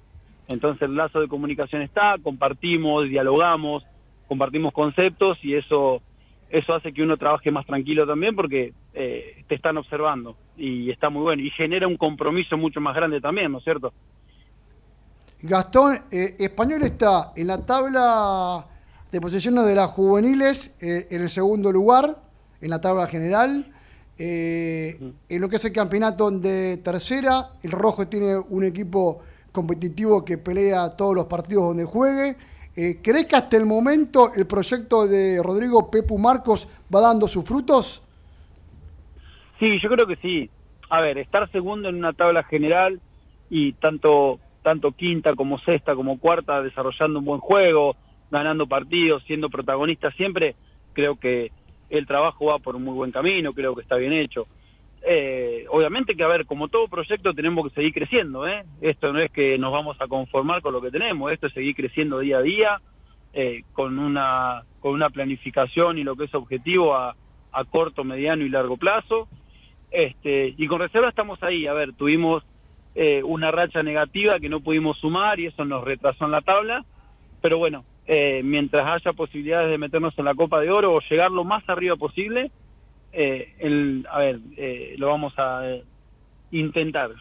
Entonces 0.47 0.83
el 0.83 0.95
lazo 0.95 1.19
de 1.19 1.27
comunicación 1.27 1.81
está, 1.81 2.15
compartimos, 2.21 3.09
dialogamos, 3.09 3.83
compartimos 4.27 4.73
conceptos 4.73 5.37
y 5.43 5.55
eso 5.55 6.01
eso 6.49 6.73
hace 6.73 6.93
que 6.93 7.01
uno 7.01 7.17
trabaje 7.17 7.51
más 7.51 7.65
tranquilo 7.65 8.05
también 8.05 8.35
porque 8.35 8.73
eh, 8.93 9.43
te 9.47 9.55
están 9.55 9.77
observando 9.77 10.37
y 10.55 10.91
está 10.91 11.09
muy 11.09 11.23
bueno 11.23 11.41
y 11.41 11.49
genera 11.49 11.87
un 11.87 11.97
compromiso 11.97 12.55
mucho 12.55 12.79
más 12.79 12.95
grande 12.95 13.19
también, 13.19 13.51
¿no 13.51 13.57
es 13.57 13.63
cierto? 13.63 13.93
Gastón, 15.47 16.01
eh, 16.11 16.35
Español 16.39 16.81
está 16.83 17.31
en 17.35 17.47
la 17.47 17.63
tabla 17.63 18.65
de 19.11 19.21
posiciones 19.21 19.65
de 19.65 19.75
las 19.75 19.89
juveniles 19.89 20.73
eh, 20.81 21.07
en 21.11 21.21
el 21.21 21.29
segundo 21.29 21.71
lugar, 21.71 22.17
en 22.61 22.69
la 22.71 22.81
tabla 22.81 23.05
general. 23.05 23.71
Eh, 24.17 24.97
en 25.29 25.41
lo 25.41 25.47
que 25.47 25.57
es 25.57 25.65
el 25.65 25.71
campeonato 25.71 26.31
de 26.31 26.77
tercera, 26.77 27.49
el 27.61 27.71
Rojo 27.71 28.07
tiene 28.07 28.37
un 28.37 28.63
equipo 28.63 29.21
competitivo 29.51 30.25
que 30.25 30.39
pelea 30.39 30.89
todos 30.95 31.13
los 31.13 31.25
partidos 31.25 31.65
donde 31.65 31.85
juegue. 31.85 32.35
¿Crees 32.73 33.25
que 33.25 33.35
hasta 33.37 33.55
el 33.55 33.65
momento 33.65 34.33
el 34.33 34.45
proyecto 34.47 35.07
de 35.07 35.41
Rodrigo 35.41 35.89
Pepu 35.89 36.17
Marcos 36.17 36.67
va 36.93 36.99
dando 36.99 37.25
sus 37.27 37.45
frutos? 37.45 38.01
Sí, 39.59 39.79
yo 39.81 39.89
creo 39.89 40.05
que 40.05 40.17
sí. 40.17 40.49
A 40.89 41.01
ver, 41.01 41.17
estar 41.17 41.49
segundo 41.51 41.87
en 41.87 41.95
una 41.95 42.11
tabla 42.11 42.43
general 42.43 42.99
y 43.49 43.73
tanto 43.73 44.39
tanto 44.65 44.93
quinta 44.93 45.35
como 45.35 45.59
sexta 45.59 45.93
como 45.93 46.17
cuarta 46.17 46.63
desarrollando 46.63 47.19
un 47.19 47.25
buen 47.25 47.39
juego, 47.39 47.95
ganando 48.31 48.65
partidos, 48.65 49.21
siendo 49.25 49.47
protagonista 49.47 50.09
siempre, 50.13 50.55
creo 50.93 51.19
que 51.19 51.51
el 51.91 52.07
trabajo 52.07 52.45
va 52.45 52.57
por 52.57 52.75
un 52.75 52.83
muy 52.83 52.95
buen 52.95 53.11
camino, 53.11 53.53
creo 53.53 53.75
que 53.75 53.83
está 53.83 53.95
bien 53.95 54.11
hecho. 54.11 54.47
Eh, 55.03 55.67
obviamente 55.69 56.15
que, 56.15 56.23
a 56.23 56.27
ver, 56.27 56.47
como 56.47 56.67
todo 56.67 56.87
proyecto 56.87 57.31
tenemos 57.35 57.67
que 57.67 57.75
seguir 57.75 57.93
creciendo, 57.93 58.47
¿eh? 58.47 58.65
Esto 58.81 59.13
no 59.13 59.19
es 59.19 59.29
que 59.29 59.55
nos 59.59 59.71
vamos 59.71 59.97
a 59.99 60.07
conformar 60.07 60.63
con 60.63 60.73
lo 60.73 60.81
que 60.81 60.89
tenemos, 60.89 61.31
esto 61.31 61.45
es 61.45 61.53
seguir 61.53 61.75
creciendo 61.75 62.17
día 62.17 62.39
a 62.39 62.41
día, 62.41 62.81
eh, 63.33 63.65
con, 63.71 63.99
una, 63.99 64.63
con 64.79 64.93
una 64.93 65.11
planificación 65.11 65.99
y 65.99 66.03
lo 66.03 66.15
que 66.15 66.23
es 66.23 66.33
objetivo 66.33 66.95
a, 66.95 67.15
a 67.51 67.65
corto, 67.65 68.03
mediano 68.03 68.43
y 68.43 68.49
largo 68.49 68.77
plazo. 68.77 69.27
Este, 69.91 70.55
y 70.57 70.65
con 70.65 70.79
reserva 70.79 71.09
estamos 71.09 71.43
ahí, 71.43 71.67
a 71.67 71.73
ver, 71.73 71.93
tuvimos 71.93 72.43
eh, 72.95 73.21
una 73.23 73.51
racha 73.51 73.83
negativa 73.83 74.39
que 74.39 74.49
no 74.49 74.61
pudimos 74.61 74.97
sumar 74.97 75.39
y 75.39 75.47
eso 75.47 75.65
nos 75.65 75.83
retrasó 75.83 76.25
en 76.25 76.31
la 76.31 76.41
tabla, 76.41 76.85
pero 77.41 77.57
bueno, 77.57 77.83
eh, 78.07 78.41
mientras 78.43 78.91
haya 78.91 79.13
posibilidades 79.13 79.69
de 79.69 79.77
meternos 79.77 80.17
en 80.17 80.25
la 80.25 80.35
Copa 80.35 80.59
de 80.61 80.71
Oro 80.71 80.93
o 80.93 81.01
llegar 81.01 81.31
lo 81.31 81.43
más 81.43 81.67
arriba 81.67 81.95
posible, 81.95 82.51
eh, 83.11 83.53
el, 83.59 84.05
a 84.11 84.19
ver, 84.19 84.39
eh, 84.57 84.95
lo 84.97 85.07
vamos 85.07 85.33
a 85.37 85.69
eh, 85.69 85.83
intentar. 86.51 87.11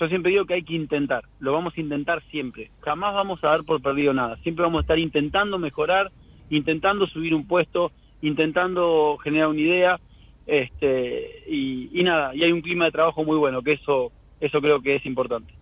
Yo 0.00 0.08
siempre 0.08 0.32
digo 0.32 0.46
que 0.46 0.54
hay 0.54 0.62
que 0.62 0.74
intentar, 0.74 1.24
lo 1.40 1.52
vamos 1.52 1.74
a 1.76 1.80
intentar 1.80 2.22
siempre. 2.30 2.70
Jamás 2.80 3.14
vamos 3.14 3.44
a 3.44 3.48
dar 3.48 3.64
por 3.64 3.82
perdido 3.82 4.14
nada. 4.14 4.36
Siempre 4.38 4.62
vamos 4.62 4.78
a 4.78 4.82
estar 4.82 4.98
intentando 4.98 5.58
mejorar, 5.58 6.10
intentando 6.48 7.06
subir 7.06 7.34
un 7.34 7.46
puesto, 7.46 7.92
intentando 8.22 9.18
generar 9.22 9.48
una 9.48 9.60
idea, 9.60 10.00
este, 10.46 11.42
y, 11.46 11.90
y 11.92 12.02
nada, 12.02 12.34
y 12.34 12.42
hay 12.42 12.52
un 12.52 12.62
clima 12.62 12.86
de 12.86 12.92
trabajo 12.92 13.24
muy 13.24 13.36
bueno, 13.36 13.62
que 13.62 13.72
eso, 13.72 14.12
eso 14.46 14.60
creo 14.60 14.80
que 14.80 14.96
es 14.96 15.06
importante. 15.06 15.52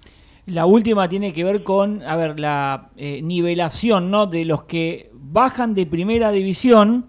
La 0.47 0.67
última 0.67 1.09
tiene 1.09 1.33
que 1.33 1.45
ver 1.45 1.63
con, 1.63 2.03
a 2.03 2.17
ver, 2.17 2.41
la 2.41 2.91
eh, 2.97 3.21
nivelación, 3.23 4.11
¿no? 4.11 4.27
De 4.27 4.45
los 4.45 4.65
que 4.65 5.11
bajan 5.13 5.75
de 5.75 5.87
primera 5.87 6.33
división 6.33 7.07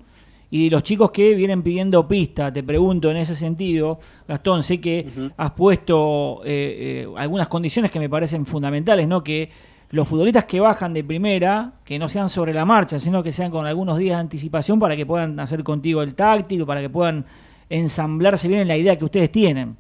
y 0.52 0.66
de 0.66 0.70
los 0.70 0.84
chicos 0.84 1.12
que 1.12 1.34
vienen 1.34 1.64
pidiendo 1.64 2.08
pista. 2.08 2.54
Te 2.54 2.62
pregunto 2.62 3.10
en 3.10 3.18
ese 3.18 3.34
sentido, 3.34 3.98
Gastón, 4.28 4.62
sé 4.62 4.80
que 4.80 5.32
has 5.36 5.52
puesto 5.52 6.42
eh, 6.46 7.06
eh, 7.06 7.14
algunas 7.18 7.48
condiciones 7.48 7.90
que 7.90 8.00
me 8.00 8.08
parecen 8.08 8.46
fundamentales, 8.46 9.08
¿no? 9.08 9.24
Que 9.24 9.50
los 9.90 10.08
futbolistas 10.08 10.46
que 10.46 10.60
bajan 10.60 10.94
de 10.94 11.04
primera, 11.04 11.74
que 11.84 11.98
no 11.98 12.08
sean 12.08 12.30
sobre 12.30 12.54
la 12.54 12.66
marcha, 12.66 13.00
sino 13.00 13.24
que 13.24 13.32
sean 13.32 13.50
con 13.50 13.66
algunos 13.66 13.98
días 13.98 14.18
de 14.18 14.22
anticipación 14.22 14.80
para 14.80 14.96
que 14.96 15.08
puedan 15.08 15.40
hacer 15.40 15.64
contigo 15.64 16.04
el 16.04 16.14
táctico, 16.14 16.68
para 16.68 16.82
que 16.82 16.90
puedan 16.90 17.26
ensamblarse 17.68 18.48
bien 18.48 18.62
en 18.62 18.68
la 18.68 18.78
idea 18.78 18.98
que 18.98 19.06
ustedes 19.06 19.32
tienen. 19.32 19.78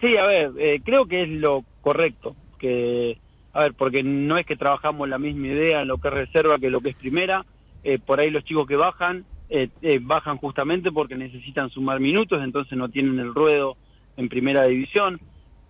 Sí, 0.00 0.16
a 0.16 0.26
ver, 0.26 0.52
eh, 0.58 0.80
creo 0.84 1.06
que 1.06 1.22
es 1.22 1.28
lo 1.28 1.64
correcto, 1.82 2.34
que, 2.58 3.18
a 3.52 3.60
ver, 3.64 3.74
porque 3.74 4.02
no 4.02 4.38
es 4.38 4.46
que 4.46 4.56
trabajamos 4.56 5.08
la 5.08 5.18
misma 5.18 5.48
idea 5.48 5.82
en 5.82 5.88
lo 5.88 5.98
que 5.98 6.08
es 6.08 6.14
reserva 6.14 6.58
que 6.58 6.70
lo 6.70 6.80
que 6.80 6.90
es 6.90 6.96
primera, 6.96 7.44
eh, 7.84 7.98
por 7.98 8.20
ahí 8.20 8.30
los 8.30 8.44
chicos 8.44 8.66
que 8.66 8.76
bajan, 8.76 9.24
eh, 9.50 9.68
eh, 9.82 9.98
bajan 10.00 10.38
justamente 10.38 10.90
porque 10.92 11.16
necesitan 11.16 11.70
sumar 11.70 12.00
minutos, 12.00 12.42
entonces 12.42 12.78
no 12.78 12.88
tienen 12.88 13.18
el 13.18 13.34
ruedo 13.34 13.76
en 14.16 14.28
primera 14.28 14.64
división, 14.64 15.20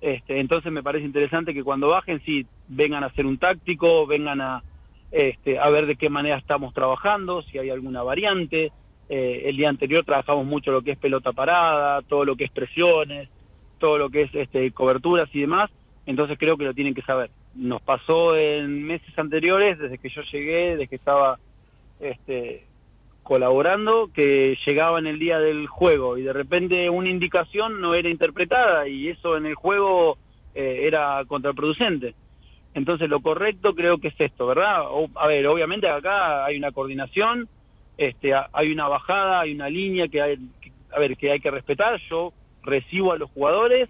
este, 0.01 0.41
entonces 0.41 0.73
me 0.73 0.83
parece 0.83 1.07
interesante 1.07 1.53
que 1.53 1.65
cuando 1.65 1.89
bajen, 1.89 2.23
sí, 2.25 2.47
vengan 2.69 3.03
a 3.03 3.09
hacer 3.09 3.27
un 3.27 3.39
táctico, 3.39 4.07
vengan 4.07 4.41
a, 4.41 4.63
este, 5.11 5.59
a 5.59 5.69
ver 5.71 5.87
de 5.87 5.97
qué 5.97 6.09
manera 6.09 6.39
estamos 6.39 6.73
trabajando, 6.73 7.43
si 7.43 7.59
hay 7.59 7.71
alguna 7.71 8.03
variante, 8.03 8.71
eh, 9.09 9.43
el 9.47 9.57
día 9.57 9.69
anterior 9.69 10.05
trabajamos 10.05 10.47
mucho 10.47 10.71
lo 10.71 10.83
que 10.83 10.93
es 10.93 10.99
pelota 10.99 11.33
parada, 11.33 12.01
todo 12.03 12.25
lo 12.25 12.37
que 12.37 12.45
es 12.45 12.51
presiones, 12.51 13.29
todo 13.81 13.99
lo 13.99 14.11
que 14.11 14.23
es 14.23 14.35
este, 14.35 14.73
coberturas 14.73 15.29
y 15.35 15.41
demás, 15.43 15.71
entonces 16.07 16.39
creo 16.39 16.57
que 16.59 16.65
lo 16.67 16.75
tienen 16.75 16.95
que 16.95 17.03
saber. 17.03 17.31
Nos 17.55 17.83
pasó 17.83 18.37
en 18.37 18.85
meses 18.85 19.19
anteriores, 19.19 19.79
desde 19.81 19.99
que 19.99 20.11
yo 20.11 20.23
llegué, 20.33 20.73
desde 20.77 20.89
que 20.89 20.97
estaba 20.97 21.41
este, 22.01 22.69
colaborando, 23.23 24.11
que 24.15 24.57
llegaba 24.67 24.99
en 24.99 25.07
el 25.09 25.19
día 25.19 25.39
del 25.39 25.67
juego 25.67 26.19
y 26.19 26.23
de 26.23 26.33
repente 26.33 26.91
una 26.91 27.11
indicación 27.11 27.81
no 27.81 27.95
era 27.95 28.09
interpretada 28.09 28.89
y 28.89 29.09
eso 29.09 29.37
en 29.37 29.47
el 29.47 29.55
juego 29.57 30.19
eh, 30.55 30.81
era 30.87 31.25
contraproducente. 31.27 32.15
Entonces 32.75 33.09
lo 33.09 33.21
correcto 33.21 33.75
creo 33.75 33.99
que 33.99 34.09
es 34.09 34.15
esto, 34.19 34.47
¿verdad? 34.47 34.83
O- 34.91 35.09
a 35.17 35.27
ver, 35.29 35.47
obviamente 35.49 35.89
acá 35.89 36.45
hay 36.45 36.57
una 36.57 36.73
coordinación, 36.73 37.49
este, 37.97 38.33
hay 38.53 38.73
una 38.73 38.89
bajada, 38.89 39.41
hay 39.41 39.53
una 39.55 39.69
línea 39.69 40.09
que 40.09 40.23
hay, 40.23 40.37
a 40.95 41.01
ver, 41.01 41.17
que 41.17 41.31
hay 41.33 41.41
que 41.41 41.51
respetar. 41.51 42.01
Yo 42.11 42.33
recibo 42.63 43.13
a 43.13 43.19
los 43.19 43.31
jugadores, 43.31 43.89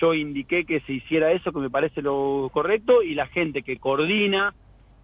yo 0.00 0.14
indiqué 0.14 0.64
que 0.64 0.80
se 0.80 0.92
hiciera 0.92 1.32
eso, 1.32 1.52
que 1.52 1.60
me 1.60 1.70
parece 1.70 2.02
lo 2.02 2.50
correcto, 2.52 3.02
y 3.02 3.14
la 3.14 3.26
gente 3.26 3.62
que 3.62 3.78
coordina 3.78 4.54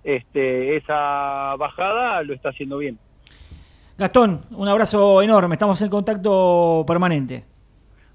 este, 0.02 0.76
esa 0.76 1.56
bajada 1.56 2.22
lo 2.22 2.34
está 2.34 2.50
haciendo 2.50 2.78
bien. 2.78 2.98
Gastón, 3.96 4.42
un 4.50 4.68
abrazo 4.68 5.22
enorme, 5.22 5.54
estamos 5.54 5.80
en 5.80 5.88
contacto 5.88 6.84
permanente. 6.86 7.44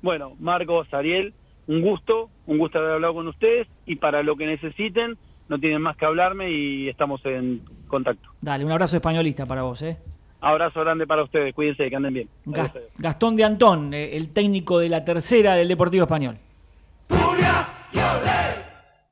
Bueno, 0.02 0.34
Marcos, 0.40 0.94
Ariel, 0.94 1.34
un 1.68 1.82
gusto, 1.82 2.30
un 2.46 2.58
gusto 2.58 2.80
haber 2.80 2.92
hablado 2.92 3.14
con 3.16 3.28
ustedes, 3.28 3.68
y 3.86 3.96
para 3.96 4.24
lo 4.24 4.36
que 4.36 4.46
necesiten, 4.46 5.18
no 5.48 5.58
tienen 5.58 5.82
más 5.82 5.98
que 5.98 6.06
hablarme 6.06 6.52
y 6.52 6.90
estamos 6.90 7.26
en 7.26 7.62
contacto. 7.88 8.30
Dale, 8.42 8.64
un 8.66 8.72
abrazo 8.72 8.98
españolista 8.98 9.46
para 9.46 9.64
vos, 9.64 9.82
¿eh? 9.82 9.98
Abrazo 10.42 10.80
grande 10.82 11.06
para 11.06 11.24
ustedes, 11.24 11.54
cuídense, 11.54 11.90
que 11.90 11.96
anden 11.96 12.14
bien. 12.14 12.30
Gas- 12.46 12.72
Gastón 12.98 13.36
de 13.36 13.44
Antón, 13.44 13.94
eh, 13.94 14.16
el 14.16 14.30
técnico 14.30 14.80
de 14.80 14.88
la 14.90 15.04
tercera 15.04 15.56
del 15.56 15.68
Deportivo 15.68 16.04
Español. 16.04 16.38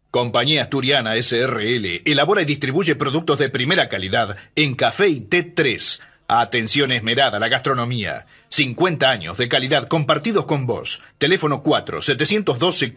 Compañía 0.09 0.63
Asturiana 0.63 1.15
SRL 1.15 2.01
elabora 2.05 2.41
y 2.41 2.45
distribuye 2.45 2.95
productos 2.95 3.37
de 3.37 3.49
primera 3.49 3.89
calidad 3.89 4.37
en 4.55 4.73
café 4.75 5.09
y 5.09 5.19
té 5.19 5.43
3. 5.43 6.01
Atención 6.29 6.91
esmerada 6.91 7.37
a 7.37 7.39
la 7.39 7.49
gastronomía. 7.49 8.25
50 8.49 9.09
años 9.09 9.37
de 9.37 9.47
calidad 9.49 9.87
compartidos 9.87 10.45
con 10.45 10.65
vos. 10.65 11.03
Teléfono 11.17 11.61
4 11.61 12.01
712 12.01 12.93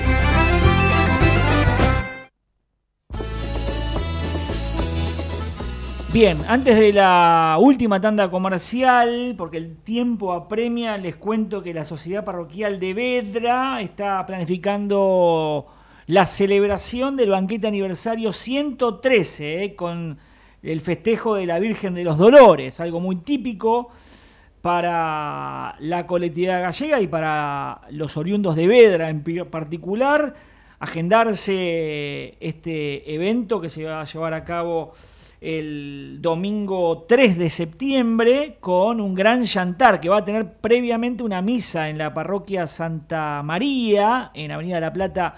Bien, 6.14 6.38
antes 6.46 6.78
de 6.78 6.92
la 6.92 7.56
última 7.58 8.00
tanda 8.00 8.30
comercial, 8.30 9.34
porque 9.36 9.56
el 9.56 9.78
tiempo 9.78 10.32
apremia, 10.32 10.96
les 10.96 11.16
cuento 11.16 11.60
que 11.60 11.74
la 11.74 11.84
Sociedad 11.84 12.24
Parroquial 12.24 12.78
de 12.78 12.94
Vedra 12.94 13.80
está 13.80 14.24
planificando 14.24 15.66
la 16.06 16.24
celebración 16.26 17.16
del 17.16 17.30
banquete 17.30 17.66
aniversario 17.66 18.32
113, 18.32 19.64
eh, 19.64 19.74
con 19.74 20.16
el 20.62 20.80
festejo 20.82 21.34
de 21.34 21.46
la 21.46 21.58
Virgen 21.58 21.94
de 21.94 22.04
los 22.04 22.16
Dolores, 22.16 22.78
algo 22.78 23.00
muy 23.00 23.16
típico 23.16 23.90
para 24.62 25.74
la 25.80 26.06
colectividad 26.06 26.62
gallega 26.62 27.00
y 27.00 27.08
para 27.08 27.80
los 27.90 28.16
oriundos 28.16 28.54
de 28.54 28.68
Vedra 28.68 29.10
en 29.10 29.24
particular, 29.50 30.36
agendarse 30.78 32.36
este 32.38 33.12
evento 33.12 33.60
que 33.60 33.68
se 33.68 33.82
va 33.82 34.02
a 34.02 34.04
llevar 34.04 34.32
a 34.32 34.44
cabo 34.44 34.92
el 35.44 36.22
domingo 36.22 37.04
3 37.06 37.36
de 37.36 37.50
septiembre 37.50 38.56
con 38.60 38.98
un 38.98 39.14
gran 39.14 39.44
chantar 39.44 40.00
que 40.00 40.08
va 40.08 40.18
a 40.18 40.24
tener 40.24 40.54
previamente 40.54 41.22
una 41.22 41.42
misa 41.42 41.90
en 41.90 41.98
la 41.98 42.14
parroquia 42.14 42.66
Santa 42.66 43.42
María, 43.42 44.30
en 44.32 44.52
Avenida 44.52 44.80
La 44.80 44.90
Plata 44.90 45.34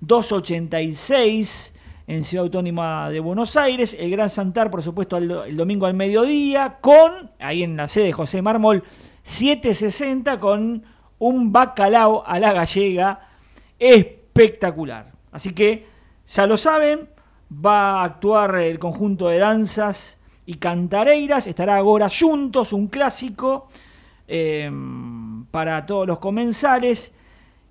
286 0.00 1.74
en 2.08 2.24
Ciudad 2.24 2.46
Autónoma 2.46 3.08
de 3.08 3.20
Buenos 3.20 3.56
Aires, 3.56 3.94
el 3.96 4.10
Gran 4.10 4.28
Santar, 4.28 4.68
por 4.68 4.82
supuesto, 4.82 5.16
el, 5.16 5.30
el 5.30 5.56
domingo 5.56 5.86
al 5.86 5.94
mediodía, 5.94 6.78
con, 6.80 7.30
ahí 7.38 7.62
en 7.62 7.76
la 7.76 7.86
sede 7.86 8.10
José 8.10 8.42
Mármol, 8.42 8.82
760, 9.22 10.40
con 10.40 10.82
un 11.20 11.52
bacalao 11.52 12.24
a 12.26 12.40
la 12.40 12.52
gallega 12.52 13.28
espectacular. 13.78 15.12
Así 15.30 15.54
que, 15.54 15.86
ya 16.26 16.48
lo 16.48 16.56
saben, 16.56 17.09
va 17.52 18.00
a 18.00 18.04
actuar 18.04 18.56
el 18.56 18.78
conjunto 18.78 19.28
de 19.28 19.38
danzas 19.38 20.18
y 20.46 20.54
cantareiras, 20.54 21.46
estará 21.46 21.76
ahora 21.76 22.08
juntos, 22.08 22.72
un 22.72 22.88
clásico 22.88 23.68
eh, 24.28 24.70
para 25.50 25.86
todos 25.86 26.06
los 26.06 26.18
comensales 26.18 27.12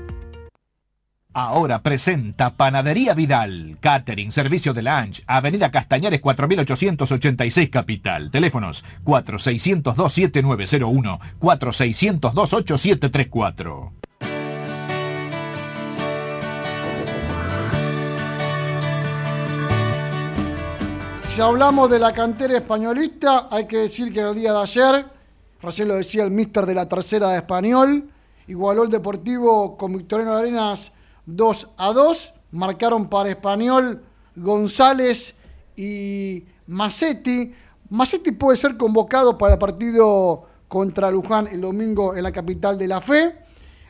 Ahora 1.34 1.84
presenta 1.84 2.58
Panadería 2.58 3.14
Vidal, 3.14 3.78
Catering, 3.80 4.32
Servicio 4.32 4.74
de 4.74 4.82
Lunch, 4.82 5.22
Avenida 5.28 5.70
Castañares 5.70 6.22
4886 6.22 7.70
Capital. 7.70 8.32
Teléfonos 8.32 8.84
4602-7901, 9.06 11.20
4602-8734. 11.40 13.92
Si 21.28 21.42
hablamos 21.42 21.90
de 21.90 22.00
la 22.00 22.12
cantera 22.12 22.58
españolista, 22.58 23.48
hay 23.50 23.66
que 23.68 23.78
decir 23.78 24.12
que 24.12 24.20
el 24.20 24.36
día 24.36 24.52
de 24.52 24.62
ayer, 24.62 25.06
recién 25.62 25.88
lo 25.88 25.96
decía 25.96 26.24
el 26.24 26.32
míster 26.32 26.66
de 26.66 26.74
la 26.74 26.88
tercera 26.88 27.32
de 27.32 27.38
español, 27.38 28.10
igualó 28.48 28.84
el 28.84 28.90
Deportivo 28.90 29.78
con 29.78 29.98
Victoriano 29.98 30.34
Arenas 30.34 30.92
2 31.26 31.70
a 31.78 31.94
2. 31.94 32.34
Marcaron 32.52 33.10
para 33.10 33.30
Español 33.30 34.04
González 34.36 35.36
y 35.76 36.44
Massetti. 36.68 37.54
Massetti 37.90 38.32
puede 38.32 38.58
ser 38.58 38.78
convocado 38.78 39.38
para 39.38 39.54
el 39.54 39.60
partido 39.60 40.48
contra 40.68 41.12
Luján 41.12 41.48
el 41.48 41.62
domingo 41.62 42.16
en 42.16 42.24
la 42.24 42.32
capital 42.32 42.78
de 42.78 42.88
la 42.88 43.02
fe. 43.02 43.36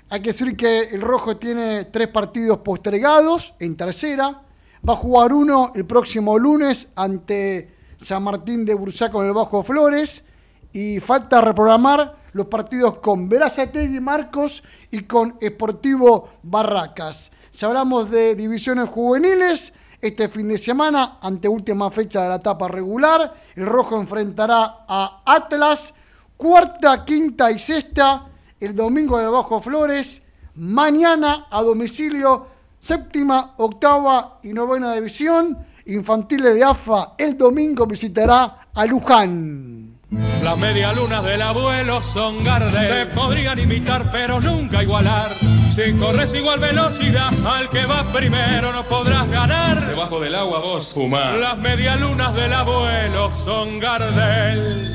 Hay 0.10 0.22
que 0.22 0.30
decir 0.30 0.58
que 0.58 0.82
el 0.82 1.02
Rojo 1.02 1.38
tiene 1.38 1.86
tres 1.86 2.08
partidos 2.08 2.60
postergados 2.60 3.54
en 3.60 3.78
tercera. 3.78 4.42
Va 4.88 4.94
a 4.94 4.98
jugar 4.98 5.34
uno 5.34 5.72
el 5.76 5.86
próximo 5.86 6.38
lunes 6.40 6.90
ante 6.96 7.76
San 8.02 8.24
Martín 8.24 8.66
de 8.66 8.74
Bursaco 8.74 9.22
en 9.22 9.28
el 9.28 9.34
Bajo 9.34 9.62
Flores. 9.62 10.26
Y 10.74 11.00
falta 11.00 11.42
reprogramar 11.42 12.16
los 12.34 12.48
partidos 12.48 13.00
con 13.00 13.28
Verazategui 13.28 14.00
Marcos 14.00 14.64
y 14.92 15.04
con 15.04 15.36
Esportivo 15.42 16.30
Barracas. 16.44 17.32
Si 17.50 17.66
hablamos 17.66 18.10
de 18.10 18.36
divisiones 18.36 18.90
juveniles, 18.90 19.74
este 20.02 20.30
fin 20.30 20.48
de 20.48 20.58
semana, 20.58 21.18
ante 21.22 21.48
última 21.48 21.92
fecha 21.92 22.22
de 22.24 22.30
la 22.30 22.36
etapa 22.36 22.68
regular, 22.68 23.34
el 23.56 23.66
Rojo 23.66 24.00
enfrentará 24.00 24.86
a 24.88 25.24
Atlas, 25.26 25.94
cuarta, 26.38 27.04
quinta 27.04 27.52
y 27.52 27.60
sexta, 27.60 28.28
el 28.60 28.76
domingo 28.76 29.20
de 29.20 29.28
Bajo 29.28 29.60
Flores, 29.62 30.22
mañana 30.56 31.48
a 31.50 31.62
domicilio, 31.64 32.48
séptima, 32.80 33.56
octava 33.58 34.40
y 34.44 34.54
novena 34.54 34.94
división, 34.94 35.58
infantiles 35.86 36.56
de 36.56 36.64
AFA, 36.64 37.16
el 37.18 37.38
domingo 37.38 37.86
visitará 37.86 38.68
a 38.74 38.86
Luján. 38.86 39.99
Las 40.12 40.58
medialunas 40.58 41.24
del 41.24 41.42
abuelo 41.42 42.02
son 42.02 42.44
Gardel. 42.44 43.08
Te 43.08 43.16
podrían 43.16 43.60
imitar, 43.60 44.12
pero 44.12 44.42
nunca 44.42 44.82
igualar. 44.82 45.36
Si 45.76 45.94
corres 45.94 46.34
igual 46.34 46.60
velocidad 46.60 47.32
al 47.46 47.70
que 47.70 47.86
va 47.86 48.12
primero, 48.12 48.74
no 48.74 48.88
podrás 48.88 49.30
ganar. 49.30 49.88
Debajo 49.88 50.20
del 50.20 50.34
agua 50.34 50.60
vos 50.60 50.94
fumar. 50.94 51.38
Las 51.38 51.58
medialunas 51.60 52.36
del 52.36 52.54
abuelo 52.54 53.32
son 53.32 53.80
Gardel. 53.80 54.90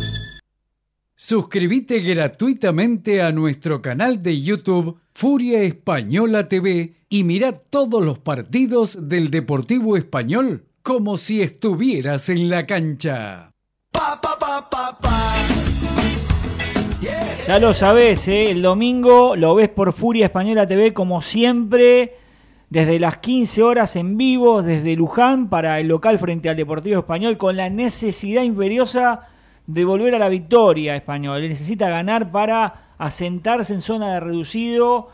Suscríbete 1.14 2.00
gratuitamente 2.00 3.22
a 3.22 3.30
nuestro 3.30 3.80
canal 3.80 4.20
de 4.20 4.42
YouTube 4.42 4.98
Furia 5.14 5.62
Española 5.62 6.48
TV 6.48 6.96
y 7.08 7.22
mira 7.22 7.52
todos 7.52 8.04
los 8.04 8.18
partidos 8.18 9.08
del 9.08 9.30
Deportivo 9.30 9.96
Español 9.96 10.66
como 10.82 11.16
si 11.16 11.40
estuvieras 11.40 12.28
en 12.28 12.50
la 12.50 12.66
cancha. 12.66 13.54
Ya 17.46 17.58
lo 17.58 17.74
sabés, 17.74 18.26
¿eh? 18.28 18.50
el 18.50 18.62
domingo 18.62 19.36
lo 19.36 19.54
ves 19.54 19.68
por 19.68 19.92
Furia 19.92 20.26
Española 20.26 20.66
TV 20.66 20.94
como 20.94 21.20
siempre, 21.20 22.14
desde 22.70 22.98
las 22.98 23.18
15 23.18 23.62
horas 23.62 23.96
en 23.96 24.16
vivo, 24.16 24.62
desde 24.62 24.96
Luján 24.96 25.50
para 25.50 25.78
el 25.78 25.88
local 25.88 26.18
frente 26.18 26.48
al 26.48 26.56
Deportivo 26.56 27.00
Español, 27.00 27.36
con 27.36 27.56
la 27.56 27.68
necesidad 27.68 28.42
imperiosa 28.42 29.28
de 29.66 29.84
volver 29.84 30.14
a 30.14 30.18
la 30.18 30.30
victoria 30.30 30.96
español. 30.96 31.42
Necesita 31.46 31.90
ganar 31.90 32.32
para 32.32 32.92
asentarse 32.96 33.74
en 33.74 33.82
zona 33.82 34.14
de 34.14 34.20
reducido. 34.20 35.08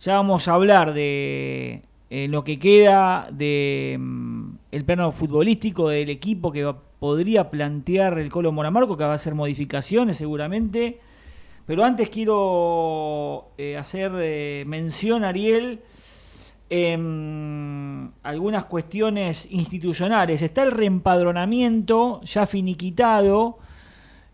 Ya 0.00 0.14
vamos 0.14 0.48
a 0.48 0.54
hablar 0.54 0.94
de 0.94 1.82
eh, 2.08 2.26
lo 2.28 2.42
que 2.42 2.58
queda 2.58 3.28
de 3.30 3.98
mm, 4.00 4.50
plano 4.86 5.12
futbolístico 5.12 5.90
del 5.90 6.08
equipo 6.08 6.52
que 6.52 6.64
va- 6.64 6.78
podría 6.98 7.50
plantear 7.50 8.18
el 8.18 8.30
Colo 8.30 8.50
Moramarco, 8.50 8.96
que 8.96 9.04
va 9.04 9.12
a 9.12 9.16
hacer 9.16 9.34
modificaciones 9.34 10.16
seguramente. 10.16 11.00
Pero 11.70 11.84
antes 11.84 12.08
quiero 12.08 13.52
eh, 13.56 13.76
hacer 13.76 14.10
eh, 14.16 14.64
mención, 14.66 15.22
Ariel, 15.22 15.78
en 16.68 18.10
algunas 18.24 18.64
cuestiones 18.64 19.46
institucionales. 19.48 20.42
Está 20.42 20.64
el 20.64 20.72
reempadronamiento 20.72 22.22
ya 22.22 22.48
finiquitado. 22.48 23.58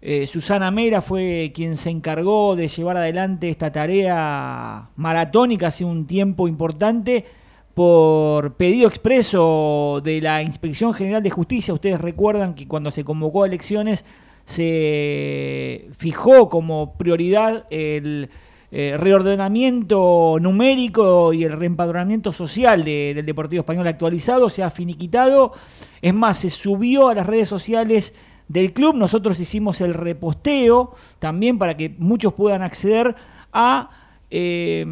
Eh, 0.00 0.26
Susana 0.26 0.70
Mera 0.70 1.02
fue 1.02 1.52
quien 1.54 1.76
se 1.76 1.90
encargó 1.90 2.56
de 2.56 2.68
llevar 2.68 2.96
adelante 2.96 3.50
esta 3.50 3.70
tarea 3.70 4.88
maratónica 4.96 5.66
hace 5.66 5.84
un 5.84 6.06
tiempo 6.06 6.48
importante 6.48 7.26
por 7.74 8.54
pedido 8.54 8.88
expreso 8.88 10.00
de 10.02 10.22
la 10.22 10.40
Inspección 10.40 10.94
General 10.94 11.22
de 11.22 11.28
Justicia. 11.28 11.74
Ustedes 11.74 12.00
recuerdan 12.00 12.54
que 12.54 12.66
cuando 12.66 12.90
se 12.90 13.04
convocó 13.04 13.42
a 13.42 13.46
elecciones 13.46 14.06
se 14.46 15.88
fijó 15.98 16.48
como 16.48 16.94
prioridad 16.96 17.66
el 17.68 18.30
eh, 18.72 18.96
reordenamiento 18.98 20.38
numérico 20.40 21.32
y 21.32 21.44
el 21.44 21.52
reempadronamiento 21.52 22.32
social 22.32 22.84
de- 22.84 23.12
del 23.14 23.26
Deportivo 23.26 23.60
Español 23.60 23.86
actualizado, 23.86 24.48
se 24.48 24.62
ha 24.62 24.70
finiquitado. 24.70 25.52
Es 26.00 26.14
más, 26.14 26.38
se 26.38 26.50
subió 26.50 27.08
a 27.08 27.14
las 27.14 27.26
redes 27.26 27.48
sociales 27.48 28.14
del 28.48 28.72
club. 28.72 28.94
Nosotros 28.96 29.38
hicimos 29.40 29.80
el 29.80 29.94
reposteo 29.94 30.94
también 31.18 31.58
para 31.58 31.76
que 31.76 31.94
muchos 31.98 32.32
puedan 32.34 32.62
acceder 32.62 33.14
a 33.52 33.90
eh, 34.30 34.84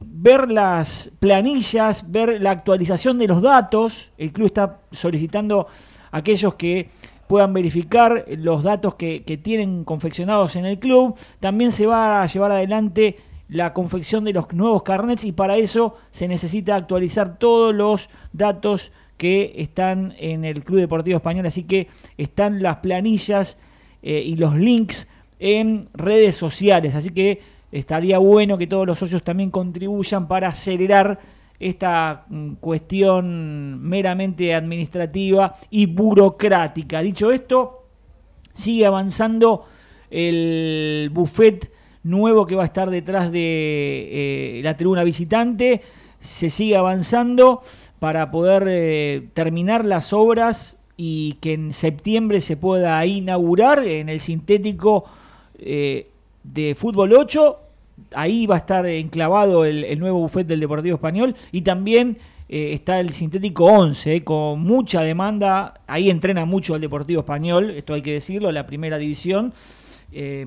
ver 0.00 0.50
las 0.50 1.10
planillas, 1.20 2.10
ver 2.10 2.40
la 2.40 2.50
actualización 2.50 3.18
de 3.18 3.28
los 3.28 3.42
datos. 3.42 4.10
El 4.18 4.32
club 4.32 4.46
está 4.46 4.80
solicitando 4.92 5.66
a 6.10 6.16
aquellos 6.18 6.54
que 6.54 6.88
puedan 7.30 7.52
verificar 7.52 8.24
los 8.26 8.64
datos 8.64 8.96
que, 8.96 9.20
tienen 9.40 9.84
confeccionados 9.84 10.56
en 10.56 10.66
el 10.66 10.80
club. 10.80 11.14
También 11.38 11.70
se 11.70 11.86
va 11.86 12.22
a 12.22 12.26
llevar 12.26 12.50
adelante 12.50 13.18
la 13.48 13.72
confección 13.72 14.24
de 14.24 14.32
los 14.32 14.52
nuevos 14.52 14.82
carnets 14.82 15.24
y 15.24 15.30
para 15.30 15.56
eso 15.56 15.94
se 16.10 16.26
necesita 16.26 16.74
actualizar 16.74 17.38
todos 17.38 17.72
los 17.72 18.10
datos 18.32 18.90
que 19.16 19.52
están 19.58 20.12
en 20.18 20.44
el 20.44 20.64
Club 20.64 20.80
Deportivo 20.80 21.18
Español. 21.18 21.46
Así 21.46 21.62
que 21.62 21.86
están 22.18 22.64
las 22.64 22.78
planillas 22.78 23.58
eh, 24.02 24.24
y 24.26 24.34
los 24.34 24.56
links 24.56 25.06
en 25.38 25.88
redes 25.94 26.34
sociales. 26.34 26.96
Así 26.96 27.10
que 27.10 27.42
estaría 27.70 28.18
bueno 28.18 28.58
que 28.58 28.66
todos 28.66 28.88
los 28.88 28.98
socios 28.98 29.22
también 29.22 29.52
contribuyan 29.52 30.26
para 30.26 30.48
acelerar 30.48 31.20
esta 31.60 32.24
mm, 32.28 32.54
cuestión 32.54 33.80
meramente 33.82 34.54
administrativa 34.54 35.54
y 35.70 35.86
burocrática. 35.86 37.02
Dicho 37.02 37.30
esto, 37.30 37.84
sigue 38.52 38.86
avanzando 38.86 39.66
el 40.10 41.10
buffet 41.12 41.70
nuevo 42.02 42.46
que 42.46 42.54
va 42.54 42.62
a 42.62 42.66
estar 42.66 42.90
detrás 42.90 43.30
de 43.30 44.58
eh, 44.58 44.60
la 44.64 44.74
tribuna 44.74 45.04
visitante. 45.04 45.82
Se 46.18 46.50
sigue 46.50 46.76
avanzando 46.76 47.62
para 47.98 48.30
poder 48.30 48.64
eh, 48.66 49.28
terminar 49.34 49.84
las 49.84 50.12
obras 50.12 50.78
y 50.96 51.34
que 51.34 51.52
en 51.52 51.72
septiembre 51.72 52.40
se 52.40 52.56
pueda 52.56 53.04
inaugurar 53.04 53.86
en 53.86 54.08
el 54.08 54.20
sintético 54.20 55.04
eh, 55.58 56.08
de 56.42 56.74
fútbol 56.74 57.12
8. 57.12 57.58
Ahí 58.14 58.46
va 58.46 58.56
a 58.56 58.58
estar 58.58 58.86
enclavado 58.86 59.64
el, 59.64 59.98
nuevo 59.98 60.20
buffet 60.20 60.46
del 60.46 60.60
Deportivo 60.60 60.96
Español 60.96 61.34
y 61.52 61.62
también 61.62 62.18
eh, 62.48 62.72
está 62.72 63.00
el 63.00 63.10
sintético 63.10 63.66
11 63.66 64.16
eh, 64.16 64.24
con 64.24 64.60
mucha 64.60 65.02
demanda. 65.02 65.80
Ahí 65.86 66.10
entrena 66.10 66.44
mucho 66.44 66.74
el 66.74 66.80
Deportivo 66.80 67.20
Español, 67.20 67.70
esto 67.70 67.94
hay 67.94 68.02
que 68.02 68.14
decirlo, 68.14 68.50
la 68.52 68.66
primera 68.66 68.98
división. 68.98 69.52
Eh, 70.12 70.44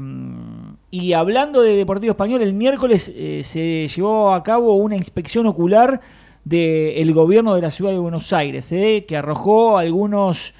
y 0.91 1.13
hablando 1.13 1.61
de 1.61 1.75
Deportivo 1.75 2.11
Español, 2.11 2.41
el 2.41 2.53
miércoles 2.53 3.03
se 3.03 3.87
llevó 3.87 4.33
a 4.33 4.43
cabo 4.43 4.75
una 4.75 4.95
inspección 4.95 5.45
ocular 5.45 6.01
del 6.43 7.13
gobierno 7.13 7.55
de 7.55 7.61
la 7.61 7.71
ciudad 7.71 7.91
de 7.91 7.99
Buenos 7.99 8.33
Aires, 8.33 8.67
que 8.69 9.15
arrojó 9.15 9.77
algunos 9.77 10.53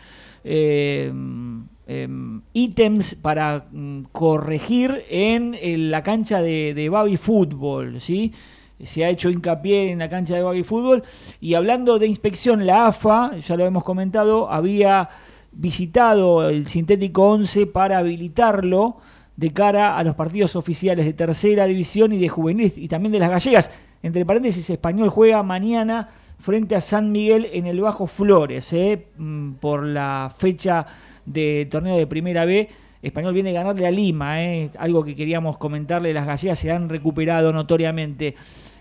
ítems 2.53 3.15
para 3.15 3.65
mm, 3.71 4.03
corregir 4.11 5.03
en, 5.09 5.91
la 5.91 6.01
cancha 6.03 6.41
de, 6.41 6.73
de 6.73 6.89
Babi 6.89 7.17
Fútbol, 7.17 7.99
¿sí? 7.99 8.34
Se 8.81 9.05
ha 9.05 9.09
hecho 9.09 9.29
hincapié 9.29 9.91
en 9.91 9.99
la 9.99 10.09
cancha 10.09 10.36
de 10.36 10.43
Babi 10.43 10.63
Fútbol. 10.63 11.03
Y 11.39 11.53
hablando 11.53 11.99
de 11.99 12.07
inspección, 12.07 12.65
la 12.65 12.88
AFA, 12.88 13.38
ya 13.38 13.55
lo 13.55 13.65
hemos 13.65 13.84
comentado, 13.84 14.49
había 14.51 15.09
visitado 15.51 16.49
el 16.49 16.67
sintético 16.67 17.29
11 17.29 17.67
para 17.67 17.99
habilitarlo 17.99 18.97
de 19.36 19.51
cara 19.51 19.97
a 19.97 20.03
los 20.03 20.15
partidos 20.15 20.55
oficiales 20.55 21.05
de 21.05 21.13
tercera 21.13 21.65
división 21.65 22.13
y 22.13 22.19
de 22.19 22.29
juveniles 22.29 22.77
y 22.77 22.88
también 22.88 23.11
de 23.11 23.19
las 23.19 23.29
gallegas. 23.29 23.71
Entre 24.01 24.25
paréntesis, 24.25 24.69
Español 24.69 25.09
juega 25.09 25.43
mañana 25.43 26.09
frente 26.39 26.75
a 26.75 26.81
San 26.81 27.11
Miguel 27.11 27.49
en 27.53 27.67
el 27.67 27.79
Bajo 27.79 28.05
Flores, 28.05 28.73
¿eh? 28.73 29.07
Mm, 29.17 29.53
por 29.53 29.84
la 29.84 30.31
fecha 30.36 30.86
de 31.26 31.67
torneo 31.69 31.97
de 31.97 32.07
Primera 32.07 32.45
B. 32.45 32.69
Español 33.01 33.34
viene 33.34 33.49
a 33.49 33.53
ganarle 33.53 33.86
a 33.86 33.91
Lima, 33.91 34.41
¿eh? 34.41 34.69
algo 34.78 35.03
que 35.03 35.15
queríamos 35.15 35.57
comentarle, 35.57 36.13
las 36.13 36.26
gallegas 36.26 36.57
se 36.57 36.71
han 36.71 36.88
recuperado 36.88 37.51
notoriamente. 37.51 38.36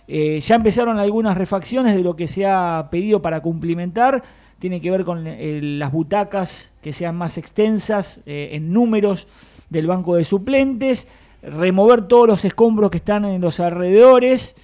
Eh, 0.07 0.39
ya 0.41 0.55
empezaron 0.55 0.99
algunas 1.01 1.37
refacciones 1.37 1.97
de 1.97 2.05
lo 2.05 2.15
que 2.15 2.29
se 2.29 2.47
ha 2.47 2.89
pedido 2.91 3.21
para 3.21 3.41
cumplimentar, 3.41 4.23
tiene 4.61 4.81
que 4.81 4.93
ver 4.93 5.05
con 5.05 5.27
eh, 5.27 5.61
las 5.63 5.91
butacas 5.91 6.73
que 6.83 6.93
sean 6.93 7.17
más 7.17 7.37
extensas 7.37 8.21
en 8.27 8.73
números 8.73 9.27
del 9.71 9.89
banco 9.89 10.15
de 10.15 10.25
suplentes, 10.25 11.09
remover 11.43 12.03
todos 12.03 12.29
los 12.29 12.45
escombros 12.45 12.93
que 12.93 12.99
están 12.99 13.25
en 13.25 13.41
los 13.41 13.59
alrededores, 13.59 14.55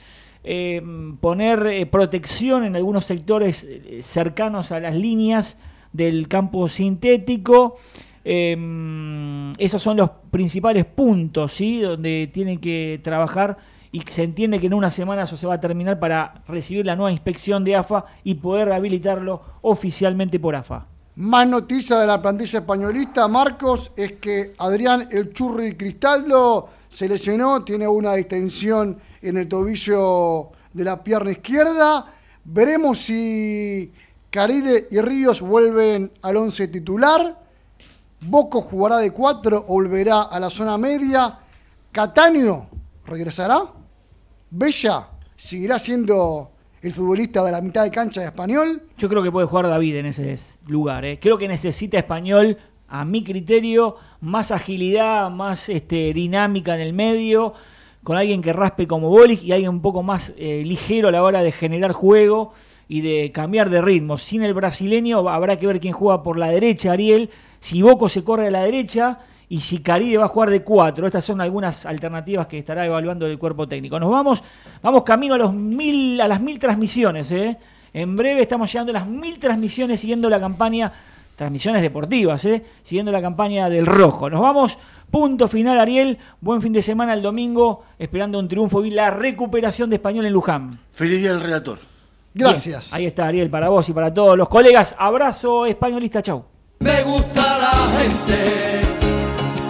poner 1.20 1.90
protección 1.90 2.64
en 2.64 2.76
algunos 2.76 3.06
sectores 3.06 3.66
cercanos 4.00 4.70
a 4.70 4.78
las 4.78 4.94
líneas 4.94 5.58
del 5.92 6.28
campo 6.28 6.68
sintético. 6.68 7.76
Eh, 8.24 9.52
esos 9.58 9.82
son 9.82 9.96
los 9.96 10.10
principales 10.30 10.84
puntos, 10.84 11.52
¿sí? 11.52 11.80
Donde 11.80 12.30
tienen 12.32 12.58
que 12.58 13.00
trabajar 13.02 13.58
y 13.90 14.00
se 14.00 14.22
entiende 14.22 14.60
que 14.60 14.66
en 14.66 14.74
una 14.74 14.90
semana 14.90 15.22
eso 15.22 15.36
se 15.36 15.46
va 15.46 15.54
a 15.54 15.60
terminar 15.60 15.98
para 15.98 16.42
recibir 16.46 16.84
la 16.84 16.96
nueva 16.96 17.10
inspección 17.10 17.64
de 17.64 17.76
AFA 17.76 18.04
y 18.24 18.34
poder 18.34 18.72
habilitarlo 18.72 19.40
oficialmente 19.62 20.38
por 20.38 20.54
AFA. 20.54 20.86
Más 21.16 21.48
noticia 21.48 21.98
de 21.98 22.06
la 22.06 22.22
plantilla 22.22 22.60
españolista, 22.60 23.26
Marcos, 23.26 23.90
es 23.96 24.12
que 24.12 24.54
Adrián 24.58 25.08
El 25.10 25.32
Churri 25.32 25.76
Cristaldo 25.76 26.68
se 26.88 27.08
lesionó, 27.08 27.64
tiene 27.64 27.88
una 27.88 28.14
distensión 28.14 28.98
en 29.20 29.36
el 29.36 29.48
tobillo 29.48 30.50
de 30.72 30.84
la 30.84 31.02
pierna 31.02 31.32
izquierda. 31.32 32.06
Veremos 32.44 33.00
si 33.00 33.90
Caride 34.30 34.88
y 34.90 35.00
Ríos 35.00 35.40
vuelven 35.40 36.12
al 36.20 36.36
once 36.36 36.68
titular. 36.68 37.38
Boco 38.20 38.60
jugará 38.60 38.98
de 38.98 39.10
cuatro 39.10 39.64
o 39.66 39.74
volverá 39.74 40.22
a 40.22 40.38
la 40.38 40.50
zona 40.50 40.76
media. 40.76 41.38
Cataño 41.92 42.68
regresará. 43.06 43.62
Bella 44.50 45.08
seguirá 45.34 45.78
siendo 45.78 46.50
el 46.82 46.92
futbolista 46.92 47.42
de 47.42 47.52
la 47.52 47.62
mitad 47.62 47.84
de 47.84 47.90
cancha 47.90 48.20
de 48.20 48.26
español. 48.26 48.82
Yo 48.98 49.08
creo 49.08 49.22
que 49.22 49.32
puede 49.32 49.46
jugar 49.46 49.66
David 49.66 49.96
en 49.96 50.06
ese 50.06 50.36
lugar. 50.66 51.06
¿eh? 51.06 51.18
Creo 51.20 51.38
que 51.38 51.48
necesita 51.48 51.98
español, 51.98 52.58
a 52.86 53.06
mi 53.06 53.24
criterio, 53.24 53.96
más 54.20 54.50
agilidad, 54.50 55.30
más 55.30 55.70
este, 55.70 56.12
dinámica 56.12 56.74
en 56.74 56.82
el 56.82 56.92
medio, 56.92 57.54
con 58.02 58.16
alguien 58.18 58.42
que 58.42 58.52
raspe 58.52 58.86
como 58.86 59.08
Bolic 59.08 59.42
y 59.42 59.52
alguien 59.52 59.70
un 59.70 59.82
poco 59.82 60.02
más 60.02 60.34
eh, 60.36 60.62
ligero 60.64 61.08
a 61.08 61.12
la 61.12 61.22
hora 61.22 61.42
de 61.42 61.52
generar 61.52 61.92
juego 61.92 62.52
y 62.88 63.02
de 63.02 63.30
cambiar 63.32 63.70
de 63.70 63.82
ritmo. 63.82 64.18
Sin 64.18 64.42
el 64.42 64.54
brasileño 64.54 65.28
habrá 65.28 65.56
que 65.56 65.66
ver 65.66 65.78
quién 65.78 65.92
juega 65.92 66.22
por 66.22 66.38
la 66.38 66.48
derecha, 66.48 66.92
Ariel. 66.92 67.30
Si 67.58 67.82
Boco 67.82 68.08
se 68.08 68.24
corre 68.24 68.48
a 68.48 68.50
la 68.50 68.64
derecha 68.64 69.18
y 69.48 69.60
si 69.60 69.78
Caride 69.78 70.18
va 70.18 70.26
a 70.26 70.28
jugar 70.28 70.50
de 70.50 70.62
4. 70.62 71.06
Estas 71.06 71.24
son 71.24 71.40
algunas 71.40 71.86
alternativas 71.86 72.46
que 72.46 72.58
estará 72.58 72.84
evaluando 72.84 73.26
el 73.26 73.38
cuerpo 73.38 73.66
técnico. 73.66 73.98
Nos 73.98 74.10
vamos, 74.10 74.42
vamos 74.82 75.02
camino 75.04 75.34
a, 75.34 75.38
los 75.38 75.54
mil, 75.54 76.20
a 76.20 76.28
las 76.28 76.40
mil 76.40 76.58
transmisiones. 76.58 77.30
¿eh? 77.30 77.56
En 77.92 78.16
breve 78.16 78.42
estamos 78.42 78.72
llegando 78.72 78.90
a 78.90 78.94
las 78.94 79.06
mil 79.06 79.38
transmisiones 79.38 80.00
siguiendo 80.00 80.28
la 80.28 80.38
campaña, 80.38 80.92
transmisiones 81.36 81.82
deportivas, 81.82 82.44
¿eh? 82.44 82.64
siguiendo 82.82 83.10
la 83.10 83.22
campaña 83.22 83.70
del 83.70 83.86
rojo. 83.86 84.28
Nos 84.28 84.40
vamos, 84.40 84.78
punto 85.10 85.48
final 85.48 85.78
Ariel, 85.78 86.18
buen 86.40 86.60
fin 86.60 86.72
de 86.72 86.82
semana 86.82 87.14
el 87.14 87.22
domingo, 87.22 87.84
esperando 87.98 88.38
un 88.38 88.48
triunfo 88.48 88.84
y 88.84 88.90
la 88.90 89.10
recuperación 89.10 89.88
de 89.88 89.96
Español 89.96 90.26
en 90.26 90.32
Luján. 90.32 90.80
Feliz 90.92 91.20
día 91.20 91.32
del 91.32 91.40
relator. 91.40 91.78
Gracias. 92.38 92.88
Ahí 92.92 93.06
está, 93.06 93.26
Ariel, 93.26 93.50
para 93.50 93.68
vos 93.68 93.88
y 93.88 93.92
para 93.92 94.14
todos 94.14 94.36
los 94.38 94.48
colegas. 94.48 94.94
Abrazo 94.96 95.66
españolista, 95.66 96.22
chau. 96.22 96.44
Me 96.78 97.02
gusta 97.02 97.58
la 97.58 97.72
gente 97.98 98.80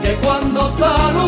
que 0.02 0.14
cuando 0.26 0.70
saluda. 0.72 1.27